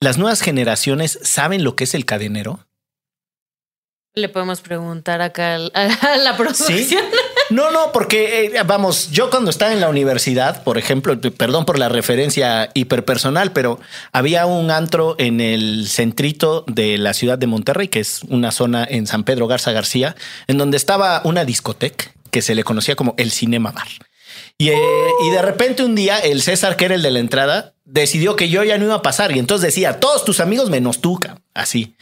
¿las 0.00 0.18
nuevas 0.18 0.40
generaciones 0.40 1.18
saben 1.22 1.64
lo 1.64 1.74
que 1.74 1.84
es 1.84 1.94
el 1.94 2.04
cadenero? 2.04 2.66
Le 4.14 4.28
podemos 4.30 4.62
preguntar 4.62 5.20
acá 5.20 5.56
a 5.74 6.16
la 6.16 6.36
producción. 6.36 7.04
No, 7.50 7.70
no, 7.70 7.92
porque 7.92 8.46
eh, 8.46 8.62
vamos, 8.66 9.10
yo 9.10 9.30
cuando 9.30 9.50
estaba 9.50 9.72
en 9.72 9.80
la 9.80 9.88
universidad, 9.88 10.62
por 10.64 10.78
ejemplo, 10.78 11.18
perdón 11.20 11.64
por 11.64 11.78
la 11.78 11.88
referencia 11.88 12.70
hiperpersonal, 12.74 13.52
pero 13.52 13.78
había 14.12 14.46
un 14.46 14.70
antro 14.70 15.14
en 15.18 15.40
el 15.40 15.86
centrito 15.88 16.64
de 16.66 16.98
la 16.98 17.14
ciudad 17.14 17.38
de 17.38 17.46
Monterrey, 17.46 17.88
que 17.88 18.00
es 18.00 18.22
una 18.28 18.50
zona 18.50 18.86
en 18.88 19.06
San 19.06 19.24
Pedro 19.24 19.46
Garza 19.46 19.72
García, 19.72 20.16
en 20.46 20.58
donde 20.58 20.76
estaba 20.76 21.20
una 21.24 21.44
discoteca 21.44 22.12
que 22.30 22.42
se 22.42 22.54
le 22.54 22.64
conocía 22.64 22.96
como 22.96 23.14
el 23.16 23.30
Cinema 23.30 23.70
Bar. 23.70 23.88
Y, 24.58 24.70
eh, 24.70 24.78
y 25.26 25.30
de 25.30 25.42
repente 25.42 25.84
un 25.84 25.94
día 25.94 26.18
el 26.18 26.42
César, 26.42 26.76
que 26.76 26.86
era 26.86 26.94
el 26.94 27.02
de 27.02 27.10
la 27.10 27.18
entrada, 27.18 27.74
decidió 27.84 28.36
que 28.36 28.48
yo 28.48 28.64
ya 28.64 28.78
no 28.78 28.86
iba 28.86 28.94
a 28.96 29.02
pasar. 29.02 29.32
Y 29.32 29.38
entonces 29.38 29.66
decía, 29.66 30.00
todos 30.00 30.24
tus 30.24 30.40
amigos 30.40 30.70
menos 30.70 31.00
tú, 31.00 31.18
ca-". 31.18 31.38
así. 31.54 31.94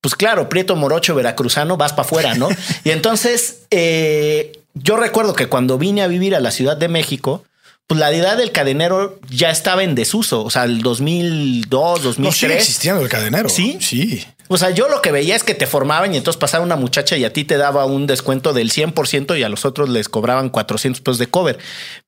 Pues 0.00 0.14
claro, 0.16 0.48
Prieto 0.48 0.74
Morocho, 0.76 1.14
veracruzano, 1.14 1.76
vas 1.76 1.92
para 1.92 2.06
afuera, 2.06 2.34
¿no? 2.34 2.48
y 2.84 2.90
entonces 2.90 3.66
eh, 3.70 4.61
yo 4.74 4.96
recuerdo 4.96 5.34
que 5.34 5.48
cuando 5.48 5.78
vine 5.78 6.02
a 6.02 6.06
vivir 6.06 6.34
a 6.34 6.40
la 6.40 6.50
Ciudad 6.50 6.76
de 6.76 6.88
México, 6.88 7.44
pues 7.86 8.00
la 8.00 8.12
idea 8.12 8.36
del 8.36 8.52
cadenero 8.52 9.18
ya 9.28 9.50
estaba 9.50 9.82
en 9.82 9.94
desuso. 9.94 10.42
O 10.44 10.50
sea, 10.50 10.64
el 10.64 10.82
2002, 10.82 12.02
2003. 12.02 12.18
No 12.18 12.32
sigue 12.32 12.54
existiendo 12.54 13.02
el 13.02 13.08
cadenero. 13.08 13.48
¿Sí? 13.48 13.78
Sí. 13.80 14.24
O 14.48 14.56
sea, 14.56 14.70
yo 14.70 14.88
lo 14.88 15.02
que 15.02 15.12
veía 15.12 15.36
es 15.36 15.44
que 15.44 15.54
te 15.54 15.66
formaban 15.66 16.14
y 16.14 16.16
entonces 16.16 16.38
pasaba 16.38 16.64
una 16.64 16.76
muchacha 16.76 17.16
y 17.16 17.24
a 17.24 17.32
ti 17.32 17.44
te 17.44 17.56
daba 17.56 17.86
un 17.86 18.06
descuento 18.06 18.52
del 18.52 18.70
100% 18.70 19.38
y 19.38 19.42
a 19.42 19.48
los 19.48 19.64
otros 19.64 19.88
les 19.88 20.08
cobraban 20.08 20.50
400 20.50 21.00
pesos 21.00 21.18
de 21.18 21.26
cover. 21.26 21.58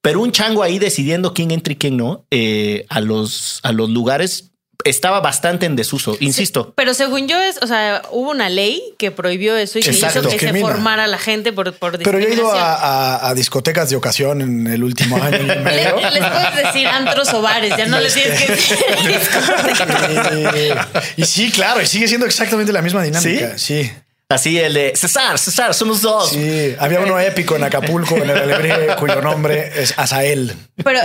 Pero 0.01 0.21
un 0.21 0.33
chango 0.33 0.63
ahí 0.63 0.79
decidiendo 0.79 1.33
quién 1.35 1.51
entra 1.51 1.73
y 1.73 1.77
quién 1.77 1.97
no 1.97 2.27
eh, 2.31 2.87
a, 2.89 3.01
los, 3.01 3.61
a 3.63 3.73
los 3.73 3.91
lugares 3.91 4.53
estaba 4.85 5.21
bastante 5.21 5.67
en 5.67 5.77
desuso, 5.77 6.17
insisto. 6.21 6.73
Pero 6.77 6.95
según 6.95 7.29
yo 7.29 7.41
es, 7.43 7.59
o 7.63 7.67
sea, 7.67 8.03
hubo 8.11 8.31
una 8.31 8.49
ley 8.49 8.83
que 8.99 9.11
prohibió 9.11 9.57
eso 9.57 9.79
y 9.79 9.83
que 9.83 9.91
Exacto. 9.91 10.21
hizo 10.21 10.29
que 10.31 10.39
se 10.39 10.61
formara 10.61 11.07
la 11.07 11.19
gente 11.19 11.53
por, 11.53 11.73
por 11.75 11.99
Pero 11.99 12.19
yo 12.19 12.29
he 12.29 12.35
ido 12.35 12.45
discriminación. 12.45 12.63
a, 12.63 12.75
a- 13.17 13.29
a 13.29 13.35
discotecas 13.35 13.91
de 13.91 13.97
ocasión 13.97 14.41
en 14.43 14.67
el 14.67 14.83
último 14.85 15.23
año 15.23 15.39
y 15.39 15.43
Le- 15.47 15.57
medio. 15.57 15.97
les 15.97 16.25
puedes 16.25 16.57
decir 16.67 16.87
antros 16.87 17.33
o 17.35 17.43
bares, 17.43 17.77
ya 17.77 17.87
no 17.87 18.01
les 18.01 18.15
tienes 18.15 18.41
que 18.43 18.53
decir 18.53 18.79
y 21.17 21.25
sí, 21.25 21.51
claro, 21.51 21.81
y 21.83 21.87
sigue 21.87 22.09
siendo 22.09 22.27
exactamente 22.27 22.73
la 22.73 22.83
misma 22.83 23.03
dinámica. 23.03 23.59
Sí. 23.59 23.91
Así 24.35 24.59
el 24.59 24.75
de 24.75 24.97
César, 24.97 25.39
César, 25.39 25.75
somos 25.75 26.03
dos. 26.03 26.31
Sí, 26.31 26.75
había 26.81 26.99
uno 26.99 27.21
épico 27.21 27.55
en 27.55 27.63
Acapulco, 27.63 28.17
en 28.17 28.31
el 28.31 28.37
Alebrije, 28.37 28.97
cuyo 28.99 29.23
nombre 29.23 29.71
es 29.81 29.97
Azael. 29.97 30.57
Pero 30.83 30.99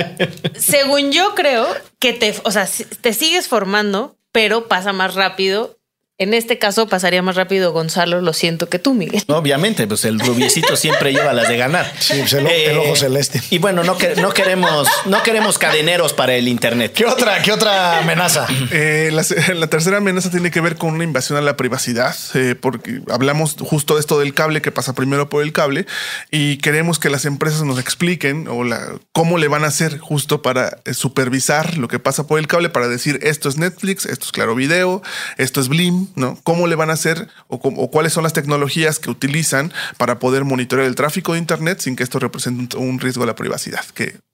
según 0.57 1.11
yo 1.11 1.35
creo 1.35 1.67
que 1.99 2.13
te, 2.13 2.33
o 2.43 2.49
sea, 2.49 2.67
te 3.01 3.13
sigues 3.13 3.47
formando, 3.47 4.17
pero 4.31 4.67
pasa 4.67 4.93
más 4.93 5.13
rápido. 5.13 5.77
En 6.21 6.34
este 6.34 6.58
caso 6.60 6.89
pasaría 6.89 7.21
más 7.21 7.38
rápido 7.38 7.71
Gonzalo, 7.71 8.19
lo 8.19 8.34
siento 8.34 8.67
que 8.67 8.77
tú, 8.77 8.93
Miguel. 8.93 9.23
Obviamente, 9.27 9.88
pues 9.88 10.03
el 10.03 10.19
rubiecito 10.19 10.75
siempre 10.75 11.13
lleva 11.13 11.32
las 11.32 11.47
de 11.47 11.55
ganar. 11.58 11.89
Sí, 11.99 12.15
pues 12.19 12.34
el, 12.34 12.45
el 12.47 12.77
ojo 12.77 12.95
celeste. 12.97 13.41
Y 13.51 13.60
bueno, 13.60 13.84
no, 13.86 13.97
que- 13.97 14.15
no 14.15 14.32
queremos, 14.34 14.88
no 15.05 15.23
queremos 15.23 15.58
cadeneros 15.58 16.12
para 16.13 16.34
el 16.36 16.47
internet. 16.49 16.91
¿Qué 16.93 17.05
otra, 17.05 17.41
qué 17.41 17.51
otra 17.53 17.99
amenaza? 17.99 18.45
Eh, 18.71 19.10
la, 19.13 19.23
se- 19.23 19.55
la 19.55 19.67
tercera 19.67 19.97
amenaza 19.97 20.29
tiene 20.29 20.51
que 20.51 20.60
ver 20.62 20.75
con 20.75 20.93
una 20.93 21.03
invasión 21.05 21.38
a 21.38 21.41
la 21.41 21.55
privacidad, 21.55 22.15
eh, 22.34 22.55
porque 22.60 23.01
hablamos 23.10 23.55
justo 23.60 23.93
de 23.95 24.01
esto 24.01 24.19
del 24.19 24.34
cable 24.34 24.62
que 24.62 24.71
pasa 24.71 24.93
primero 24.93 25.29
por 25.29 25.41
el 25.43 25.53
cable 25.53 25.86
y 26.32 26.58
queremos 26.58 26.99
que 26.99 27.10
las 27.10 27.23
empresas 27.25 27.63
nos 27.63 27.79
expliquen 27.79 28.47
o 28.49 28.63
la, 28.65 28.79
cómo 29.13 29.38
le 29.38 29.47
van 29.47 29.63
a 29.63 29.67
hacer 29.67 29.97
justo 29.99 30.41
para 30.41 30.79
eh, 30.86 30.93
supervisar 30.93 31.77
lo 31.77 31.88
que 31.88 31.99
pasa 31.99 32.27
por 32.27 32.38
el 32.39 32.47
cable 32.47 32.69
para 32.69 32.88
decir 32.89 33.19
esto 33.23 33.47
es 33.49 33.58
Netflix, 33.58 34.05
esto 34.05 34.25
es 34.25 34.32
Claro 34.32 34.55
Video, 34.55 35.01
esto 35.38 35.62
es 35.62 35.67
Blim, 35.69 36.08
¿Cómo 36.43 36.67
le 36.67 36.75
van 36.75 36.89
a 36.89 36.93
hacer 36.93 37.27
o, 37.47 37.59
cuáles 37.89 38.13
son 38.13 38.23
las 38.23 38.33
tecnologías 38.33 38.99
que 38.99 39.09
utilizan 39.09 39.71
para 39.97 40.19
poder 40.19 40.45
monitorear 40.45 40.87
el 40.87 40.95
tráfico 40.95 41.33
de 41.33 41.39
Internet 41.39 41.79
sin 41.79 41.95
que 41.95 42.03
esto 42.03 42.19
represente 42.19 42.77
un, 42.77 42.99
riesgo 42.99 43.23
a 43.23 43.27
la 43.27 43.35
privacidad? 43.35 43.83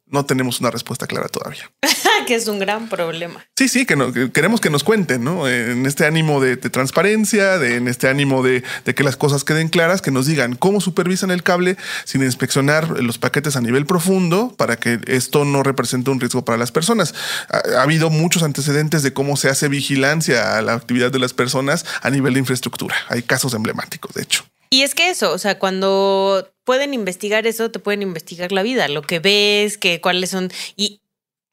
No 0.07 0.25
tenemos 0.25 0.59
una 0.59 0.71
respuesta 0.71 1.07
clara 1.07 1.27
todavía. 1.27 1.69
que 2.27 2.35
es 2.35 2.47
un 2.47 2.59
gran 2.59 2.89
problema. 2.89 3.45
Sí, 3.55 3.67
sí, 3.69 3.85
que, 3.85 3.95
no- 3.95 4.11
que 4.13 4.31
queremos 4.31 4.61
que 4.61 4.69
nos 4.69 4.83
cuenten, 4.83 5.23
¿no? 5.23 5.47
En 5.47 5.85
este 5.85 6.05
ánimo 6.05 6.41
de, 6.41 6.55
de 6.55 6.69
transparencia, 6.69 7.57
de, 7.59 7.75
en 7.75 7.87
este 7.87 8.07
ánimo 8.07 8.41
de, 8.41 8.63
de 8.85 8.95
que 8.95 9.03
las 9.03 9.15
cosas 9.17 9.43
queden 9.43 9.67
claras, 9.69 10.01
que 10.01 10.11
nos 10.11 10.25
digan 10.25 10.55
cómo 10.55 10.81
supervisan 10.81 11.29
el 11.31 11.43
cable 11.43 11.77
sin 12.05 12.23
inspeccionar 12.23 13.01
los 13.01 13.17
paquetes 13.17 13.55
a 13.55 13.61
nivel 13.61 13.85
profundo 13.85 14.53
para 14.57 14.77
que 14.77 14.99
esto 15.07 15.45
no 15.45 15.61
represente 15.63 16.09
un 16.09 16.19
riesgo 16.19 16.45
para 16.45 16.57
las 16.57 16.71
personas. 16.71 17.13
Ha, 17.49 17.77
ha 17.79 17.83
habido 17.83 18.09
muchos 18.09 18.43
antecedentes 18.43 19.03
de 19.03 19.13
cómo 19.13 19.37
se 19.37 19.49
hace 19.49 19.67
vigilancia 19.67 20.57
a 20.57 20.61
la 20.61 20.73
actividad 20.73 21.11
de 21.11 21.19
las 21.19 21.33
personas 21.33 21.85
a 22.01 22.09
nivel 22.09 22.33
de 22.33 22.39
infraestructura. 22.39 22.95
Hay 23.09 23.21
casos 23.23 23.53
emblemáticos, 23.53 24.13
de 24.13 24.23
hecho. 24.23 24.45
Y 24.69 24.81
es 24.81 24.95
que 24.95 25.09
eso, 25.09 25.31
o 25.31 25.37
sea, 25.37 25.59
cuando 25.59 26.51
pueden 26.63 26.93
investigar 26.93 27.47
eso, 27.47 27.71
te 27.71 27.79
pueden 27.79 28.01
investigar 28.01 28.51
la 28.51 28.63
vida, 28.63 28.87
lo 28.87 29.01
que 29.01 29.19
ves, 29.19 29.77
que 29.77 30.01
cuáles 30.01 30.31
son. 30.31 30.51
Y 30.75 31.01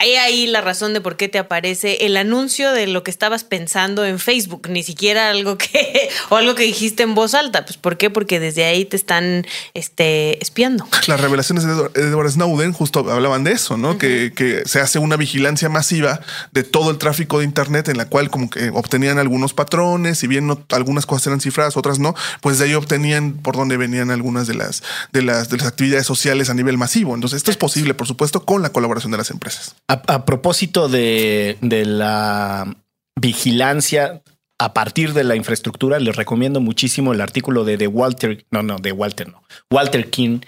hay 0.03 0.17
ahí 0.17 0.47
la 0.49 0.61
razón 0.61 0.95
de 0.95 1.01
por 1.01 1.17
qué 1.17 1.29
te 1.29 1.39
aparece 1.39 2.05
el 2.07 2.17
anuncio 2.17 2.73
de 2.73 2.89
lo 2.89 3.05
que 3.05 3.11
estabas 3.13 3.45
pensando 3.45 4.05
en 4.05 4.19
Facebook, 4.19 4.69
ni 4.69 4.83
siquiera 4.83 5.31
algo 5.31 5.57
que, 5.57 6.09
o 6.29 6.37
algo 6.37 6.57
que 6.57 6.65
dijiste 6.65 7.05
en 7.05 7.15
voz 7.15 7.35
alta. 7.35 7.65
Pues 7.65 7.77
¿por 7.77 7.97
qué? 7.97 8.11
Porque 8.11 8.41
desde 8.41 8.65
ahí 8.65 8.85
te 8.85 8.97
están 8.97 9.47
este, 9.75 10.43
espiando. 10.43 10.89
Las 11.07 11.21
revelaciones 11.21 11.65
de 11.65 11.73
Edward- 11.73 12.31
Snowden 12.33 12.73
justo 12.73 13.09
hablaban 13.11 13.45
de 13.45 13.53
eso, 13.53 13.77
¿no? 13.77 13.97
que, 13.99 14.33
que 14.35 14.63
se 14.65 14.81
hace 14.81 14.99
una 14.99 15.17
vigilancia 15.17 15.69
masiva 15.69 16.21
de 16.51 16.65
todo 16.65 16.91
el 16.91 16.99
tráfico 16.99 17.39
de 17.39 17.45
Internet 17.45 17.89
en 17.89 17.97
la 17.97 18.07
cual 18.09 18.29
como 18.31 18.51
que 18.51 18.71
obtenían 18.71 19.19
algunos 19.19 19.55
patrones, 19.55 20.19
si 20.19 20.27
bien 20.27 20.47
no, 20.49 20.65
algunas 20.71 21.07
cosas 21.07 21.29
eran 21.29 21.41
cifradas, 21.41 21.77
otras 21.77 21.99
no, 22.01 22.15
pues 22.41 22.59
de 22.59 22.65
ahí 22.65 22.75
obtenían 22.75 23.35
por 23.35 23.55
dónde 23.57 23.77
venían 23.77 24.11
algunas 24.11 24.47
de 24.49 24.55
las, 24.55 24.83
de 25.13 25.23
las, 25.23 25.49
de 25.49 25.59
las 25.59 25.67
actividades 25.67 26.07
sociales 26.07 26.51
a 26.51 26.55
nivel 26.55 26.77
masivo. 26.77 27.15
Entonces 27.15 27.37
esto 27.37 27.51
es 27.53 27.57
posible, 27.57 27.95
por 27.95 28.09
supuesto, 28.09 28.45
con 28.45 28.63
la 28.63 28.71
colaboración 28.71 29.13
de 29.13 29.19
las 29.19 29.31
empresas. 29.31 29.77
A, 29.93 30.25
propósito 30.25 30.89
de, 30.89 31.59
de 31.61 31.85
la 31.85 32.77
vigilancia 33.21 34.23
a 34.59 34.73
partir 34.73 35.13
de 35.13 35.23
la 35.23 35.37
infraestructura, 35.37 35.99
les 35.99 36.17
recomiendo 36.17 36.61
muchísimo 36.61 37.13
el 37.13 37.21
artículo 37.21 37.65
de, 37.65 37.77
de 37.77 37.89
Walter, 37.89 38.47
no, 38.51 38.63
no, 38.63 38.79
de 38.79 38.93
Walter, 38.93 39.29
no, 39.29 39.43
Walter 39.71 40.09
King, 40.09 40.41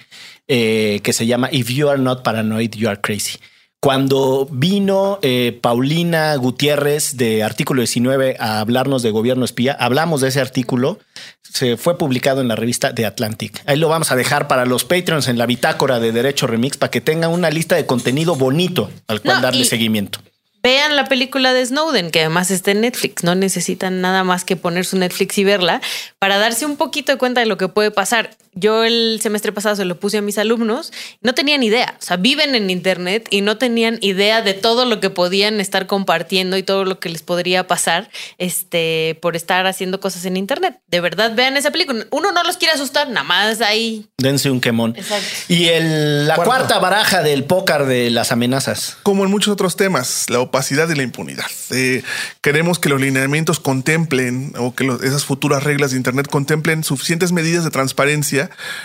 eh, 0.48 1.00
que 1.02 1.12
se 1.12 1.26
llama 1.26 1.48
If 1.52 1.68
You 1.70 1.90
Are 1.90 2.00
Not 2.00 2.22
Paranoid, 2.22 2.74
You 2.74 2.88
Are 2.88 3.00
Crazy. 3.00 3.38
Cuando 3.84 4.48
vino 4.50 5.18
eh, 5.20 5.58
Paulina 5.60 6.34
Gutiérrez 6.36 7.18
de 7.18 7.42
Artículo 7.42 7.82
19 7.82 8.38
a 8.40 8.60
hablarnos 8.60 9.02
de 9.02 9.10
gobierno 9.10 9.44
espía, 9.44 9.76
hablamos 9.78 10.22
de 10.22 10.28
ese 10.28 10.40
artículo. 10.40 10.98
Se 11.42 11.76
fue 11.76 11.98
publicado 11.98 12.40
en 12.40 12.48
la 12.48 12.56
revista 12.56 12.94
The 12.94 13.04
Atlantic. 13.04 13.62
Ahí 13.66 13.76
lo 13.76 13.90
vamos 13.90 14.10
a 14.10 14.16
dejar 14.16 14.48
para 14.48 14.64
los 14.64 14.86
Patreons 14.86 15.28
en 15.28 15.36
la 15.36 15.44
bitácora 15.44 16.00
de 16.00 16.12
Derecho 16.12 16.46
Remix 16.46 16.78
para 16.78 16.90
que 16.90 17.02
tengan 17.02 17.30
una 17.30 17.50
lista 17.50 17.76
de 17.76 17.84
contenido 17.84 18.36
bonito 18.36 18.90
al 19.06 19.20
cual 19.20 19.36
No, 19.36 19.42
darle 19.42 19.66
seguimiento. 19.66 20.18
Vean 20.62 20.96
la 20.96 21.04
película 21.04 21.52
de 21.52 21.66
Snowden, 21.66 22.10
que 22.10 22.20
además 22.20 22.50
está 22.50 22.70
en 22.70 22.80
Netflix. 22.80 23.22
No 23.22 23.34
necesitan 23.34 24.00
nada 24.00 24.24
más 24.24 24.46
que 24.46 24.56
poner 24.56 24.86
su 24.86 24.96
Netflix 24.96 25.36
y 25.36 25.44
verla 25.44 25.82
para 26.18 26.38
darse 26.38 26.64
un 26.64 26.78
poquito 26.78 27.12
de 27.12 27.18
cuenta 27.18 27.40
de 27.40 27.46
lo 27.46 27.58
que 27.58 27.68
puede 27.68 27.90
pasar. 27.90 28.30
Yo 28.54 28.84
el 28.84 29.18
semestre 29.22 29.52
pasado 29.52 29.76
se 29.76 29.84
lo 29.84 29.98
puse 29.98 30.18
a 30.18 30.22
mis 30.22 30.38
alumnos, 30.38 30.92
no 31.20 31.34
tenían 31.34 31.62
idea, 31.62 31.96
o 32.00 32.02
sea, 32.04 32.16
viven 32.16 32.54
en 32.54 32.70
Internet 32.70 33.26
y 33.30 33.40
no 33.40 33.56
tenían 33.58 33.98
idea 34.00 34.42
de 34.42 34.54
todo 34.54 34.84
lo 34.84 35.00
que 35.00 35.10
podían 35.10 35.60
estar 35.60 35.86
compartiendo 35.86 36.56
y 36.56 36.62
todo 36.62 36.84
lo 36.84 36.98
que 37.00 37.08
les 37.08 37.22
podría 37.22 37.66
pasar 37.66 38.10
este, 38.38 39.18
por 39.22 39.36
estar 39.36 39.66
haciendo 39.66 40.00
cosas 40.00 40.24
en 40.24 40.36
Internet. 40.36 40.78
De 40.88 41.00
verdad, 41.00 41.34
vean 41.34 41.56
esa 41.56 41.70
película. 41.70 42.06
Uno 42.10 42.32
no 42.32 42.42
los 42.44 42.56
quiere 42.56 42.74
asustar, 42.74 43.08
nada 43.08 43.24
más 43.24 43.60
ahí. 43.60 44.06
Dense 44.18 44.50
un 44.50 44.60
quemón. 44.60 44.94
Exacto. 44.96 45.26
Y 45.48 45.66
el, 45.68 46.26
la 46.28 46.36
cuarta 46.36 46.78
baraja 46.78 47.22
del 47.22 47.44
póker 47.44 47.86
de 47.86 48.10
las 48.10 48.32
amenazas. 48.32 48.96
Como 49.02 49.24
en 49.24 49.30
muchos 49.30 49.52
otros 49.52 49.76
temas, 49.76 50.26
la 50.28 50.40
opacidad 50.40 50.88
y 50.90 50.94
la 50.94 51.02
impunidad. 51.02 51.46
Eh, 51.70 52.02
queremos 52.40 52.78
que 52.78 52.88
los 52.88 53.00
lineamientos 53.00 53.60
contemplen 53.60 54.52
o 54.58 54.74
que 54.74 54.84
los- 54.84 55.02
esas 55.02 55.24
futuras 55.24 55.62
reglas 55.64 55.90
de 55.92 55.96
Internet 55.96 56.28
contemplen 56.28 56.84
suficientes 56.84 57.32
medidas 57.32 57.64
de 57.64 57.70
transparencia 57.70 58.43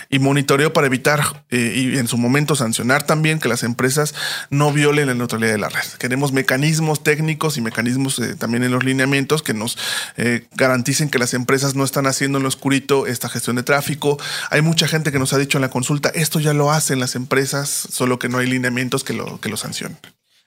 y 0.10 0.20
monitoreo 0.20 0.74
para 0.74 0.88
evitar 0.88 1.44
eh, 1.50 1.74
y 1.76 1.98
en 1.98 2.08
su 2.08 2.18
momento 2.18 2.56
sancionar 2.56 3.04
también 3.04 3.40
que 3.40 3.50
las 3.50 3.64
empresas 3.64 4.14
no 4.50 4.72
violen 4.72 5.08
la 5.08 5.14
neutralidad 5.14 5.52
de 5.52 5.58
la 5.58 5.70
red. 5.70 5.86
Queremos 5.98 6.32
mecanismos 6.32 7.04
técnicos 7.04 7.58
y 7.58 7.62
mecanismos 7.62 8.20
eh, 8.20 8.36
también 8.36 8.64
en 8.64 8.72
los 8.72 8.84
lineamientos 8.84 9.42
que 9.42 9.54
nos 9.54 9.78
eh, 10.18 10.48
garanticen 10.56 11.10
que 11.10 11.20
las 11.20 11.34
empresas 11.34 11.76
no 11.76 11.84
están 11.84 12.08
haciendo 12.08 12.38
en 12.38 12.44
lo 12.44 12.50
oscurito 12.50 13.08
esta 13.08 13.30
gestión 13.30 13.56
de 13.56 13.64
tráfico. 13.64 14.18
Hay 14.50 14.62
mucha 14.62 14.88
gente 14.88 15.12
que 15.12 15.20
nos 15.20 15.34
ha 15.34 15.38
dicho 15.38 15.58
en 15.58 15.62
la 15.62 15.70
consulta, 15.70 16.10
esto 16.10 16.40
ya 16.40 16.54
lo 16.54 16.72
hacen 16.72 17.00
las 17.00 17.16
empresas, 17.16 17.70
solo 17.70 18.20
que 18.20 18.30
no 18.30 18.38
hay 18.38 18.48
lineamientos 18.48 19.04
que 19.04 19.14
lo, 19.14 19.40
que 19.40 19.50
lo 19.50 19.58
sancionen. 19.58 19.98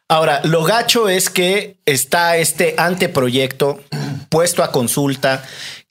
Ahora, 0.08 0.42
lo 0.44 0.62
gacho 0.62 1.08
es 1.08 1.30
que 1.30 1.78
está 1.86 2.36
este 2.36 2.74
anteproyecto 2.76 3.82
puesto 4.28 4.62
a 4.62 4.70
consulta 4.70 5.42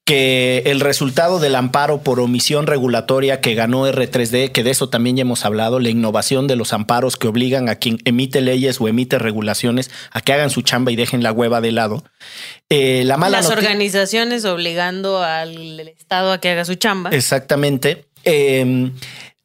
que 0.06 0.64
el 0.66 0.80
resultado 0.80 1.40
del 1.40 1.56
amparo 1.56 2.02
por 2.02 2.20
omisión 2.20 2.66
regulatoria 2.66 3.40
que 3.40 3.54
ganó 3.54 3.88
R3D, 3.88 4.52
que 4.52 4.64
de 4.64 4.72
eso 4.72 4.90
también 4.90 5.16
ya 5.16 5.22
hemos 5.22 5.46
hablado, 5.46 5.80
la 5.80 5.90
innovación 5.90 6.48
de 6.48 6.56
los 6.56 6.74
amparos 6.74 7.18
que 7.18 7.28
obligan 7.28 7.70
a 7.70 7.76
quien 7.76 8.00
emite 8.06 8.42
leyes 8.42 8.82
o 8.82 8.88
emite 8.88 9.20
regulaciones 9.20 9.92
a 10.12 10.22
que 10.22 10.34
hagan 10.34 10.50
su 10.50 10.64
chamba 10.64 10.92
y 10.92 10.96
dejen 10.96 11.22
la 11.24 11.32
hueva 11.32 11.62
de 11.62 11.72
lado. 11.72 12.04
Eh, 12.70 13.04
la 13.06 13.18
mala 13.18 13.42
Las 13.42 13.52
organizaciones 13.52 14.44
obligando 14.46 15.22
al 15.24 15.80
Estado 15.80 16.32
a 16.32 16.40
que 16.40 16.50
haga 16.50 16.66
su 16.66 16.76
chamba. 16.76 17.12
Exactamente. 17.12 18.06
Eh, 18.24 18.92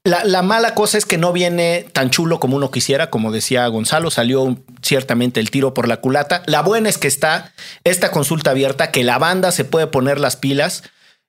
la, 0.07 0.25
la 0.25 0.43
mala 0.43 0.75
cosa 0.75 0.97
es 0.97 1.05
que 1.05 1.19
no 1.19 1.33
viene 1.33 1.87
tan 1.93 2.11
chulo 2.11 2.41
como 2.41 2.57
uno 2.57 2.71
quisiera, 2.71 3.11
como 3.11 3.33
decía 3.33 3.67
Gonzalo, 3.67 4.11
salió 4.11 4.57
ciertamente 4.81 5.41
el 5.41 5.51
tiro 5.51 5.75
por 5.75 5.89
la 5.89 5.99
culata. 5.99 6.43
La 6.47 6.63
buena 6.63 6.89
es 6.89 6.97
que 6.97 7.09
está 7.09 7.53
esta 7.85 8.11
consulta 8.11 8.53
abierta, 8.53 8.91
que 8.91 9.05
la 9.05 9.19
banda 9.19 9.53
se 9.53 9.65
puede 9.65 9.89
poner 9.89 10.21
las 10.21 10.37
pilas 10.37 10.85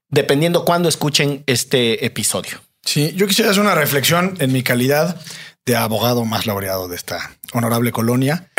dependiendo 0.09 0.63
cuándo 0.63 0.89
escuchen 0.89 1.43
este 1.47 2.05
episodio. 2.05 2.61
Sí, 2.85 3.13
yo 3.15 3.27
quisiera 3.27 3.51
hacer 3.51 3.63
una 3.63 3.75
reflexión 3.75 4.35
en 4.39 4.53
mi 4.53 4.63
calidad 4.63 5.19
de 5.65 5.75
abogado 5.75 6.23
más 6.23 6.45
laureado 6.45 6.87
de 6.87 6.95
esta 6.95 7.37
honorable 7.53 7.91
colonia. 7.91 8.49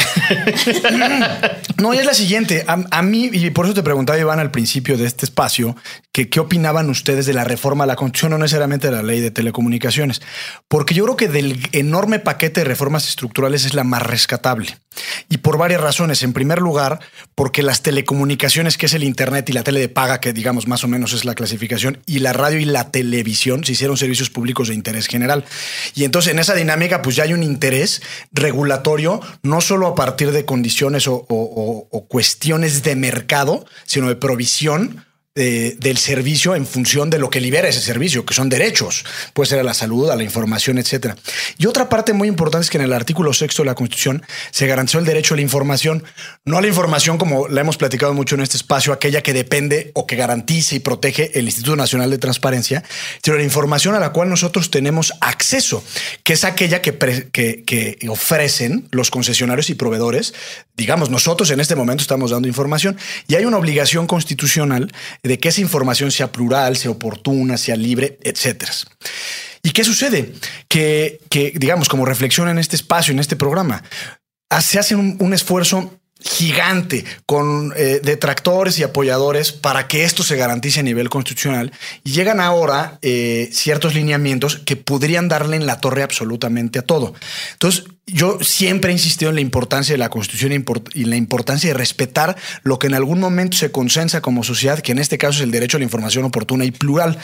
No, 1.79 1.95
y 1.95 1.99
es 1.99 2.07
la 2.07 2.15
siguiente. 2.15 2.65
A, 2.67 3.03
mí, 3.03 3.31
y 3.33 3.51
por 3.51 3.67
eso 3.67 3.75
te 3.75 3.83
preguntaba, 3.83 4.19
Iván, 4.19 4.41
al 4.41 4.51
principio 4.51 4.99
de 4.99 5.07
este 5.07 5.25
espacio, 5.25 5.77
que 6.13 6.29
qué 6.29 6.41
opinaban 6.41 6.91
ustedes 6.91 7.27
de 7.27 7.35
la 7.35 7.45
reforma 7.45 7.85
a 7.85 7.87
la 7.87 7.97
Constitución, 7.97 8.33
no 8.33 8.39
necesariamente 8.39 8.89
de 8.89 8.97
la 8.97 9.03
ley 9.03 9.21
de 9.21 9.31
telecomunicaciones. 9.31 10.21
Porque 10.67 10.95
yo 10.95 11.05
creo 11.05 11.17
que 11.17 11.29
del 11.29 11.61
enorme 11.73 12.19
paquete 12.19 12.61
de 12.61 12.65
reformas 12.65 13.09
estructurales 13.09 13.65
es 13.65 13.75
la 13.75 13.85
más 13.85 14.03
rescatable. 14.03 14.77
Y 15.29 15.39
por 15.39 15.59
varias 15.59 15.81
razones. 15.81 16.23
En 16.23 16.33
primer 16.33 16.61
lugar, 16.61 16.99
porque 17.35 17.63
las 17.63 17.83
telecomunicaciones, 17.83 18.77
que 18.77 18.87
es 18.87 18.95
el 18.95 19.05
Internet 19.05 19.49
y 19.49 19.53
la 19.53 19.63
tele 19.63 19.81
de 19.81 19.89
paga, 19.89 20.21
que 20.21 20.33
digamos 20.33 20.67
más 20.67 20.83
o 20.83 20.89
menos 20.89 21.13
es 21.13 21.25
la 21.25 21.35
clasificación, 21.35 22.03
y 22.07 22.19
la 22.19 22.33
radio 22.33 22.59
y 22.59 22.65
la 22.65 22.91
televisión 22.91 23.65
se 23.65 23.73
hicieron 23.73 23.97
servicios 23.97 24.31
públicos 24.31 24.69
de 24.69 24.75
interés 24.75 25.07
general. 25.07 25.45
Y 25.95 26.05
entonces 26.05 26.33
en 26.33 26.41
esa 26.41 26.55
dinámica, 26.55 27.03
pues 27.03 27.15
ya 27.15 27.25
hay 27.25 27.33
un 27.33 27.43
interés 27.43 28.03
regulatorio, 28.33 28.78
no 29.43 29.61
solo 29.61 29.87
a 29.87 29.95
partir 29.95 30.33
de 30.33 30.45
condiciones 30.45 31.07
o, 31.09 32.07
cuestiones 32.09 32.83
de 32.83 32.97
mercado, 32.97 33.65
sino 33.85 34.09
de 34.09 34.17
provisión 34.17 35.05
de- 35.39 35.77
del 35.79 35.97
servicio 35.99 36.55
en 36.57 36.67
función 36.67 37.11
de 37.11 37.19
lo 37.19 37.31
que 37.31 37.41
libera 37.41 37.69
ese 37.69 37.81
servicio, 37.81 38.27
que 38.27 38.35
son 38.35 38.49
derechos. 38.49 39.05
Puede 39.33 39.49
ser 39.51 39.61
a 39.61 39.63
la 39.63 39.73
salud, 39.75 40.11
a 40.11 40.17
la 40.17 40.25
información, 40.25 40.79
etcétera. 40.79 41.17
Y 41.59 41.67
otra 41.67 41.89
parte 41.89 42.13
muy 42.13 42.29
importante 42.29 42.65
es 42.65 42.71
que 42.71 42.79
en 42.79 42.85
el 42.85 42.93
artículo 42.93 43.33
sexto 43.33 43.63
de 43.63 43.67
la 43.67 43.75
Constitución 43.75 44.23
se 44.51 44.67
garantizó 44.67 44.99
el 44.99 45.05
derecho 45.05 45.35
a 45.35 45.37
la 45.37 45.43
información, 45.43 46.03
no 46.45 46.59
a 46.59 46.61
la 46.61 46.67
información 46.69 47.19
como 47.19 47.49
la 47.49 47.61
hemos 47.61 47.77
platicado 47.77 48.13
mucho 48.15 48.35
en 48.35 48.41
este 48.43 48.57
espacio, 48.57 48.93
aquella 48.93 49.23
que 49.23 49.33
depende 49.33 49.93
o 49.95 50.07
que 50.07 50.17
garantice 50.17 50.77
y 50.77 50.81
protege 50.81 51.31
el 51.39 51.47
Instituto 51.47 51.77
Nacional 51.77 52.11
de 52.11 52.19
Transparencia, 52.19 52.83
sino 53.23 53.37
la 53.37 53.45
información 53.45 53.95
a 53.95 54.01
la 54.01 54.11
cual 54.13 54.29
nosotros 54.29 54.71
tenemos 54.71 55.13
acceso, 55.21 55.85
que 56.25 56.33
es 56.33 56.45
aquella 56.45 56.83
que- 56.83 56.99
que 57.33 57.99
ofrecen 58.09 58.89
los 58.91 59.11
concesionarios 59.11 59.71
y 59.71 59.75
proveedores. 59.75 60.35
Digamos, 60.77 61.11
nosotros 61.11 61.51
en 61.51 61.61
este 61.61 61.75
momento 61.75 62.03
estamos 62.03 62.31
dando 62.31 62.49
información 62.49 62.97
y 63.27 63.35
hay 63.35 63.45
una 63.45 63.57
obligación 63.57 64.07
constitucional 64.07 64.93
de 65.29 65.39
que 65.39 65.49
esa 65.51 65.61
información 65.61 66.11
sea 66.11 66.33
plural, 66.33 66.77
sea 66.77 66.91
oportuna, 66.91 67.57
sea 67.57 67.77
libre, 67.77 68.19
etcétera. 68.23 68.73
¿Y 69.63 69.71
qué 69.71 69.85
sucede? 69.85 70.33
Que, 70.69 71.21
que, 71.31 71.53
digamos, 71.57 71.89
como 71.89 72.05
reflexión 72.05 72.49
en 72.49 72.59
este 72.59 72.75
espacio, 72.77 73.13
en 73.13 73.19
este 73.21 73.37
programa, 73.37 73.83
ha- 74.51 74.61
se 74.63 74.79
hace 74.79 74.95
un, 74.97 75.17
un 75.21 75.33
esfuerzo 75.35 76.01
gigante 76.21 77.05
con 77.27 77.73
eh, 77.77 78.01
detractores 78.03 78.79
y 78.79 78.83
apoyadores 78.83 79.53
para 79.53 79.87
que 79.87 80.05
esto 80.05 80.23
se 80.23 80.37
garantice 80.37 80.81
a 80.81 80.83
nivel 80.83 81.09
constitucional 81.09 81.73
y 82.03 82.11
llegan 82.11 82.41
ahora 82.41 82.99
eh, 83.03 83.49
ciertos 83.53 83.95
lineamientos 83.95 84.57
que 84.57 84.77
podrían 84.77 85.29
darle 85.29 85.57
en 85.57 85.67
la 85.67 85.81
torre 85.81 86.03
absolutamente 86.03 86.81
a 86.81 86.83
todo. 86.83 87.15
Entonces, 87.53 87.85
yo 88.07 88.39
siempre 88.41 88.91
he 88.91 88.95
insistido 88.95 89.29
en 89.29 89.35
la 89.35 89.43
importancia 89.43 89.93
de 89.93 89.99
la 89.99 90.09
constitución 90.09 90.65
y 90.95 91.05
la 91.05 91.17
importancia 91.17 91.69
de 91.69 91.75
respetar 91.75 92.37
lo 92.63 92.79
que 92.79 92.87
en 92.87 92.95
algún 92.95 93.21
momento 93.21 93.57
se 93.57 93.71
consensa 93.71 94.23
como 94.23 94.45
sociedad, 94.45 94.81
que 94.81 94.93
en 94.93 94.99
este 94.99 95.19
caso 95.19 95.39
es 95.39 95.45
el 95.45 95.51
derecho 95.51 95.77
a 95.77 95.81
la 95.81 95.85
información 95.85 96.25
oportuna 96.25 96.65
y 96.65 96.71
plural. 96.71 97.19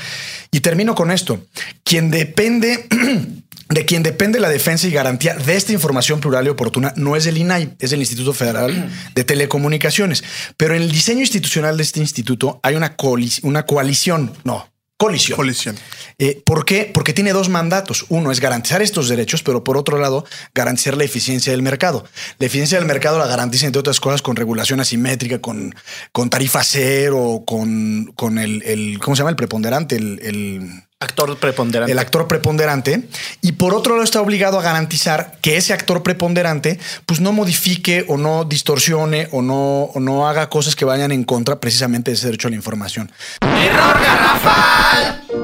Y 0.50 0.60
termino 0.60 0.94
con 0.94 1.10
esto. 1.10 1.42
Quien 1.84 2.10
depende 2.10 2.86
de 3.68 3.84
quien 3.84 4.02
depende 4.02 4.40
la 4.40 4.48
defensa 4.48 4.86
y 4.86 4.90
garantía 4.90 5.34
de 5.34 5.56
esta 5.56 5.72
información 5.72 6.20
plural 6.20 6.46
y 6.46 6.50
oportuna 6.50 6.92
no 6.96 7.16
es 7.16 7.26
el 7.26 7.38
INAI, 7.38 7.76
es 7.78 7.92
el 7.92 8.00
Instituto 8.00 8.32
Federal 8.32 8.90
de 9.14 9.24
Telecomunicaciones. 9.24 10.22
Pero 10.56 10.74
en 10.74 10.82
el 10.82 10.92
diseño 10.92 11.20
institucional 11.20 11.76
de 11.76 11.82
este 11.82 12.00
instituto 12.00 12.60
hay 12.62 12.74
una, 12.74 12.96
coali- 12.96 13.40
una 13.42 13.64
coalición, 13.64 14.32
no, 14.44 14.70
colisión. 14.96 15.36
Colisión. 15.36 15.76
Eh, 16.18 16.42
¿Por 16.44 16.64
qué? 16.64 16.90
Porque 16.92 17.12
tiene 17.12 17.32
dos 17.32 17.48
mandatos. 17.48 18.06
Uno 18.08 18.30
es 18.30 18.40
garantizar 18.40 18.80
estos 18.82 19.08
derechos, 19.08 19.42
pero 19.42 19.64
por 19.64 19.76
otro 19.76 19.98
lado, 19.98 20.24
garantizar 20.54 20.96
la 20.96 21.04
eficiencia 21.04 21.50
del 21.52 21.62
mercado. 21.62 22.04
La 22.38 22.46
eficiencia 22.46 22.78
del 22.78 22.86
mercado 22.86 23.18
la 23.18 23.26
garantiza, 23.26 23.66
entre 23.66 23.80
otras 23.80 23.98
cosas, 23.98 24.22
con 24.22 24.36
regulación 24.36 24.78
asimétrica, 24.80 25.40
con, 25.40 25.74
con 26.12 26.30
tarifa 26.30 26.62
cero, 26.62 27.42
con, 27.46 28.12
con 28.14 28.38
el, 28.38 28.62
el- 28.62 28.98
¿cómo 29.00 29.16
se 29.16 29.20
llama? 29.20 29.30
El 29.30 29.36
preponderante, 29.36 29.96
el- 29.96 30.20
el 30.22 30.70
Actor 31.04 31.36
preponderante. 31.36 31.92
el 31.92 31.98
actor 31.98 32.26
preponderante 32.26 33.08
y 33.42 33.52
por 33.52 33.74
otro 33.74 33.94
lado 33.94 34.04
está 34.04 34.20
obligado 34.20 34.58
a 34.58 34.62
garantizar 34.62 35.38
que 35.42 35.56
ese 35.56 35.72
actor 35.72 36.02
preponderante 36.02 36.78
pues 37.06 37.20
no 37.20 37.32
modifique 37.32 38.04
o 38.08 38.16
no 38.16 38.44
distorsione 38.44 39.28
o 39.30 39.42
no, 39.42 39.84
o 39.84 40.00
no 40.00 40.28
haga 40.28 40.48
cosas 40.48 40.74
que 40.74 40.84
vayan 40.84 41.12
en 41.12 41.24
contra 41.24 41.60
precisamente 41.60 42.10
de 42.10 42.16
ese 42.16 42.26
derecho 42.26 42.48
a 42.48 42.50
la 42.50 42.56
información. 42.56 43.12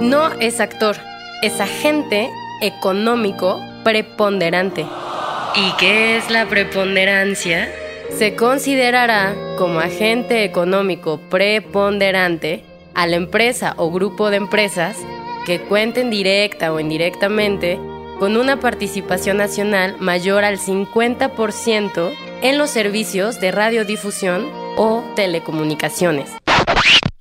No 0.00 0.32
es 0.40 0.60
actor, 0.60 0.96
es 1.42 1.60
agente 1.60 2.30
económico 2.62 3.60
preponderante. 3.84 4.86
¿Y 5.54 5.72
qué 5.78 6.16
es 6.16 6.30
la 6.30 6.48
preponderancia? 6.48 7.68
Se 8.16 8.34
considerará 8.34 9.34
como 9.58 9.80
agente 9.80 10.44
económico 10.44 11.20
preponderante 11.28 12.64
a 12.94 13.06
la 13.06 13.16
empresa 13.16 13.74
o 13.76 13.90
grupo 13.90 14.30
de 14.30 14.36
empresas 14.36 14.96
que 15.46 15.60
cuenten 15.60 16.10
directa 16.10 16.72
o 16.72 16.80
indirectamente 16.80 17.78
con 18.18 18.36
una 18.36 18.60
participación 18.60 19.38
nacional 19.38 19.96
mayor 19.98 20.44
al 20.44 20.58
50% 20.58 22.12
en 22.42 22.58
los 22.58 22.70
servicios 22.70 23.40
de 23.40 23.50
radiodifusión 23.50 24.46
o 24.76 25.04
telecomunicaciones. 25.16 26.30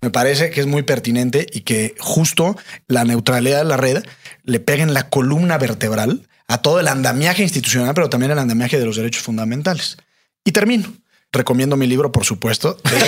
Me 0.01 0.09
parece 0.09 0.49
que 0.49 0.61
es 0.61 0.67
muy 0.67 0.83
pertinente 0.83 1.45
y 1.51 1.61
que 1.61 1.95
justo 1.99 2.55
la 2.87 3.03
neutralidad 3.03 3.59
de 3.59 3.65
la 3.65 3.77
red 3.77 4.03
le 4.43 4.59
pega 4.59 4.83
en 4.83 4.93
la 4.93 5.09
columna 5.09 5.57
vertebral 5.57 6.27
a 6.47 6.61
todo 6.61 6.79
el 6.79 6.87
andamiaje 6.87 7.43
institucional, 7.43 7.93
pero 7.93 8.09
también 8.09 8.31
el 8.31 8.39
andamiaje 8.39 8.79
de 8.79 8.85
los 8.85 8.95
derechos 8.95 9.23
fundamentales. 9.23 9.97
Y 10.43 10.51
termino. 10.51 10.93
Recomiendo 11.31 11.77
mi 11.77 11.85
libro, 11.85 12.11
por 12.11 12.25
supuesto, 12.25 12.75
de 12.83 12.99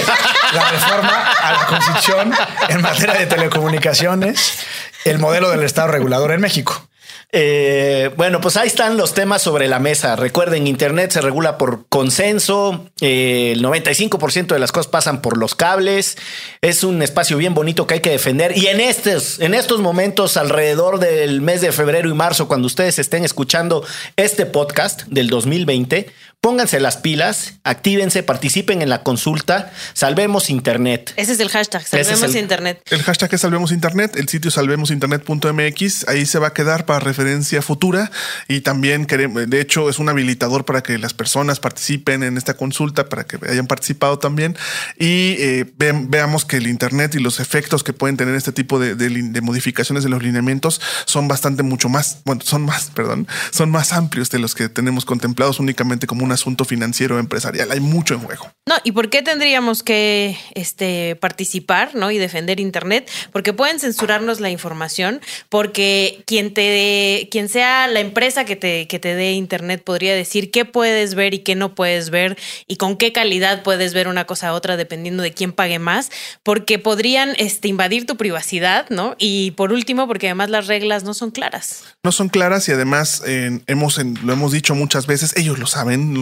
la 0.53 0.69
reforma 0.69 1.31
a 1.41 1.53
la 1.53 1.65
Constitución 1.65 2.31
en 2.69 2.81
materia 2.81 3.15
de 3.15 3.25
telecomunicaciones, 3.25 4.59
el 5.05 5.17
modelo 5.17 5.49
del 5.49 5.63
Estado 5.63 5.87
regulador 5.87 6.31
en 6.31 6.41
México. 6.41 6.87
Eh, 7.33 8.11
bueno, 8.17 8.41
pues 8.41 8.57
ahí 8.57 8.67
están 8.67 8.97
los 8.97 9.13
temas 9.13 9.41
sobre 9.41 9.67
la 9.67 9.79
mesa. 9.79 10.15
Recuerden, 10.15 10.67
Internet 10.67 11.11
se 11.11 11.21
regula 11.21 11.57
por 11.57 11.87
consenso. 11.87 12.87
Eh, 12.99 13.53
el 13.53 13.63
95% 13.63 14.47
de 14.47 14.59
las 14.59 14.71
cosas 14.71 14.91
pasan 14.91 15.21
por 15.21 15.37
los 15.37 15.55
cables. 15.55 16.17
Es 16.61 16.83
un 16.83 17.01
espacio 17.01 17.37
bien 17.37 17.53
bonito 17.53 17.87
que 17.87 17.95
hay 17.95 17.99
que 18.01 18.09
defender. 18.09 18.57
Y 18.57 18.67
en 18.67 18.81
estos, 18.81 19.39
en 19.39 19.53
estos 19.53 19.79
momentos, 19.79 20.35
alrededor 20.35 20.99
del 20.99 21.41
mes 21.41 21.61
de 21.61 21.71
febrero 21.71 22.09
y 22.09 22.13
marzo, 22.13 22.47
cuando 22.47 22.67
ustedes 22.67 22.99
estén 22.99 23.23
escuchando 23.23 23.85
este 24.17 24.45
podcast 24.45 25.03
del 25.03 25.29
2020, 25.29 26.11
Pónganse 26.43 26.79
las 26.79 26.97
pilas, 26.97 27.59
actívense, 27.63 28.23
participen 28.23 28.81
en 28.81 28.89
la 28.89 29.03
consulta, 29.03 29.71
salvemos 29.93 30.49
Internet. 30.49 31.13
Ese 31.15 31.33
es 31.33 31.39
el 31.39 31.49
hashtag, 31.49 31.85
salvemos 31.85 32.35
Internet. 32.35 32.81
El 32.89 33.03
hashtag 33.03 33.31
es 33.35 33.41
salvemos 33.41 33.71
Internet, 33.71 34.15
el 34.15 34.27
sitio 34.27 34.49
salvemosinternet.mx, 34.49 36.07
ahí 36.07 36.25
se 36.25 36.39
va 36.39 36.47
a 36.47 36.53
quedar 36.53 36.87
para 36.87 36.99
referencia 36.99 37.61
futura 37.61 38.09
y 38.47 38.61
también 38.61 39.05
queremos, 39.05 39.47
de 39.47 39.61
hecho 39.61 39.87
es 39.87 39.99
un 39.99 40.09
habilitador 40.09 40.65
para 40.65 40.81
que 40.81 40.97
las 40.97 41.13
personas 41.13 41.59
participen 41.59 42.23
en 42.23 42.37
esta 42.37 42.55
consulta, 42.55 43.07
para 43.07 43.23
que 43.23 43.37
hayan 43.47 43.67
participado 43.67 44.17
también 44.17 44.57
y 44.97 45.35
eh, 45.37 45.71
veamos 45.77 46.43
que 46.45 46.57
el 46.57 46.65
Internet 46.65 47.13
y 47.13 47.19
los 47.19 47.39
efectos 47.39 47.83
que 47.83 47.93
pueden 47.93 48.17
tener 48.17 48.33
este 48.33 48.51
tipo 48.51 48.79
de, 48.79 48.95
de 48.95 49.41
modificaciones 49.41 50.03
de 50.03 50.09
los 50.09 50.23
lineamientos 50.23 50.81
son 51.05 51.27
bastante 51.27 51.61
mucho 51.61 51.87
más, 51.87 52.21
bueno, 52.25 52.41
son 52.43 52.63
más, 52.63 52.89
perdón, 52.95 53.27
son 53.51 53.69
más 53.69 53.93
amplios 53.93 54.31
de 54.31 54.39
los 54.39 54.55
que 54.55 54.69
tenemos 54.69 55.05
contemplados 55.05 55.59
únicamente 55.59 56.07
como 56.07 56.25
una 56.25 56.30
asunto 56.31 56.65
financiero 56.65 57.19
empresarial. 57.19 57.71
Hay 57.71 57.79
mucho 57.79 58.13
en 58.13 58.21
juego. 58.21 58.51
No, 58.67 58.75
¿y 58.83 58.91
por 58.91 59.09
qué 59.09 59.21
tendríamos 59.21 59.83
que 59.83 60.37
este, 60.53 61.15
participar 61.15 61.95
¿no? 61.95 62.11
y 62.11 62.17
defender 62.17 62.59
Internet? 62.59 63.09
Porque 63.31 63.53
pueden 63.53 63.79
censurarnos 63.79 64.39
la 64.39 64.49
información, 64.49 65.19
porque 65.49 66.23
quien 66.25 66.53
te 66.53 67.27
quien 67.31 67.49
sea 67.49 67.87
la 67.87 67.99
empresa 67.99 68.45
que 68.45 68.55
te, 68.55 68.87
que 68.87 68.99
te 68.99 69.15
dé 69.15 69.33
Internet 69.33 69.83
podría 69.83 70.15
decir 70.15 70.51
qué 70.51 70.65
puedes 70.65 71.15
ver 71.15 71.33
y 71.33 71.39
qué 71.39 71.55
no 71.55 71.75
puedes 71.75 72.09
ver 72.09 72.37
y 72.67 72.77
con 72.77 72.97
qué 72.97 73.11
calidad 73.11 73.63
puedes 73.63 73.93
ver 73.93 74.07
una 74.07 74.25
cosa 74.25 74.49
a 74.49 74.53
otra 74.53 74.77
dependiendo 74.77 75.23
de 75.23 75.33
quién 75.33 75.51
pague 75.51 75.79
más, 75.79 76.11
porque 76.43 76.79
podrían 76.79 77.33
este, 77.37 77.67
invadir 77.67 78.05
tu 78.05 78.15
privacidad, 78.15 78.89
¿no? 78.89 79.15
Y 79.17 79.51
por 79.51 79.73
último, 79.73 80.07
porque 80.07 80.27
además 80.27 80.49
las 80.49 80.67
reglas 80.67 81.03
no 81.03 81.13
son 81.13 81.31
claras. 81.31 81.83
No 82.03 82.11
son 82.11 82.29
claras 82.29 82.67
y 82.69 82.71
además 82.71 83.23
hemos, 83.25 83.97
lo 83.97 84.33
hemos 84.33 84.51
dicho 84.51 84.75
muchas 84.75 85.07
veces, 85.07 85.35
ellos 85.35 85.59
lo 85.59 85.67
saben, 85.67 86.19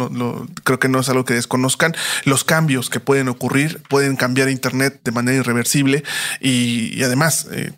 creo 0.64 0.80
que 0.80 0.88
no 0.88 1.00
es 1.00 1.10
algo 1.10 1.26
que 1.26 1.34
desconozcan. 1.34 1.96
Los 2.26 2.44
cambios 2.44 2.90
que 2.90 3.00
pueden 3.00 3.28
ocurrir 3.28 3.82
pueden 3.90 4.16
cambiar 4.16 4.50
Internet 4.50 5.02
de 5.04 5.12
manera 5.12 5.38
irreversible 5.38 6.04
y, 6.40 7.04
además 7.04 7.48
eh, 7.52 7.74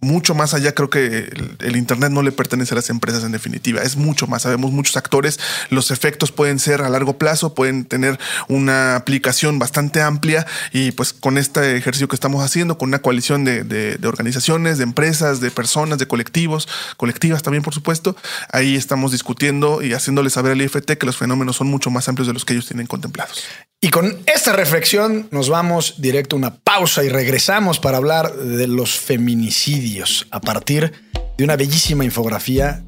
mucho 0.00 0.34
más 0.34 0.54
allá, 0.54 0.74
creo 0.74 0.90
que 0.90 1.30
el, 1.60 1.76
Internet 1.76 2.10
no 2.10 2.22
le 2.22 2.32
pertenece 2.32 2.74
a 2.74 2.76
las 2.76 2.90
empresas 2.90 3.24
en 3.24 3.32
definitiva, 3.32 3.82
es 3.82 3.96
mucho 3.96 4.26
más, 4.26 4.42
sabemos 4.42 4.72
muchos 4.72 4.96
actores, 4.96 5.38
los 5.70 5.90
efectos 5.90 6.32
pueden 6.32 6.58
ser 6.58 6.82
a 6.82 6.88
largo 6.88 7.18
plazo, 7.18 7.54
pueden 7.54 7.84
tener 7.84 8.18
una 8.48 8.96
aplicación 8.96 9.58
bastante 9.58 10.02
amplia 10.02 10.46
y 10.72 10.92
pues 10.92 11.12
con 11.12 11.38
este 11.38 11.76
ejercicio 11.76 12.08
que 12.08 12.16
estamos 12.16 12.44
haciendo, 12.44 12.78
con 12.78 12.90
una 12.90 13.00
coalición 13.00 13.44
de, 13.44 13.98
organizaciones, 14.04 14.78
de 14.78 14.84
empresas, 14.84 15.40
de 15.40 15.50
personas, 15.50 15.98
de 15.98 16.06
colectivos, 16.06 16.68
colectivas 16.96 17.42
también 17.42 17.62
por 17.62 17.74
supuesto, 17.74 18.16
ahí 18.52 18.76
estamos 18.76 19.12
discutiendo 19.12 19.82
y 19.82 19.94
haciéndoles 19.94 20.34
saber 20.34 20.52
al 20.52 20.62
IFT 20.62 20.92
que 20.92 21.06
los 21.06 21.16
fenómenos 21.16 21.56
son 21.56 21.68
mucho 21.68 21.90
más 21.90 22.08
amplios 22.08 22.26
de 22.26 22.34
los 22.34 22.44
que 22.44 22.52
ellos 22.52 22.66
tienen 22.66 22.86
contemplados. 22.86 23.44
Y 23.86 23.90
con 23.90 24.18
esta 24.26 24.52
reflexión 24.52 25.28
nos 25.30 25.48
vamos 25.48 25.94
directo 25.98 26.34
a 26.34 26.38
una 26.40 26.56
pausa 26.56 27.04
y 27.04 27.08
regresamos 27.08 27.78
para 27.78 27.98
hablar 27.98 28.34
de 28.34 28.66
los 28.66 28.98
feminicidios 28.98 30.26
a 30.32 30.40
partir 30.40 30.92
de 31.38 31.44
una 31.44 31.54
bellísima 31.54 32.04
infografía 32.04 32.82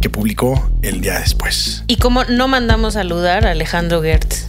que 0.00 0.10
publicó 0.10 0.68
el 0.82 1.00
día 1.00 1.20
después. 1.20 1.84
Y 1.86 1.94
como 1.94 2.24
no 2.24 2.48
mandamos 2.48 2.94
saludar 2.94 3.46
a 3.46 3.52
Alejandro 3.52 4.02
Gertz. 4.02 4.48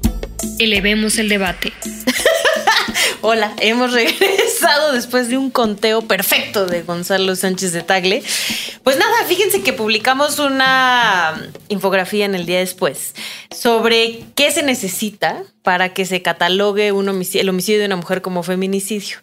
Elevemos 0.59 1.17
el 1.17 1.29
debate. 1.29 1.73
Hola, 3.21 3.53
hemos 3.59 3.93
regresado 3.93 4.93
después 4.93 5.29
de 5.29 5.37
un 5.37 5.51
conteo 5.51 6.01
perfecto 6.01 6.65
de 6.65 6.81
Gonzalo 6.81 7.35
Sánchez 7.35 7.71
de 7.71 7.83
Tagle. 7.83 8.23
Pues 8.83 8.97
nada, 8.97 9.25
fíjense 9.27 9.61
que 9.61 9.73
publicamos 9.73 10.39
una 10.39 11.39
infografía 11.69 12.25
en 12.25 12.35
el 12.35 12.45
día 12.45 12.59
después 12.59 13.13
sobre 13.51 14.23
qué 14.35 14.51
se 14.51 14.63
necesita 14.63 15.43
para 15.61 15.93
que 15.93 16.05
se 16.05 16.21
catalogue 16.21 16.87
el 16.87 17.49
homicidio 17.49 17.79
de 17.79 17.85
una 17.85 17.95
mujer 17.95 18.21
como 18.21 18.41
feminicidio 18.43 19.17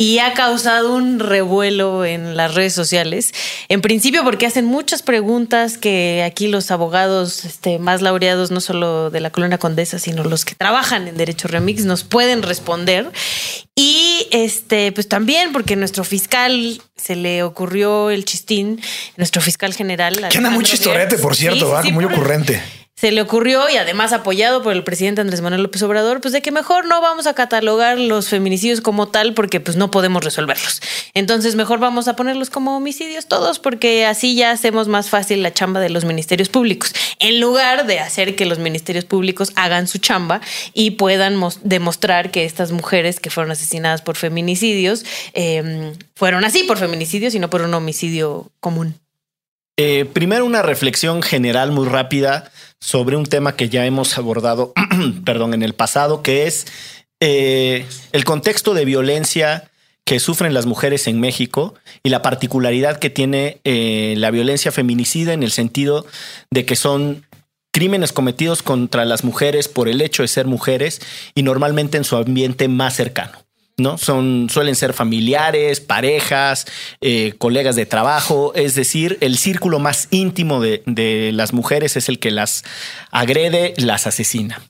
y 0.00 0.18
ha 0.18 0.32
causado 0.32 0.94
un 0.94 1.18
revuelo 1.18 2.06
en 2.06 2.34
las 2.34 2.54
redes 2.54 2.72
sociales. 2.72 3.34
En 3.68 3.82
principio 3.82 4.24
porque 4.24 4.46
hacen 4.46 4.64
muchas 4.64 5.02
preguntas 5.02 5.76
que 5.76 6.22
aquí 6.24 6.48
los 6.48 6.70
abogados 6.70 7.44
este, 7.44 7.78
más 7.78 8.00
laureados, 8.00 8.50
no 8.50 8.62
solo 8.62 9.10
de 9.10 9.20
la 9.20 9.30
colonia 9.30 9.58
condesa, 9.58 9.98
sino 9.98 10.24
los 10.24 10.46
que 10.46 10.54
trabajan 10.54 11.06
en 11.06 11.18
Derecho 11.18 11.48
Remix, 11.48 11.84
nos 11.84 12.02
pueden 12.02 12.42
responder. 12.42 13.12
Y 13.76 14.26
este, 14.30 14.90
pues 14.92 15.06
también 15.06 15.52
porque 15.52 15.76
nuestro 15.76 16.02
fiscal 16.02 16.80
se 16.96 17.14
le 17.14 17.42
ocurrió 17.42 18.08
el 18.08 18.24
chistín, 18.24 18.80
nuestro 19.18 19.42
fiscal 19.42 19.74
general. 19.74 20.28
Que 20.30 20.38
anda 20.38 20.48
muy 20.48 20.64
chistorete, 20.64 21.18
por 21.18 21.36
cierto, 21.36 21.78
muy 21.92 22.06
ocurrente 22.06 22.62
se 23.00 23.12
le 23.12 23.22
ocurrió 23.22 23.70
y 23.70 23.76
además 23.78 24.12
apoyado 24.12 24.62
por 24.62 24.74
el 24.74 24.84
presidente 24.84 25.22
Andrés 25.22 25.40
Manuel 25.40 25.62
López 25.62 25.82
Obrador, 25.82 26.20
pues 26.20 26.34
de 26.34 26.42
que 26.42 26.52
mejor 26.52 26.84
no 26.84 27.00
vamos 27.00 27.26
a 27.26 27.32
catalogar 27.32 27.98
los 27.98 28.28
feminicidios 28.28 28.82
como 28.82 29.08
tal 29.08 29.32
porque 29.32 29.58
pues 29.58 29.78
no 29.78 29.90
podemos 29.90 30.22
resolverlos. 30.22 30.82
Entonces 31.14 31.54
mejor 31.54 31.78
vamos 31.78 32.08
a 32.08 32.16
ponerlos 32.16 32.50
como 32.50 32.76
homicidios 32.76 33.26
todos 33.26 33.58
porque 33.58 34.04
así 34.04 34.34
ya 34.34 34.50
hacemos 34.50 34.86
más 34.86 35.08
fácil 35.08 35.42
la 35.42 35.54
chamba 35.54 35.80
de 35.80 35.88
los 35.88 36.04
ministerios 36.04 36.50
públicos, 36.50 36.92
en 37.18 37.40
lugar 37.40 37.86
de 37.86 38.00
hacer 38.00 38.36
que 38.36 38.44
los 38.44 38.58
ministerios 38.58 39.06
públicos 39.06 39.52
hagan 39.56 39.88
su 39.88 39.96
chamba 39.96 40.42
y 40.74 40.90
puedan 40.90 41.40
demostrar 41.62 42.30
que 42.30 42.44
estas 42.44 42.70
mujeres 42.70 43.18
que 43.18 43.30
fueron 43.30 43.50
asesinadas 43.50 44.02
por 44.02 44.16
feminicidios 44.16 45.06
em, 45.32 45.94
fueron 46.14 46.44
así 46.44 46.64
por 46.64 46.76
feminicidios 46.76 47.34
y 47.34 47.38
no 47.38 47.48
por 47.48 47.62
un 47.62 47.72
homicidio 47.72 48.50
común. 48.60 48.96
Eh, 49.78 50.04
primero 50.04 50.44
una 50.44 50.60
reflexión 50.60 51.22
general 51.22 51.72
muy 51.72 51.88
rápida 51.88 52.50
sobre 52.80 53.16
un 53.16 53.26
tema 53.26 53.56
que 53.56 53.68
ya 53.68 53.86
hemos 53.86 54.16
abordado, 54.16 54.72
perdón, 55.24 55.54
en 55.54 55.62
el 55.62 55.74
pasado, 55.74 56.22
que 56.22 56.46
es 56.46 56.66
eh, 57.20 57.86
el 58.12 58.24
contexto 58.24 58.74
de 58.74 58.84
violencia 58.84 59.70
que 60.04 60.18
sufren 60.18 60.54
las 60.54 60.66
mujeres 60.66 61.06
en 61.06 61.20
México 61.20 61.74
y 62.02 62.08
la 62.08 62.22
particularidad 62.22 62.98
que 62.98 63.10
tiene 63.10 63.60
eh, 63.64 64.14
la 64.16 64.30
violencia 64.30 64.72
feminicida 64.72 65.34
en 65.34 65.42
el 65.42 65.52
sentido 65.52 66.06
de 66.50 66.64
que 66.64 66.74
son 66.74 67.26
crímenes 67.72 68.12
cometidos 68.12 68.62
contra 68.62 69.04
las 69.04 69.22
mujeres 69.22 69.68
por 69.68 69.88
el 69.88 70.00
hecho 70.00 70.22
de 70.22 70.28
ser 70.28 70.46
mujeres 70.46 71.00
y 71.34 71.42
normalmente 71.42 71.96
en 71.96 72.04
su 72.04 72.16
ambiente 72.16 72.66
más 72.66 72.96
cercano. 72.96 73.38
¿No? 73.80 73.98
Son, 73.98 74.48
suelen 74.50 74.76
ser 74.76 74.92
familiares, 74.92 75.80
parejas, 75.80 76.66
eh, 77.00 77.34
colegas 77.38 77.76
de 77.76 77.86
trabajo, 77.86 78.52
es 78.54 78.74
decir, 78.74 79.18
el 79.20 79.38
círculo 79.38 79.78
más 79.78 80.08
íntimo 80.10 80.60
de, 80.60 81.30
las 81.32 81.52
mujeres 81.52 81.96
es 81.96 82.08
el 82.08 82.18
que 82.18 82.30
las 82.30 82.64
agrede, 83.10 83.74
las 83.76 84.06
asesina. 84.06 84.62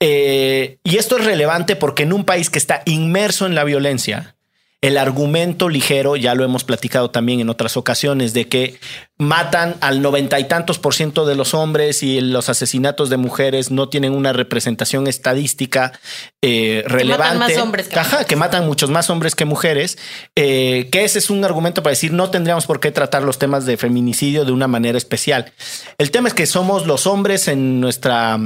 Eh, 0.00 0.78
y 0.82 0.96
esto 0.96 1.18
es 1.18 1.24
relevante 1.24 1.76
porque 1.76 2.04
en 2.04 2.12
un 2.12 2.24
país 2.24 2.48
que 2.50 2.58
está 2.58 2.82
inmerso 2.86 3.46
en 3.46 3.54
la 3.54 3.64
violencia, 3.64 4.36
el 4.82 4.96
argumento 4.96 5.68
ligero, 5.68 6.16
ya 6.16 6.34
lo 6.34 6.42
hemos 6.42 6.64
platicado 6.64 7.10
también 7.10 7.40
en 7.40 7.50
otras 7.50 7.76
ocasiones, 7.76 8.32
de 8.32 8.48
que 8.48 8.80
matan 9.18 9.76
al 9.82 10.00
noventa 10.00 10.40
y 10.40 10.44
tantos 10.44 10.78
por 10.78 10.94
ciento 10.94 11.26
de 11.26 11.34
los 11.34 11.52
hombres 11.52 12.02
y 12.02 12.22
los 12.22 12.48
asesinatos 12.48 13.10
de 13.10 13.18
mujeres 13.18 13.70
no 13.70 13.90
tienen 13.90 14.14
una 14.14 14.32
representación 14.32 15.06
estadística 15.06 15.92
eh, 16.40 16.82
relevante. 16.86 17.12
Que 17.12 17.38
matan 17.38 17.38
más 17.38 17.62
hombres 17.62 17.88
que 17.88 17.98
Ajá, 17.98 18.24
que 18.24 18.36
matan 18.36 18.66
muchos 18.66 18.88
más 18.88 19.10
hombres 19.10 19.34
que 19.34 19.44
mujeres. 19.44 19.98
Eh, 20.34 20.88
que 20.90 21.04
ese 21.04 21.18
es 21.18 21.28
un 21.28 21.44
argumento 21.44 21.82
para 21.82 21.92
decir 21.92 22.14
no 22.14 22.30
tendríamos 22.30 22.66
por 22.66 22.80
qué 22.80 22.90
tratar 22.90 23.22
los 23.22 23.38
temas 23.38 23.66
de 23.66 23.76
feminicidio 23.76 24.46
de 24.46 24.52
una 24.52 24.66
manera 24.66 24.96
especial. 24.96 25.52
El 25.98 26.10
tema 26.10 26.28
es 26.28 26.34
que 26.34 26.46
somos 26.46 26.86
los 26.86 27.06
hombres 27.06 27.48
en 27.48 27.80
nuestra 27.80 28.38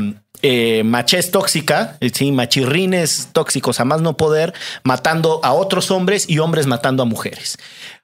eh, 0.46 0.84
machez 0.84 1.30
tóxica, 1.30 1.96
eh, 2.00 2.10
sí, 2.12 2.30
machirrines 2.30 3.30
tóxicos 3.32 3.80
a 3.80 3.86
más 3.86 4.02
no 4.02 4.18
poder, 4.18 4.52
matando 4.82 5.40
a 5.42 5.54
otros 5.54 5.90
hombres 5.90 6.28
y 6.28 6.38
hombres 6.38 6.66
matando 6.66 7.02
a 7.02 7.06
mujeres. 7.06 7.56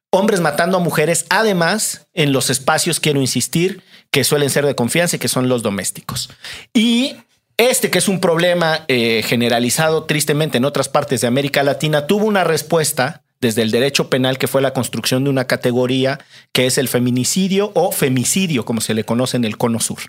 hombres 0.08 0.40
matando 0.40 0.78
a 0.78 0.80
mujeres, 0.80 1.26
además 1.28 2.06
en 2.14 2.32
los 2.32 2.48
espacios, 2.48 2.98
quiero 2.98 3.20
insistir, 3.20 3.82
que 4.10 4.24
suelen 4.24 4.48
ser 4.48 4.64
de 4.64 4.74
confianza 4.74 5.16
y 5.16 5.18
que 5.18 5.28
son 5.28 5.50
los 5.50 5.62
domésticos. 5.62 6.30
Y 6.72 7.16
este, 7.58 7.90
que 7.90 7.98
es 7.98 8.08
un 8.08 8.20
problema 8.20 8.86
eh, 8.88 9.22
generalizado 9.22 10.04
tristemente 10.04 10.56
en 10.56 10.64
otras 10.64 10.88
partes 10.88 11.20
de 11.20 11.26
América 11.26 11.62
Latina, 11.62 12.06
tuvo 12.06 12.24
una 12.24 12.42
respuesta 12.42 13.22
desde 13.42 13.60
el 13.60 13.70
derecho 13.70 14.08
penal, 14.08 14.38
que 14.38 14.48
fue 14.48 14.62
la 14.62 14.72
construcción 14.72 15.24
de 15.24 15.30
una 15.30 15.46
categoría 15.46 16.18
que 16.52 16.64
es 16.64 16.78
el 16.78 16.88
feminicidio 16.88 17.70
o 17.74 17.92
femicidio, 17.92 18.64
como 18.64 18.80
se 18.80 18.94
le 18.94 19.04
conoce 19.04 19.36
en 19.36 19.44
el 19.44 19.58
cono 19.58 19.78
sur 19.78 20.00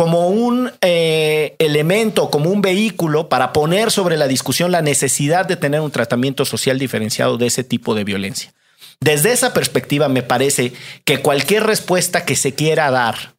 como 0.00 0.28
un 0.28 0.72
eh, 0.80 1.56
elemento, 1.58 2.30
como 2.30 2.48
un 2.48 2.62
vehículo 2.62 3.28
para 3.28 3.52
poner 3.52 3.90
sobre 3.90 4.16
la 4.16 4.28
discusión 4.28 4.72
la 4.72 4.80
necesidad 4.80 5.44
de 5.44 5.56
tener 5.56 5.82
un 5.82 5.90
tratamiento 5.90 6.46
social 6.46 6.78
diferenciado 6.78 7.36
de 7.36 7.48
ese 7.48 7.64
tipo 7.64 7.94
de 7.94 8.04
violencia. 8.04 8.54
Desde 9.00 9.30
esa 9.30 9.52
perspectiva, 9.52 10.08
me 10.08 10.22
parece 10.22 10.72
que 11.04 11.20
cualquier 11.20 11.64
respuesta 11.64 12.24
que 12.24 12.34
se 12.34 12.54
quiera 12.54 12.90
dar, 12.90 13.34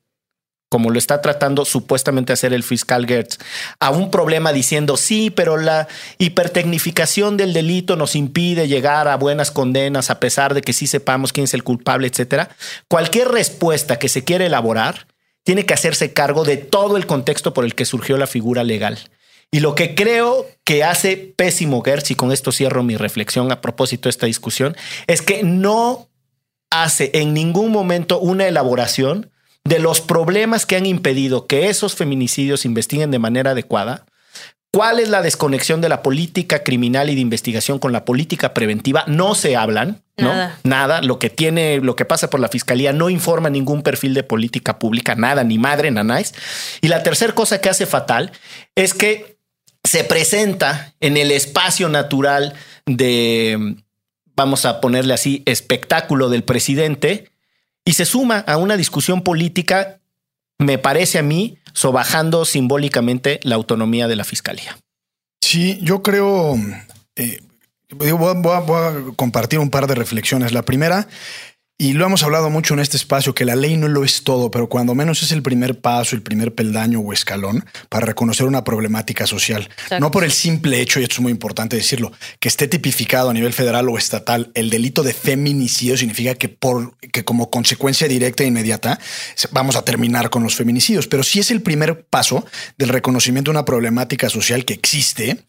como 0.70 0.92
lo 0.92 1.00
está 1.00 1.20
tratando 1.20 1.66
supuestamente 1.66 2.32
hacer 2.32 2.54
el 2.54 2.62
fiscal 2.62 3.08
Gertz, 3.08 3.40
a 3.80 3.90
un 3.90 4.12
problema 4.12 4.54
diciendo 4.54 4.98
sí, 4.98 5.32
pero 5.32 5.58
la 5.58 5.88
hipertecnificación 6.20 7.38
del 7.38 7.54
delito 7.54 7.96
nos 7.96 8.16
impide 8.16 8.68
llegar 8.68 9.08
a 9.08 9.18
buenas 9.18 9.50
condenas 9.50 10.12
a 10.12 10.20
pesar 10.20 10.54
de 10.54 10.62
que 10.62 10.74
sí 10.74 10.86
sepamos 10.86 11.34
quién 11.34 11.46
es 11.46 11.56
el 11.56 11.64
culpable, 11.64 12.06
etcétera. 12.06 12.50
Cualquier 12.88 13.30
respuesta 13.30 13.98
que 13.98 14.10
se 14.10 14.24
quiera 14.24 14.46
elaborar 14.46 15.08
tiene 15.44 15.66
que 15.66 15.74
hacerse 15.74 16.14
cargo 16.14 16.44
de 16.44 16.58
todo 16.58 16.98
el 16.98 17.08
contexto 17.08 17.54
por 17.54 17.66
el 17.66 17.76
que 17.76 17.86
surgió 17.86 18.18
la 18.18 18.28
figura 18.28 18.64
legal. 18.64 19.00
Y 19.52 19.60
lo 19.60 19.76
que 19.76 19.96
creo 19.96 20.48
que 20.64 20.84
hace 20.84 21.18
pésimo 21.18 21.82
Gertz, 21.82 22.12
y 22.12 22.16
con 22.16 22.32
esto 22.32 22.52
cierro 22.52 22.84
mi 22.84 22.96
reflexión 22.96 23.52
a 23.52 23.60
propósito 23.60 24.08
de 24.08 24.12
esta 24.12 24.26
discusión, 24.26 24.78
es 25.08 25.22
que 25.22 25.44
no 25.44 26.08
hace 26.70 27.12
en 27.14 27.34
ningún 27.34 27.72
momento 27.72 28.20
una 28.20 28.48
elaboración 28.48 29.30
de 29.66 29.80
los 29.80 30.00
problemas 30.00 30.66
que 30.66 30.78
han 30.78 30.86
impedido 30.86 31.48
que 31.48 31.70
esos 31.70 31.96
feminicidios 31.96 32.62
se 32.62 32.68
investiguen 32.68 33.12
de 33.12 33.20
manera 33.20 33.52
adecuada, 33.52 34.06
cuál 34.72 35.00
es 35.00 35.10
la 35.10 35.22
desconexión 35.22 35.82
de 35.82 35.90
la 35.90 36.02
política 36.02 36.64
criminal 36.64 37.10
y 37.10 37.16
de 37.16 37.22
investigación 37.22 37.80
con 37.80 37.92
la 37.92 38.06
política 38.06 38.54
preventiva, 38.54 39.04
no 39.08 39.36
se 39.36 39.56
hablan, 39.56 40.02
Nada. 40.18 40.60
Nada. 40.64 41.02
Lo 41.02 41.20
que 41.20 41.30
tiene, 41.30 41.80
lo 41.80 41.96
que 41.96 42.06
pasa 42.06 42.30
por 42.30 42.40
la 42.40 42.48
fiscalía 42.48 42.94
no 42.94 43.10
informa 43.10 43.50
ningún 43.50 43.82
perfil 43.82 44.14
de 44.14 44.24
política 44.24 44.78
pública, 44.78 45.16
nada, 45.16 45.44
ni 45.44 45.58
madre, 45.58 45.90
nanáis. 45.90 46.34
Y 46.82 46.90
la 46.90 47.02
tercera 47.02 47.34
cosa 47.34 47.60
que 47.60 47.70
hace 47.70 47.86
fatal 47.86 48.32
es 48.76 48.94
que 48.94 49.38
se 49.84 50.04
presenta 50.04 50.94
en 51.00 51.18
el 51.18 51.32
espacio 51.32 51.90
natural 51.90 52.54
de, 52.86 53.78
vamos 54.36 54.66
a 54.66 54.80
ponerle 54.80 55.14
así, 55.14 55.44
espectáculo 55.46 56.30
del 56.30 56.44
presidente 56.44 57.32
y 57.84 57.94
se 57.94 58.06
suma 58.06 58.40
a 58.40 58.58
una 58.58 58.78
discusión 58.78 59.24
política, 59.24 60.00
me 60.60 60.78
parece 60.78 61.18
a 61.18 61.24
mí, 61.24 61.58
sobajando 61.74 62.46
simbólicamente 62.46 63.40
la 63.44 63.56
autonomía 63.56 64.08
de 64.08 64.16
la 64.16 64.24
fiscalía. 64.24 64.78
Sí, 65.42 65.80
yo 65.82 66.02
creo, 66.02 66.56
eh, 67.16 67.40
voy, 67.90 68.10
a, 68.10 68.94
compartir 69.16 69.60
un 69.60 69.70
par 69.70 69.88
de 69.88 69.96
reflexiones. 69.96 70.54
La 70.54 70.64
primera 70.64 71.08
y 71.82 71.94
lo 71.94 72.06
hemos 72.06 72.22
hablado 72.22 72.52
mucho 72.52 72.76
en 72.76 72.80
este 72.80 72.96
espacio, 72.96 73.34
que 73.34 73.44
la 73.44 73.56
ley 73.56 73.76
no 73.76 73.88
lo 73.88 74.04
es 74.04 74.24
todo, 74.24 74.52
pero 74.52 74.70
cuando 74.70 74.94
menos 74.94 75.24
es 75.24 75.32
el 75.32 75.42
primer 75.42 75.80
paso, 75.80 76.16
el 76.16 76.22
primer 76.22 76.54
peldaño 76.54 77.00
o 77.00 77.12
escalón 77.12 77.66
para 77.90 78.06
reconocer 78.06 78.46
una 78.46 78.64
problemática 78.64 79.26
social. 79.26 79.68
No 80.00 80.12
por 80.12 80.24
el 80.24 80.32
simple 80.32 80.80
hecho, 80.80 81.00
y 81.00 81.04
esto 81.06 81.16
es 81.16 81.22
muy 81.22 81.32
importante 81.32 81.76
decirlo, 81.76 82.12
que 82.40 82.50
esté 82.50 82.68
tipificado 82.68 83.32
a 83.32 83.34
nivel 83.34 83.52
federal 83.52 83.90
o 83.90 83.98
estatal, 83.98 84.52
el 84.54 84.70
delito 84.70 85.02
de 85.02 85.12
feminicidio 85.16 85.98
significa 85.98 86.36
que, 86.36 86.50
por, 86.50 86.96
que 87.00 87.26
como 87.26 87.50
consecuencia 87.50 88.08
directa 88.08 88.44
e 88.44 88.46
inmediata 88.46 89.00
vamos 89.50 89.76
a 89.76 89.84
terminar 89.84 90.30
con 90.30 90.44
los 90.44 90.54
feminicidios. 90.54 91.08
Pero 91.08 91.24
sí 91.24 91.40
es 91.40 91.50
el 91.50 91.64
primer 91.64 92.04
paso 92.04 92.46
del 92.78 92.90
reconocimiento 92.90 93.50
de 93.50 93.58
una 93.58 93.66
problemática 93.66 94.30
social 94.30 94.66
que 94.66 94.76
existe 94.76 95.46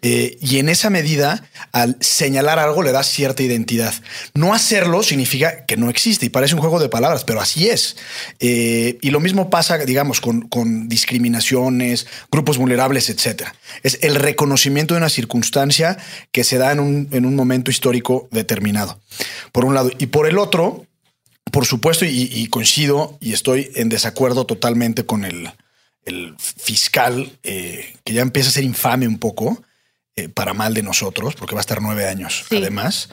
eh, 0.00 0.38
y 0.40 0.60
en 0.60 0.70
esa 0.70 0.88
medida, 0.88 1.46
al 1.72 1.98
señalar 2.00 2.58
algo, 2.58 2.82
le 2.82 2.92
da 2.92 3.02
cierta 3.02 3.42
identidad. 3.42 3.92
No 4.32 4.54
hacerlo 4.54 5.02
significa 5.02 5.66
que 5.66 5.73
no 5.76 5.90
existe 5.90 6.26
y 6.26 6.28
parece 6.28 6.54
un 6.54 6.60
juego 6.60 6.80
de 6.80 6.88
palabras, 6.88 7.24
pero 7.24 7.40
así 7.40 7.68
es. 7.68 7.96
Eh, 8.40 8.98
y 9.00 9.10
lo 9.10 9.20
mismo 9.20 9.50
pasa, 9.50 9.78
digamos, 9.78 10.20
con, 10.20 10.88
discriminaciones, 10.88 12.06
grupos 12.30 12.58
vulnerables, 12.58 13.10
etcétera. 13.10 13.54
Es 13.82 13.98
el 14.02 14.14
reconocimiento 14.14 14.94
de 14.94 14.98
una 14.98 15.08
circunstancia 15.08 15.98
que 16.32 16.44
se 16.44 16.58
da 16.58 16.72
en 16.72 16.80
un, 16.80 17.34
momento 17.36 17.70
histórico 17.70 18.28
determinado, 18.30 19.00
por 19.52 19.64
un 19.64 19.74
lado. 19.74 19.90
Y 19.98 20.06
por 20.06 20.26
el 20.26 20.38
otro, 20.38 20.86
por 21.50 21.66
supuesto, 21.66 22.04
y, 22.04 22.46
coincido 22.48 23.18
y 23.20 23.32
estoy 23.32 23.70
en 23.74 23.88
desacuerdo 23.88 24.46
totalmente 24.46 25.04
con 25.04 25.24
el, 25.24 25.50
fiscal, 26.36 27.32
eh, 27.42 27.94
que 28.04 28.12
ya 28.12 28.20
empieza 28.20 28.50
a 28.50 28.52
ser 28.52 28.64
infame 28.64 29.08
un 29.08 29.18
poco, 29.18 29.62
eh, 30.16 30.28
para 30.28 30.52
mal 30.54 30.74
de 30.74 30.82
nosotros, 30.82 31.34
porque 31.34 31.54
va 31.54 31.60
a 31.60 31.62
estar 31.62 31.80
nueve 31.80 32.06
años 32.06 32.44
además 32.50 33.08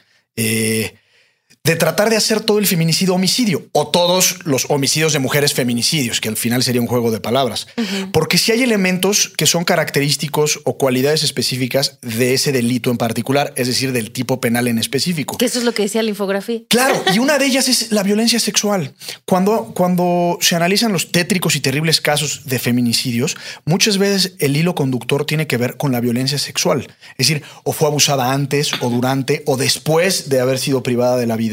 de 1.64 1.76
tratar 1.76 2.10
de 2.10 2.16
hacer 2.16 2.42
todo 2.42 2.58
el 2.58 2.66
feminicidio 2.66 3.14
homicidio 3.14 3.68
o 3.72 3.88
todos 3.88 4.40
los 4.46 4.66
homicidios 4.70 5.14
de 5.14 5.20
mujeres 5.20 5.54
feminicidios, 5.54 6.20
que 6.20 6.30
al 6.30 6.36
final 6.36 6.64
sería 6.64 6.82
un 6.82 6.88
juego 6.88 7.12
de 7.12 7.20
palabras. 7.20 7.68
Porque 8.12 8.40
si 8.40 8.52
hay 8.52 8.64
elementos 8.64 9.32
que 9.38 9.46
son 9.46 9.64
característicos 9.64 10.62
o 10.64 10.78
cualidades 10.78 11.24
específicas 11.24 12.00
de 12.02 12.34
ese 12.34 12.52
delito 12.52 12.90
en 12.90 12.98
particular, 12.98 13.54
es 13.58 13.68
decir, 13.68 13.92
del 13.92 14.12
tipo 14.12 14.42
penal 14.42 14.68
en 14.68 14.80
específico. 14.80 15.38
Que 15.38 15.46
eso 15.46 15.60
es 15.60 15.66
lo 15.66 15.74
que 15.74 15.84
decía 15.84 16.02
la 16.02 16.10
infografía. 16.10 16.62
Claro, 16.68 17.04
y 17.14 17.20
una 17.20 17.38
de 17.38 17.46
ellas 17.52 17.68
es 17.68 17.92
la 17.92 18.02
violencia 18.02 18.40
sexual. 18.40 18.96
Cuando, 19.26 19.72
cuando 19.76 20.40
se 20.42 20.56
analizan 20.56 20.92
los 20.92 21.12
tétricos 21.12 21.56
y 21.56 21.60
terribles 21.60 22.02
casos 22.02 22.42
de 22.46 22.58
feminicidios, 22.58 23.38
muchas 23.66 24.00
veces 24.00 24.34
el 24.40 24.58
hilo 24.58 24.74
conductor 24.74 25.26
tiene 25.26 25.46
que 25.46 25.58
ver 25.58 25.78
con 25.78 25.92
la 25.92 26.00
violencia 26.00 26.40
sexual. 26.40 26.88
Es 27.18 27.28
decir, 27.28 27.44
o 27.64 27.72
fue 27.72 27.88
abusada 27.88 28.34
antes 28.34 28.72
o 28.82 28.90
durante 28.90 29.44
o 29.46 29.58
después 29.58 30.30
de 30.30 30.40
haber 30.40 30.58
sido 30.58 30.82
privada 30.82 31.18
de 31.18 31.28
la 31.28 31.36
vida 31.36 31.51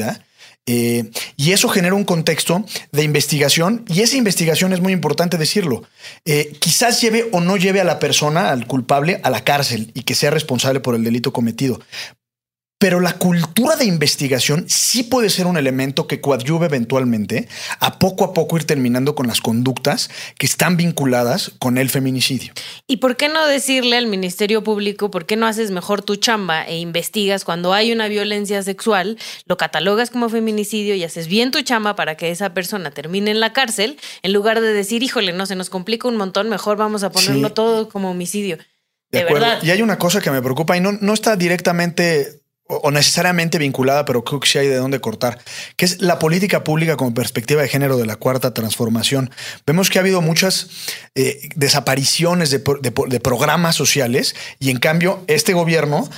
eh, 0.71 1.11
y 1.37 1.53
eso 1.53 1.71
genera 1.71 1.95
un 1.95 2.05
contexto 2.05 2.63
de 2.93 3.03
investigación 3.03 3.87
y 3.89 4.03
esa 4.03 4.19
investigación 4.19 4.75
es 4.75 4.81
muy 4.81 4.93
importante 4.93 5.39
decirlo. 5.39 5.83
Eh, 6.27 6.53
quizás 6.61 7.01
lleve 7.01 7.27
o 7.33 7.41
no 7.41 7.57
lleve 7.57 7.81
a 7.81 7.85
la 7.85 7.99
persona, 7.99 8.51
al 8.51 8.67
culpable, 8.67 9.19
a 9.23 9.31
la 9.31 9.45
cárcel 9.45 9.91
y 9.95 10.03
que 10.03 10.15
sea 10.15 10.31
responsable 10.31 10.81
por 10.81 10.95
el 10.95 11.05
delito 11.05 11.33
cometido. 11.33 11.81
Pero 12.81 13.01
la 13.01 13.15
cultura 13.15 13.75
de 13.75 13.87
investigación 13.87 14.65
sí 14.69 15.03
puede 15.03 15.31
ser 15.31 15.47
un 15.47 15.57
elemento 15.57 16.07
que 16.07 16.21
coadyuve 16.21 16.67
eventualmente 16.67 17.49
a 17.81 17.99
poco 17.99 18.25
a 18.25 18.33
poco 18.33 18.57
ir 18.57 18.67
terminando 18.67 19.17
con 19.17 19.27
las 19.27 19.41
conductas 19.41 20.09
que 20.39 20.47
están 20.47 20.77
vinculadas 20.77 21.51
con 21.59 21.77
el 21.77 21.91
feminicidio. 21.91 22.53
¿Y 22.87 22.99
por 22.99 23.17
qué 23.17 23.29
no 23.29 23.45
decirle 23.49 23.97
al 23.97 24.07
Ministerio 24.07 24.63
Público, 24.63 25.11
por 25.11 25.27
qué 25.27 25.35
no 25.35 25.47
haces 25.47 25.73
mejor 25.73 26.03
tu 26.03 26.15
chamba 26.15 26.63
e 26.63 26.79
investigas 26.79 27.45
cuando 27.45 27.73
hay 27.73 27.91
una 27.91 28.07
violencia 28.07 28.63
sexual, 28.63 29.19
lo 29.47 29.57
catalogas 29.57 30.11
como 30.11 30.29
feminicidio 30.29 30.95
y 30.95 31.03
haces 31.03 31.27
bien 31.27 31.51
tu 31.51 31.63
chamba 31.63 31.97
para 31.97 32.17
que 32.17 32.31
esa 32.31 32.55
persona 32.55 32.93
termine 32.93 33.33
en 33.33 33.41
la 33.41 33.53
cárcel, 33.53 33.99
en 34.23 34.33
lugar 34.33 34.61
de 34.61 34.73
decir, 34.73 35.03
híjole, 35.03 35.33
no, 35.33 35.47
se 35.47 35.57
nos 35.57 35.69
complica 35.69 36.07
un 36.07 36.17
montón, 36.17 36.49
mejor 36.49 36.77
vamos 36.77 37.03
a 37.03 37.11
ponerlo 37.11 37.53
todo 37.53 37.89
como 37.89 38.13
homicidio? 38.13 38.57
De, 39.11 39.25
verdad. 39.25 39.59
Y 39.65 39.71
hay 39.71 39.83
una 39.83 39.99
cosa 39.99 40.21
que 40.21 40.31
me 40.31 40.41
preocupa 40.43 40.77
y 40.77 40.81
no, 40.81 40.93
no 40.93 41.15
está 41.15 41.35
directamente 41.35 42.43
o 42.69 42.91
necesariamente 42.91 43.59
vinculada, 43.59 44.05
pero 44.05 44.23
creo 44.23 44.41
que 44.41 44.49
sí 44.49 44.59
hay 44.59 44.69
de 44.69 44.77
dónde 44.77 45.01
cortar, 45.01 45.39
que 45.77 45.87
es 45.87 46.03
la 46.03 46.19
política 46.19 46.65
pública 46.65 46.97
con 46.97 47.15
perspectiva 47.15 47.63
de 47.63 47.69
género 47.69 47.97
de 47.97 48.05
la 48.05 48.17
cuarta 48.17 48.53
transformación. 48.53 49.31
Vemos 49.67 49.89
que 49.89 49.99
ha 49.99 50.03
habido 50.03 50.21
muchas 50.21 50.69
eh, 51.15 51.49
desapariciones 51.57 52.51
de, 52.51 52.61
programas 53.21 53.75
sociales 53.75 54.37
y 54.59 54.71
en 54.71 54.79
cambio 54.79 55.25
este 55.29 55.55
gobierno 55.55 56.09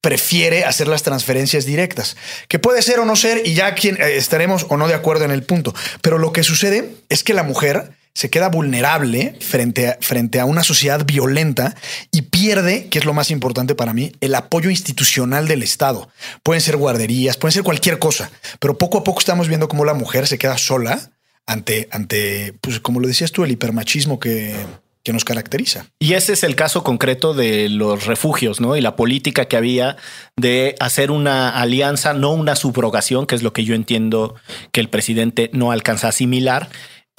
prefiere 0.00 0.64
hacer 0.64 0.88
las 0.88 1.02
transferencias 1.02 1.66
directas, 1.66 2.16
que 2.48 2.58
puede 2.58 2.80
ser 2.80 3.00
o 3.00 3.04
no 3.04 3.14
ser 3.14 3.42
y 3.46 3.52
ya 3.52 3.74
quien, 3.74 4.00
eh, 4.00 4.16
estaremos 4.16 4.64
o 4.70 4.78
no 4.78 4.88
de 4.88 4.94
acuerdo 4.94 5.26
en 5.26 5.30
el 5.30 5.42
punto. 5.42 5.74
Pero 6.00 6.16
lo 6.16 6.32
que 6.32 6.42
sucede 6.42 6.94
es 7.10 7.22
que 7.22 7.34
la 7.34 7.42
mujer 7.42 7.92
se 8.14 8.30
queda 8.30 8.48
vulnerable 8.48 9.36
frente 9.40 9.88
a, 9.88 9.98
frente 10.00 10.40
a 10.40 10.44
una 10.44 10.62
sociedad 10.62 11.04
violenta 11.04 11.74
y 12.10 12.22
pierde, 12.22 12.88
que 12.88 12.98
es 12.98 13.04
lo 13.04 13.14
más 13.14 13.30
importante 13.30 13.74
para 13.74 13.94
mí, 13.94 14.12
el 14.20 14.34
apoyo 14.34 14.70
institucional 14.70 15.48
del 15.48 15.62
Estado. 15.62 16.08
Pueden 16.42 16.60
ser 16.60 16.76
guarderías, 16.76 17.36
pueden 17.36 17.52
ser 17.52 17.62
cualquier 17.62 17.98
cosa, 17.98 18.30
pero 18.58 18.78
poco 18.78 18.98
a 18.98 19.04
poco 19.04 19.20
estamos 19.20 19.48
viendo 19.48 19.68
cómo 19.68 19.84
la 19.84 19.94
mujer 19.94 20.26
se 20.26 20.38
queda 20.38 20.58
sola 20.58 21.10
ante, 21.46 21.88
ante 21.92 22.54
pues 22.60 22.80
como 22.80 23.00
lo 23.00 23.08
decías 23.08 23.32
tú, 23.32 23.44
el 23.44 23.52
hipermachismo 23.52 24.20
que, 24.20 24.54
que 25.02 25.12
nos 25.12 25.24
caracteriza. 25.24 25.86
Y 25.98 26.12
ese 26.14 26.34
es 26.34 26.44
el 26.44 26.56
caso 26.56 26.84
concreto 26.84 27.32
de 27.32 27.68
los 27.68 28.06
refugios, 28.06 28.60
¿no? 28.60 28.76
Y 28.76 28.80
la 28.80 28.96
política 28.96 29.46
que 29.46 29.56
había 29.56 29.96
de 30.36 30.74
hacer 30.78 31.10
una 31.10 31.48
alianza, 31.48 32.12
no 32.12 32.32
una 32.32 32.54
subrogación, 32.54 33.26
que 33.26 33.34
es 33.34 33.42
lo 33.42 33.52
que 33.52 33.64
yo 33.64 33.74
entiendo 33.74 34.34
que 34.72 34.80
el 34.80 34.90
presidente 34.90 35.50
no 35.54 35.72
alcanza 35.72 36.08
a 36.08 36.10
asimilar, 36.10 36.68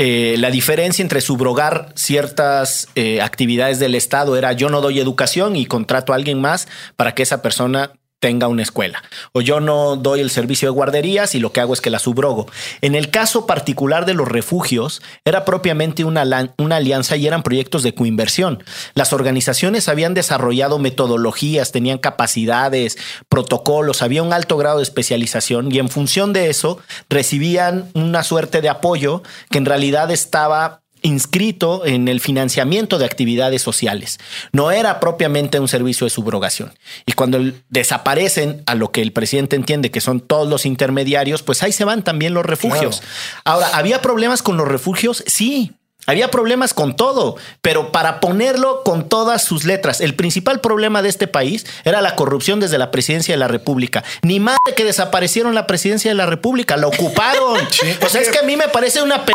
eh, 0.04 0.36
la 0.40 0.50
diferencia 0.50 1.04
entre 1.04 1.22
subrogar 1.22 1.94
ciertas 1.94 2.88
eh, 2.96 3.22
actividades 3.22 3.78
del 3.78 3.94
Estado 3.94 4.36
era 4.36 4.52
yo 4.52 4.68
no 4.68 4.82
doy 4.82 5.00
educación 5.00 5.56
y 5.56 5.68
contrato 5.68 6.12
a 6.12 6.16
alguien 6.16 6.42
más 6.42 6.68
para 6.96 7.14
que 7.14 7.22
esa 7.22 7.44
persona 7.44 7.92
tenga 8.22 8.48
una 8.48 8.62
escuela. 8.62 9.04
O 9.34 9.42
yo 9.42 9.60
no 9.60 9.98
doy 9.98 10.22
el 10.22 10.30
servicio 10.30 10.70
de 10.70 10.74
guarderías 10.74 11.36
y 11.36 11.40
lo 11.40 11.52
que 11.52 11.60
hago 11.60 11.74
es 11.74 11.82
que 11.82 11.90
la 11.90 12.00
subrogo. 12.00 12.48
En 12.82 12.96
el 12.96 13.10
caso 13.10 13.48
particular 13.48 14.06
de 14.06 14.14
los 14.14 14.28
refugios, 14.28 15.02
era 15.26 15.44
propiamente 15.44 16.06
una, 16.06 16.54
una 16.58 16.76
alianza 16.78 17.18
y 17.18 17.28
eran 17.28 17.42
proyectos 17.44 17.82
de 17.84 17.96
coinversión. 17.96 18.64
Las 18.94 19.12
organizaciones 19.12 19.90
habían 19.90 20.14
desarrollado 20.14 20.78
metodologías, 20.78 21.72
tenían 21.72 21.98
capacidades, 21.98 22.98
protocolos, 23.28 24.04
había 24.04 24.22
un 24.22 24.34
alto 24.34 24.56
grado 24.56 24.78
de 24.78 24.84
especialización 24.84 25.74
y 25.74 25.80
en 25.80 25.90
función 25.90 26.32
de 26.32 26.52
eso 26.52 26.80
recibían 27.10 27.90
una 27.96 28.24
suerte 28.24 28.62
de 28.62 28.70
apoyo 28.70 29.24
que 29.50 29.58
en 29.58 29.66
realidad 29.66 30.12
estaba 30.12 30.81
inscrito 31.02 31.86
en 31.86 32.08
el 32.08 32.20
financiamiento 32.20 32.98
de 32.98 33.06
actividades 33.06 33.62
sociales. 33.62 34.20
No 34.52 34.72
era 34.72 35.00
propiamente 35.00 35.60
un 35.60 35.68
servicio 35.68 36.06
de 36.06 36.12
subrogación. 36.12 36.74
Y 37.06 37.14
cuando 37.14 37.40
desaparecen 37.70 38.64
a 38.66 38.76
lo 38.76 38.92
que 38.92 39.02
el 39.02 39.12
presidente 39.12 39.56
entiende 39.56 39.92
que 39.92 40.02
son 40.02 40.20
todos 40.20 40.48
los 40.48 40.66
intermediarios, 40.66 41.44
pues 41.44 41.64
ahí 41.64 41.72
se 41.72 41.86
van 41.86 42.04
también 42.04 42.34
los 42.34 42.46
refugios. 42.46 43.02
Ahora, 43.44 43.70
¿había 43.74 44.02
problemas 44.02 44.42
con 44.42 44.58
los 44.58 44.68
refugios? 44.68 45.24
Sí. 45.28 45.74
Había 46.08 46.32
problemas 46.32 46.74
con 46.74 46.96
todo, 46.96 47.36
pero 47.62 47.92
para 47.92 48.20
ponerlo 48.20 48.82
con 48.84 49.08
todas 49.08 49.44
sus 49.44 49.66
letras, 49.66 50.02
el 50.02 50.16
principal 50.16 50.60
problema 50.60 51.04
de 51.04 51.10
este 51.10 51.28
país 51.28 51.66
era 51.84 52.02
la 52.02 52.16
corrupción 52.16 52.60
desde 52.60 52.80
la 52.80 52.90
presidencia 52.90 53.36
de 53.36 53.40
la 53.40 53.48
República. 53.48 54.04
Ni 54.24 54.40
más 54.40 54.58
de 54.66 54.74
que 54.74 54.84
desaparecieron 54.84 55.54
la 55.54 55.68
presidencia 55.68 56.10
de 56.10 56.16
la 56.16 56.26
República, 56.26 56.78
la 56.78 56.88
ocuparon. 56.88 57.60
Pues 58.00 58.16
es 58.16 58.30
que 58.30 58.40
a 58.40 58.44
mí 58.44 58.56
me 58.56 58.68
parece 58.68 59.02
una 59.02 59.26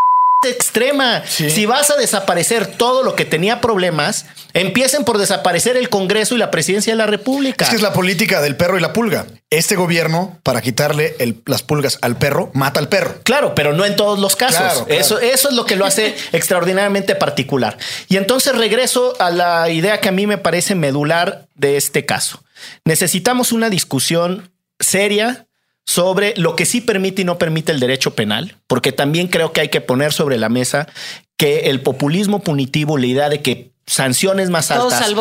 extrema. 0.51 1.23
Si 1.27 1.67
vas 1.67 1.91
a 1.91 1.97
desaparecer 1.97 2.67
todo 2.67 3.03
lo 3.03 3.15
que 3.15 3.25
tenía 3.25 3.61
problemas, 3.61 4.27
empiecen 4.53 5.05
por 5.05 5.19
desaparecer 5.19 5.77
el 5.77 5.89
Congreso 5.89 6.35
y 6.35 6.39
la 6.39 6.51
presidencia 6.51 6.93
de 6.93 6.97
la 6.97 7.07
República. 7.07 7.65
Es 7.65 7.71
que 7.71 7.77
es 7.77 7.83
la 7.83 7.93
política 7.93 8.41
del 8.41 8.57
perro 8.57 8.79
y 8.79 8.81
la 8.81 8.93
pulga. 8.93 9.27
Este 9.51 9.77
gobierno, 9.77 10.39
para 10.43 10.61
quitarle 10.61 11.15
las 11.45 11.63
pulgas 11.63 11.99
al 12.03 12.17
perro, 12.17 12.51
mata 12.55 12.81
al 12.81 12.89
perro. 12.89 13.21
Claro, 13.23 13.55
pero 13.55 13.73
no 13.73 13.85
en 13.85 13.97
todos 13.97 14.19
los 14.19 14.37
casos. 14.37 14.85
Eso, 14.89 15.19
eso 15.19 15.49
es 15.49 15.55
lo 15.55 15.67
que 15.67 15.77
lo 15.77 15.85
hace 15.85 16.17
extraordinariamente 16.33 17.15
particular. 17.15 17.79
Y 18.09 18.17
entonces 18.17 18.57
regreso 18.57 19.15
a 19.21 19.31
la 19.31 19.71
idea 19.71 20.01
que 20.01 20.09
a 20.09 20.13
mí 20.13 20.27
me 20.27 20.39
parece 20.39 20.75
medular 20.75 21.47
de 21.55 21.77
este 21.77 22.05
caso. 22.05 22.43
Necesitamos 22.85 23.53
una 23.53 23.71
discusión 23.71 24.51
seria 24.79 25.47
sobre 25.87 26.35
lo 26.37 26.57
que 26.57 26.67
sí 26.67 26.81
permite 26.81 27.23
y 27.23 27.25
no 27.25 27.39
permite 27.39 27.73
el 27.73 27.81
derecho 27.81 28.15
penal, 28.15 28.57
porque 28.67 28.93
también 28.93 29.29
creo 29.29 29.53
que 29.53 29.61
hay 29.61 29.69
que 29.69 29.81
poner 29.81 30.13
sobre 30.13 30.37
la 30.37 30.49
mesa 30.49 30.89
que 31.37 31.71
el 31.71 31.81
populismo 31.81 32.41
punitivo, 32.41 32.99
la 32.99 33.07
idea 33.07 33.29
de 33.29 33.41
que 33.41 33.71
sanciones 33.87 34.51
más 34.51 34.73
altas 34.73 35.15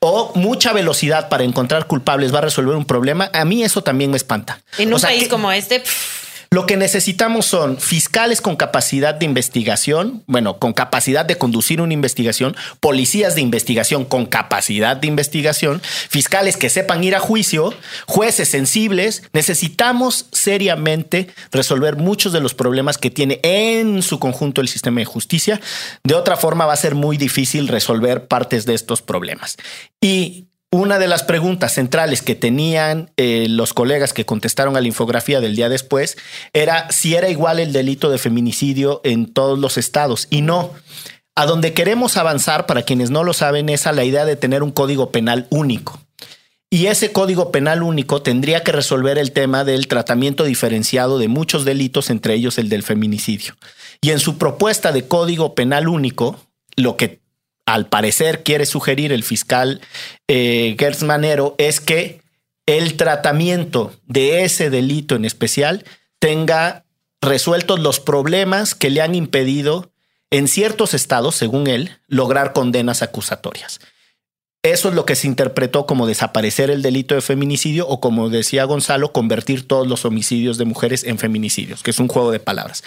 o 0.00 0.32
mucha 0.34 0.72
velocidad 0.72 1.28
para 1.28 1.44
encontrar 1.44 1.86
culpables 1.86 2.34
va 2.34 2.38
a 2.38 2.42
resolver 2.42 2.74
un 2.74 2.84
problema, 2.84 3.30
a 3.32 3.44
mí 3.44 3.62
eso 3.62 3.82
también 3.82 4.10
me 4.10 4.16
espanta. 4.16 4.60
En 4.76 4.92
un 4.92 5.00
país 5.00 5.28
como 5.28 5.52
este, 5.52 5.82
lo 6.50 6.64
que 6.64 6.78
necesitamos 6.78 7.44
son 7.44 7.78
fiscales 7.78 8.40
con 8.40 8.56
capacidad 8.56 9.14
de 9.14 9.26
investigación, 9.26 10.22
bueno, 10.26 10.58
con 10.58 10.72
capacidad 10.72 11.26
de 11.26 11.36
conducir 11.36 11.82
una 11.82 11.92
investigación, 11.92 12.56
policías 12.80 13.34
de 13.34 13.42
investigación 13.42 14.06
con 14.06 14.24
capacidad 14.24 14.96
de 14.96 15.08
investigación, 15.08 15.82
fiscales 15.82 16.56
que 16.56 16.70
sepan 16.70 17.04
ir 17.04 17.14
a 17.14 17.20
juicio, 17.20 17.74
jueces 18.06 18.48
sensibles. 18.48 19.24
Necesitamos 19.34 20.26
seriamente 20.32 21.28
resolver 21.52 21.96
muchos 21.96 22.32
de 22.32 22.40
los 22.40 22.54
problemas 22.54 22.96
que 22.96 23.10
tiene 23.10 23.40
en 23.42 24.02
su 24.02 24.18
conjunto 24.18 24.62
el 24.62 24.68
sistema 24.68 25.00
de 25.00 25.04
justicia. 25.04 25.60
De 26.02 26.14
otra 26.14 26.38
forma 26.38 26.64
va 26.64 26.72
a 26.72 26.76
ser 26.76 26.94
muy 26.94 27.18
difícil 27.18 27.68
resolver 27.68 28.26
partes 28.26 28.64
de 28.64 28.74
estos 28.74 29.02
problemas. 29.02 29.58
Y 30.00 30.47
una 30.70 30.98
de 30.98 31.08
las 31.08 31.22
preguntas 31.22 31.72
centrales 31.74 32.20
que 32.20 32.34
tenían 32.34 33.10
eh, 33.16 33.46
los 33.48 33.72
colegas 33.72 34.12
que 34.12 34.26
contestaron 34.26 34.76
a 34.76 34.80
la 34.80 34.86
infografía 34.86 35.40
del 35.40 35.56
día 35.56 35.68
después 35.68 36.18
era 36.52 36.90
si 36.90 37.14
era 37.14 37.30
igual 37.30 37.58
el 37.58 37.72
delito 37.72 38.10
de 38.10 38.18
feminicidio 38.18 39.00
en 39.04 39.32
todos 39.32 39.58
los 39.58 39.78
estados. 39.78 40.26
Y 40.30 40.42
no. 40.42 40.72
A 41.34 41.46
donde 41.46 41.72
queremos 41.72 42.16
avanzar, 42.16 42.66
para 42.66 42.82
quienes 42.82 43.10
no 43.10 43.24
lo 43.24 43.32
saben, 43.32 43.68
es 43.68 43.86
a 43.86 43.92
la 43.92 44.04
idea 44.04 44.24
de 44.24 44.36
tener 44.36 44.62
un 44.62 44.72
código 44.72 45.10
penal 45.10 45.46
único. 45.50 46.00
Y 46.70 46.86
ese 46.86 47.12
código 47.12 47.50
penal 47.50 47.82
único 47.82 48.20
tendría 48.20 48.62
que 48.62 48.72
resolver 48.72 49.16
el 49.16 49.32
tema 49.32 49.64
del 49.64 49.88
tratamiento 49.88 50.44
diferenciado 50.44 51.18
de 51.18 51.28
muchos 51.28 51.64
delitos, 51.64 52.10
entre 52.10 52.34
ellos 52.34 52.58
el 52.58 52.68
del 52.68 52.82
feminicidio. 52.82 53.54
Y 54.02 54.10
en 54.10 54.18
su 54.18 54.36
propuesta 54.36 54.92
de 54.92 55.08
código 55.08 55.54
penal 55.54 55.88
único, 55.88 56.38
lo 56.76 56.96
que 56.96 57.20
al 57.68 57.86
parecer 57.86 58.42
quiere 58.42 58.64
sugerir 58.64 59.12
el 59.12 59.22
fiscal 59.22 59.82
eh, 60.26 60.74
Gertz 60.78 61.02
Manero 61.02 61.54
es 61.58 61.82
que 61.82 62.22
el 62.64 62.96
tratamiento 62.96 63.92
de 64.06 64.44
ese 64.44 64.70
delito 64.70 65.16
en 65.16 65.26
especial 65.26 65.84
tenga 66.18 66.86
resueltos 67.20 67.78
los 67.78 68.00
problemas 68.00 68.74
que 68.74 68.88
le 68.88 69.02
han 69.02 69.14
impedido 69.14 69.90
en 70.30 70.48
ciertos 70.48 70.94
estados, 70.94 71.34
según 71.34 71.66
él, 71.66 71.90
lograr 72.06 72.54
condenas 72.54 73.02
acusatorias. 73.02 73.80
Eso 74.62 74.88
es 74.88 74.94
lo 74.94 75.04
que 75.04 75.14
se 75.14 75.26
interpretó 75.26 75.86
como 75.86 76.06
desaparecer 76.06 76.70
el 76.70 76.82
delito 76.82 77.14
de 77.14 77.20
feminicidio 77.20 77.86
o 77.86 78.00
como 78.00 78.30
decía 78.30 78.64
Gonzalo, 78.64 79.12
convertir 79.12 79.68
todos 79.68 79.86
los 79.86 80.04
homicidios 80.06 80.56
de 80.56 80.64
mujeres 80.64 81.04
en 81.04 81.18
feminicidios, 81.18 81.82
que 81.82 81.90
es 81.90 81.98
un 81.98 82.08
juego 82.08 82.30
de 82.30 82.40
palabras. 82.40 82.82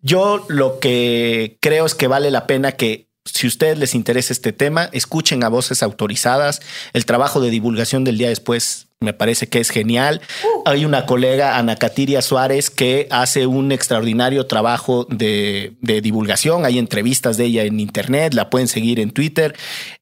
Yo 0.00 0.44
lo 0.48 0.80
que 0.80 1.56
creo 1.60 1.86
es 1.86 1.94
que 1.94 2.06
vale 2.08 2.30
la 2.30 2.46
pena 2.46 2.72
que 2.72 3.07
si 3.32 3.46
a 3.46 3.48
ustedes 3.48 3.78
les 3.78 3.94
interesa 3.94 4.32
este 4.32 4.52
tema, 4.52 4.88
escuchen 4.92 5.44
a 5.44 5.48
voces 5.48 5.82
autorizadas. 5.82 6.60
El 6.92 7.04
trabajo 7.04 7.40
de 7.40 7.50
divulgación 7.50 8.04
del 8.04 8.18
día 8.18 8.28
después 8.28 8.88
me 9.00 9.12
parece 9.12 9.48
que 9.48 9.60
es 9.60 9.70
genial. 9.70 10.20
Uh. 10.42 10.62
Hay 10.64 10.84
una 10.84 11.06
colega, 11.06 11.56
Ana 11.56 11.76
Catiria 11.76 12.20
Suárez, 12.20 12.68
que 12.68 13.06
hace 13.10 13.46
un 13.46 13.70
extraordinario 13.70 14.46
trabajo 14.46 15.06
de, 15.08 15.76
divulgación. 15.80 16.64
Hay 16.64 16.78
entrevistas 16.78 17.36
de 17.36 17.44
ella 17.44 17.62
en 17.62 17.78
Internet, 17.78 18.34
la 18.34 18.50
pueden 18.50 18.66
seguir 18.66 18.98
en 18.98 19.12
Twitter. 19.12 19.54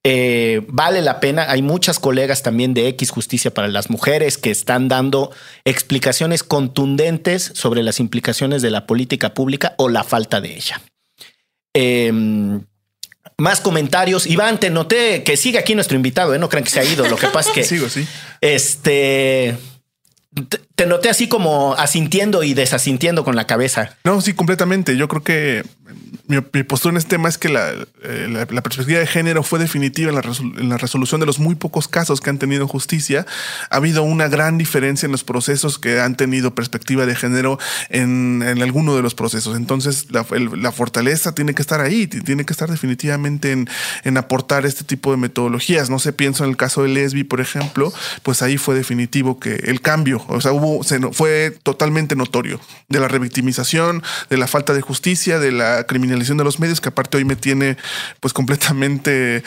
Eh, 0.02 0.62
vale 0.68 1.02
la 1.02 1.20
pena. 1.20 1.50
Hay 1.50 1.60
muchas 1.60 1.98
colegas 1.98 2.42
también 2.42 2.72
de 2.72 2.88
X 2.88 3.10
Justicia 3.10 3.52
para 3.52 3.68
las 3.68 3.90
Mujeres 3.90 4.38
que 4.38 4.50
están 4.50 4.88
dando 4.88 5.30
explicaciones 5.64 6.42
contundentes 6.42 7.52
sobre 7.54 7.82
las 7.82 8.00
implicaciones 8.00 8.62
de 8.62 8.70
la 8.70 8.86
política 8.86 9.34
pública 9.34 9.74
o 9.76 9.90
la 9.90 10.04
falta 10.04 10.40
de 10.40 10.56
ella. 10.56 10.80
Eh, 11.74 12.10
más 13.38 13.60
comentarios. 13.60 14.26
Iván, 14.26 14.58
te 14.58 14.70
noté 14.70 15.22
que 15.22 15.36
sigue 15.36 15.58
aquí 15.58 15.74
nuestro 15.74 15.96
invitado, 15.96 16.34
¿eh? 16.34 16.38
No 16.38 16.48
crean 16.48 16.64
que 16.64 16.70
se 16.70 16.80
ha 16.80 16.84
ido. 16.84 17.06
Lo 17.08 17.16
que 17.16 17.28
pasa 17.28 17.50
es 17.50 17.54
que. 17.54 17.64
Sigo, 17.76 17.88
sí. 17.88 18.06
Este. 18.40 19.56
Te 20.74 20.86
noté 20.86 21.08
así 21.08 21.28
como 21.28 21.74
asintiendo 21.74 22.42
y 22.42 22.52
desasintiendo 22.52 23.24
con 23.24 23.36
la 23.36 23.46
cabeza. 23.46 23.96
No, 24.04 24.20
sí, 24.20 24.34
completamente. 24.34 24.96
Yo 24.96 25.08
creo 25.08 25.22
que 25.22 25.64
mi, 26.28 26.40
postura 26.64 26.92
en 26.92 26.96
este 26.96 27.10
tema 27.10 27.28
es 27.28 27.38
que 27.38 27.48
eh, 27.48 28.28
la, 28.28 28.62
perspectiva 28.62 28.98
de 28.98 29.06
género 29.06 29.42
fue 29.42 29.58
definitiva 29.58 30.10
en 30.10 30.68
la, 30.68 30.76
resolución 30.76 31.20
de 31.20 31.26
los 31.26 31.38
muy 31.38 31.54
pocos 31.54 31.86
casos 31.86 32.20
que 32.20 32.30
han 32.30 32.38
tenido 32.38 32.66
justicia. 32.66 33.26
Ha 33.70 33.76
habido 33.76 34.02
una 34.02 34.26
gran 34.28 34.58
diferencia 34.58 35.06
en 35.06 35.12
los 35.12 35.22
procesos 35.22 35.78
que 35.78 36.00
han 36.00 36.16
tenido 36.16 36.54
perspectiva 36.54 37.06
de 37.06 37.14
género 37.14 37.58
en, 37.90 38.42
alguno 38.60 38.96
de 38.96 39.02
los 39.02 39.14
procesos. 39.14 39.56
Entonces, 39.56 40.08
la, 40.10 40.72
fortaleza 40.72 41.34
tiene 41.34 41.54
que 41.54 41.62
estar 41.62 41.80
ahí, 41.80 42.06
tiene 42.06 42.44
que 42.44 42.52
estar 42.52 42.70
definitivamente 42.70 43.52
en, 43.52 44.16
aportar 44.16 44.66
este 44.66 44.84
tipo 44.84 45.12
de 45.12 45.18
metodologías. 45.18 45.90
No 45.90 45.98
sé, 45.98 46.12
pienso 46.12 46.44
en 46.44 46.50
el 46.50 46.56
caso 46.56 46.82
de 46.82 46.88
Lesbi, 46.88 47.22
por 47.22 47.40
ejemplo, 47.40 47.92
pues 48.22 48.42
ahí 48.42 48.56
fue 48.56 48.74
definitivo 48.74 49.38
que 49.38 49.54
el 49.54 49.80
cambio, 49.80 50.24
o 50.28 50.40
sea, 50.40 50.52
hubo, 50.52 50.82
fue 51.12 51.56
totalmente 51.62 52.16
notorio 52.16 52.60
de 52.88 52.98
la 52.98 53.08
revictimización, 53.08 54.02
de 54.30 54.36
la 54.36 54.46
falta 54.46 54.74
de 54.74 54.80
justicia, 54.80 55.38
de 55.38 55.52
la 55.52 55.84
criminalidad 56.16 56.36
de 56.36 56.44
los 56.44 56.60
medios, 56.60 56.80
que 56.80 56.88
aparte 56.88 57.16
hoy 57.16 57.24
me 57.24 57.36
tiene 57.36 57.76
pues 58.20 58.32
completamente 58.32 59.42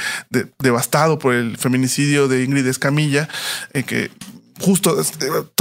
devastado 0.59 1.19
por 1.19 1.33
el 1.33 1.57
feminicidio 1.57 2.27
de 2.27 2.43
Ingrid 2.43 2.67
Escamilla, 2.67 3.27
eh, 3.73 3.83
que 3.83 4.11
justo 4.59 4.99
eh, 4.99 5.05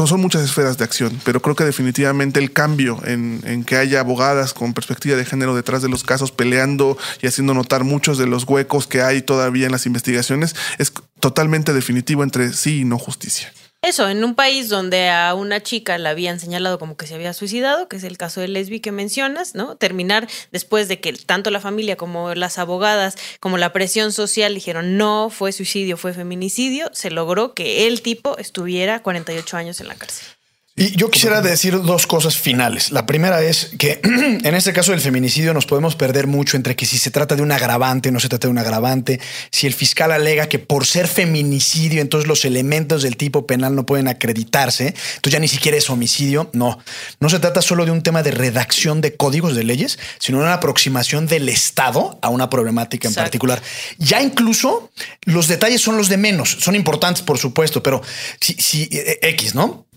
son 0.06 0.20
muchas 0.20 0.42
esferas 0.42 0.76
de 0.76 0.84
acción, 0.84 1.20
pero 1.24 1.40
creo 1.40 1.54
que 1.54 1.64
definitivamente 1.64 2.40
el 2.40 2.52
cambio 2.52 3.00
en, 3.04 3.40
en, 3.44 3.64
que 3.64 3.76
haya 3.76 4.00
abogadas 4.00 4.54
con 4.54 4.74
perspectiva 4.74 5.16
de 5.16 5.24
género 5.24 5.54
detrás 5.54 5.82
de 5.82 5.88
los 5.88 6.02
casos 6.02 6.32
peleando 6.32 6.98
y 7.22 7.28
haciendo 7.28 7.54
notar 7.54 7.84
muchos 7.84 8.18
de 8.18 8.26
los 8.26 8.44
huecos 8.44 8.86
que 8.86 9.02
hay 9.02 9.22
todavía 9.22 9.66
en 9.66 9.72
las 9.72 9.86
investigaciones 9.86 10.56
es 10.78 10.92
totalmente 11.20 11.72
definitivo 11.72 12.24
entre 12.24 12.52
sí 12.52 12.80
y 12.80 12.84
no 12.84 12.98
justicia. 12.98 13.52
Eso, 13.80 14.08
en 14.08 14.24
un 14.24 14.34
país 14.34 14.68
donde 14.68 15.08
a 15.08 15.34
una 15.34 15.62
chica 15.62 15.98
la 15.98 16.10
habían 16.10 16.40
señalado 16.40 16.80
como 16.80 16.96
que 16.96 17.06
se 17.06 17.14
había 17.14 17.32
suicidado, 17.32 17.88
que 17.88 17.96
es 17.96 18.02
el 18.02 18.18
caso 18.18 18.40
de 18.40 18.48
Lesbi 18.48 18.80
que 18.80 18.90
mencionas, 18.90 19.54
¿no? 19.54 19.76
Terminar 19.76 20.28
después 20.50 20.88
de 20.88 21.00
que 21.00 21.12
tanto 21.12 21.52
la 21.52 21.60
familia 21.60 21.96
como 21.96 22.34
las 22.34 22.58
abogadas, 22.58 23.16
como 23.38 23.56
la 23.56 23.72
presión 23.72 24.12
social 24.12 24.52
dijeron 24.54 24.96
no, 24.96 25.30
fue 25.30 25.52
suicidio, 25.52 25.96
fue 25.96 26.12
feminicidio, 26.12 26.90
se 26.92 27.10
logró 27.10 27.54
que 27.54 27.86
el 27.86 28.02
tipo 28.02 28.36
estuviera 28.36 29.00
48 29.02 29.56
años 29.56 29.80
en 29.80 29.86
la 29.86 29.94
cárcel. 29.94 30.37
Y 30.78 30.96
yo 30.96 31.10
quisiera 31.10 31.40
decir 31.40 31.82
dos 31.82 32.06
cosas 32.06 32.36
finales. 32.36 32.92
La 32.92 33.04
primera 33.04 33.42
es 33.42 33.72
que 33.78 34.00
en 34.04 34.54
este 34.54 34.72
caso 34.72 34.92
del 34.92 35.00
feminicidio 35.00 35.52
nos 35.52 35.66
podemos 35.66 35.96
perder 35.96 36.28
mucho 36.28 36.56
entre 36.56 36.76
que 36.76 36.86
si 36.86 36.98
se 36.98 37.10
trata 37.10 37.34
de 37.34 37.42
un 37.42 37.50
agravante 37.50 38.12
no 38.12 38.20
se 38.20 38.28
trata 38.28 38.46
de 38.46 38.52
un 38.52 38.58
agravante, 38.58 39.18
si 39.50 39.66
el 39.66 39.74
fiscal 39.74 40.12
alega 40.12 40.48
que 40.48 40.60
por 40.60 40.86
ser 40.86 41.08
feminicidio 41.08 42.00
entonces 42.00 42.28
los 42.28 42.44
elementos 42.44 43.02
del 43.02 43.16
tipo 43.16 43.44
penal 43.44 43.74
no 43.74 43.86
pueden 43.86 44.06
acreditarse, 44.06 44.94
entonces 45.16 45.32
ya 45.32 45.40
ni 45.40 45.48
siquiera 45.48 45.76
es 45.76 45.90
homicidio. 45.90 46.48
No, 46.52 46.78
no 47.18 47.28
se 47.28 47.40
trata 47.40 47.60
solo 47.60 47.84
de 47.84 47.90
un 47.90 48.02
tema 48.02 48.22
de 48.22 48.30
redacción 48.30 49.00
de 49.00 49.16
códigos 49.16 49.56
de 49.56 49.64
leyes, 49.64 49.98
sino 50.20 50.38
una 50.38 50.54
aproximación 50.54 51.26
del 51.26 51.48
Estado 51.48 52.20
a 52.22 52.28
una 52.28 52.48
problemática 52.50 53.08
en 53.08 53.14
particular. 53.14 53.60
Ya 53.98 54.22
incluso 54.22 54.92
los 55.24 55.48
detalles 55.48 55.80
son 55.80 55.96
los 55.96 56.08
de 56.08 56.18
menos, 56.18 56.56
son 56.60 56.76
importantes 56.76 57.22
por 57.22 57.38
supuesto, 57.38 57.82
pero 57.82 58.00
si, 58.40 58.54
si 58.54 58.88
eh, 58.92 59.18
X, 59.22 59.56
¿no? 59.56 59.87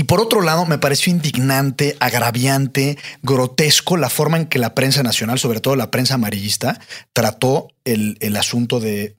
Y 0.00 0.04
por 0.04 0.18
otro 0.18 0.40
lado, 0.40 0.64
me 0.64 0.78
pareció 0.78 1.12
indignante, 1.12 1.94
agraviante, 2.00 2.96
grotesco 3.20 3.98
la 3.98 4.08
forma 4.08 4.38
en 4.38 4.46
que 4.46 4.58
la 4.58 4.74
prensa 4.74 5.02
nacional, 5.02 5.38
sobre 5.38 5.60
todo 5.60 5.76
la 5.76 5.90
prensa 5.90 6.14
amarillista, 6.14 6.80
trató 7.12 7.68
el, 7.84 8.34
asunto 8.34 8.80
de, 8.80 9.14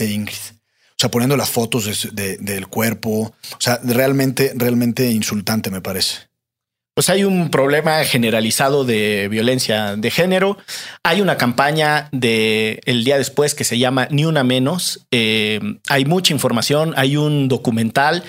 Ingrid. 0.00 0.34
O 0.34 0.98
sea, 0.98 1.12
poniendo 1.12 1.36
las 1.36 1.50
fotos 1.50 2.08
del 2.12 2.66
cuerpo. 2.66 3.32
O 3.52 3.60
sea, 3.60 3.78
realmente, 3.84 4.52
realmente 4.56 5.08
insultante, 5.12 5.70
me 5.70 5.80
parece. 5.80 6.16
Pues 6.92 7.08
hay 7.08 7.22
un 7.22 7.48
problema 7.48 8.02
generalizado 8.02 8.84
de 8.84 9.28
violencia 9.30 9.94
de 9.94 10.10
género. 10.10 10.58
Hay 11.04 11.20
una 11.20 11.36
campaña 11.36 12.08
de 12.10 12.80
el 12.84 13.04
día 13.04 13.16
después 13.16 13.54
que 13.54 13.62
se 13.62 13.78
llama 13.78 14.08
Ni 14.10 14.24
una 14.24 14.42
menos. 14.42 15.06
Eh, 15.12 15.60
hay 15.88 16.04
mucha 16.04 16.34
información, 16.34 16.94
hay 16.96 17.16
un 17.16 17.46
documental. 17.46 18.24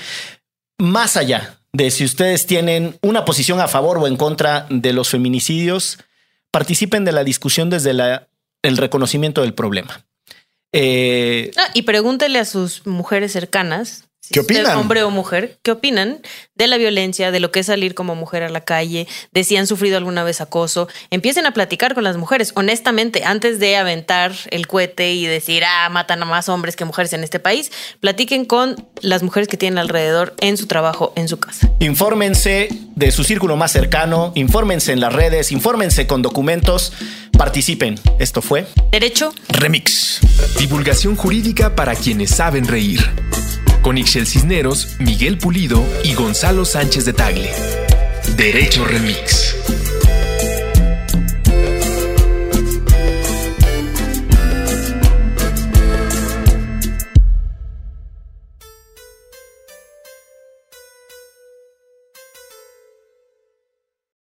Más 0.78 1.18
allá 1.18 1.58
de 1.74 1.92
si 1.92 2.04
ustedes 2.04 2.46
tienen 2.46 2.98
una 3.02 3.26
posición 3.26 3.60
a 3.60 3.68
favor 3.68 3.98
o 3.98 4.08
en 4.08 4.18
contra 4.18 4.68
de 4.70 4.94
los 4.94 5.10
feminicidios, 5.10 6.00
participen 6.52 7.06
de 7.06 7.14
la 7.14 7.24
discusión 7.24 7.70
desde 7.70 7.92
el 8.62 8.78
reconocimiento 8.78 9.42
del 9.42 9.54
problema. 9.54 10.06
Eh, 10.74 11.52
ah, 11.58 11.70
y 11.74 11.82
pregúntele 11.82 12.40
a 12.40 12.46
sus 12.46 12.86
mujeres 12.86 13.34
cercanas 13.34 14.06
¿Qué 14.32 14.40
opinan? 14.40 14.78
Hombre 14.78 15.04
o 15.04 15.10
mujer, 15.10 15.60
¿qué 15.62 15.72
opinan 15.72 16.22
de 16.56 16.68
la 16.68 16.78
violencia, 16.78 17.32
de 17.32 17.40
lo 17.42 17.52
que 17.52 17.60
es 17.60 17.66
salir 17.66 17.94
como 17.96 18.16
mujer 18.16 18.44
a 18.44 18.50
la 18.50 18.62
calle, 18.62 19.08
de 19.34 19.44
si 19.44 19.58
han 19.58 19.68
sufrido 19.68 19.98
alguna 19.98 20.24
vez 20.24 20.40
acoso? 20.40 20.88
Empiecen 21.10 21.46
a 21.46 21.54
platicar 21.54 21.94
con 21.94 22.06
las 22.06 22.16
mujeres, 22.16 22.54
honestamente, 22.56 23.24
antes 23.26 23.60
de 23.60 23.76
aventar 23.76 24.32
el 24.52 24.68
cohete 24.68 25.14
y 25.14 25.26
decir, 25.26 25.64
ah, 25.66 25.90
matan 25.90 26.24
a 26.24 26.26
más 26.26 26.48
hombres 26.48 26.78
que 26.78 26.86
mujeres 26.86 27.12
en 27.12 27.24
este 27.24 27.40
país, 27.40 27.72
platiquen 28.00 28.46
con 28.46 28.88
las 29.02 29.22
mujeres 29.22 29.50
que 29.50 29.58
tienen 29.58 29.80
alrededor 29.80 30.34
en 30.40 30.56
su 30.56 30.66
trabajo, 30.68 31.12
en 31.18 31.28
su 31.28 31.38
casa. 31.38 31.70
Infórmense 31.80 32.70
de 32.96 33.12
su 33.12 33.26
círculo 33.26 33.58
más 33.58 33.74
cercano, 33.74 34.32
infórmense 34.36 34.94
en 34.94 35.02
las 35.02 35.12
redes, 35.12 35.52
infórmense 35.52 36.08
con 36.08 36.22
documentos, 36.22 36.94
participen. 37.38 38.00
Esto 38.20 38.42
fue 38.42 38.66
Derecho 38.92 39.34
Remix. 39.50 40.22
Divulgación 40.58 41.18
jurídica 41.18 41.76
para 41.76 41.96
quienes 41.96 42.30
saben 42.32 42.68
reír 42.68 43.02
con 43.82 43.98
Ixel 43.98 44.28
Cisneros, 44.28 44.96
Miguel 45.00 45.38
Pulido 45.38 45.84
y 46.04 46.14
Gonzalo 46.14 46.66
Sánchez 46.66 47.06
de 47.06 47.14
Tagle. 47.14 47.52
Derecho 48.36 48.86
Remix. 48.86 49.51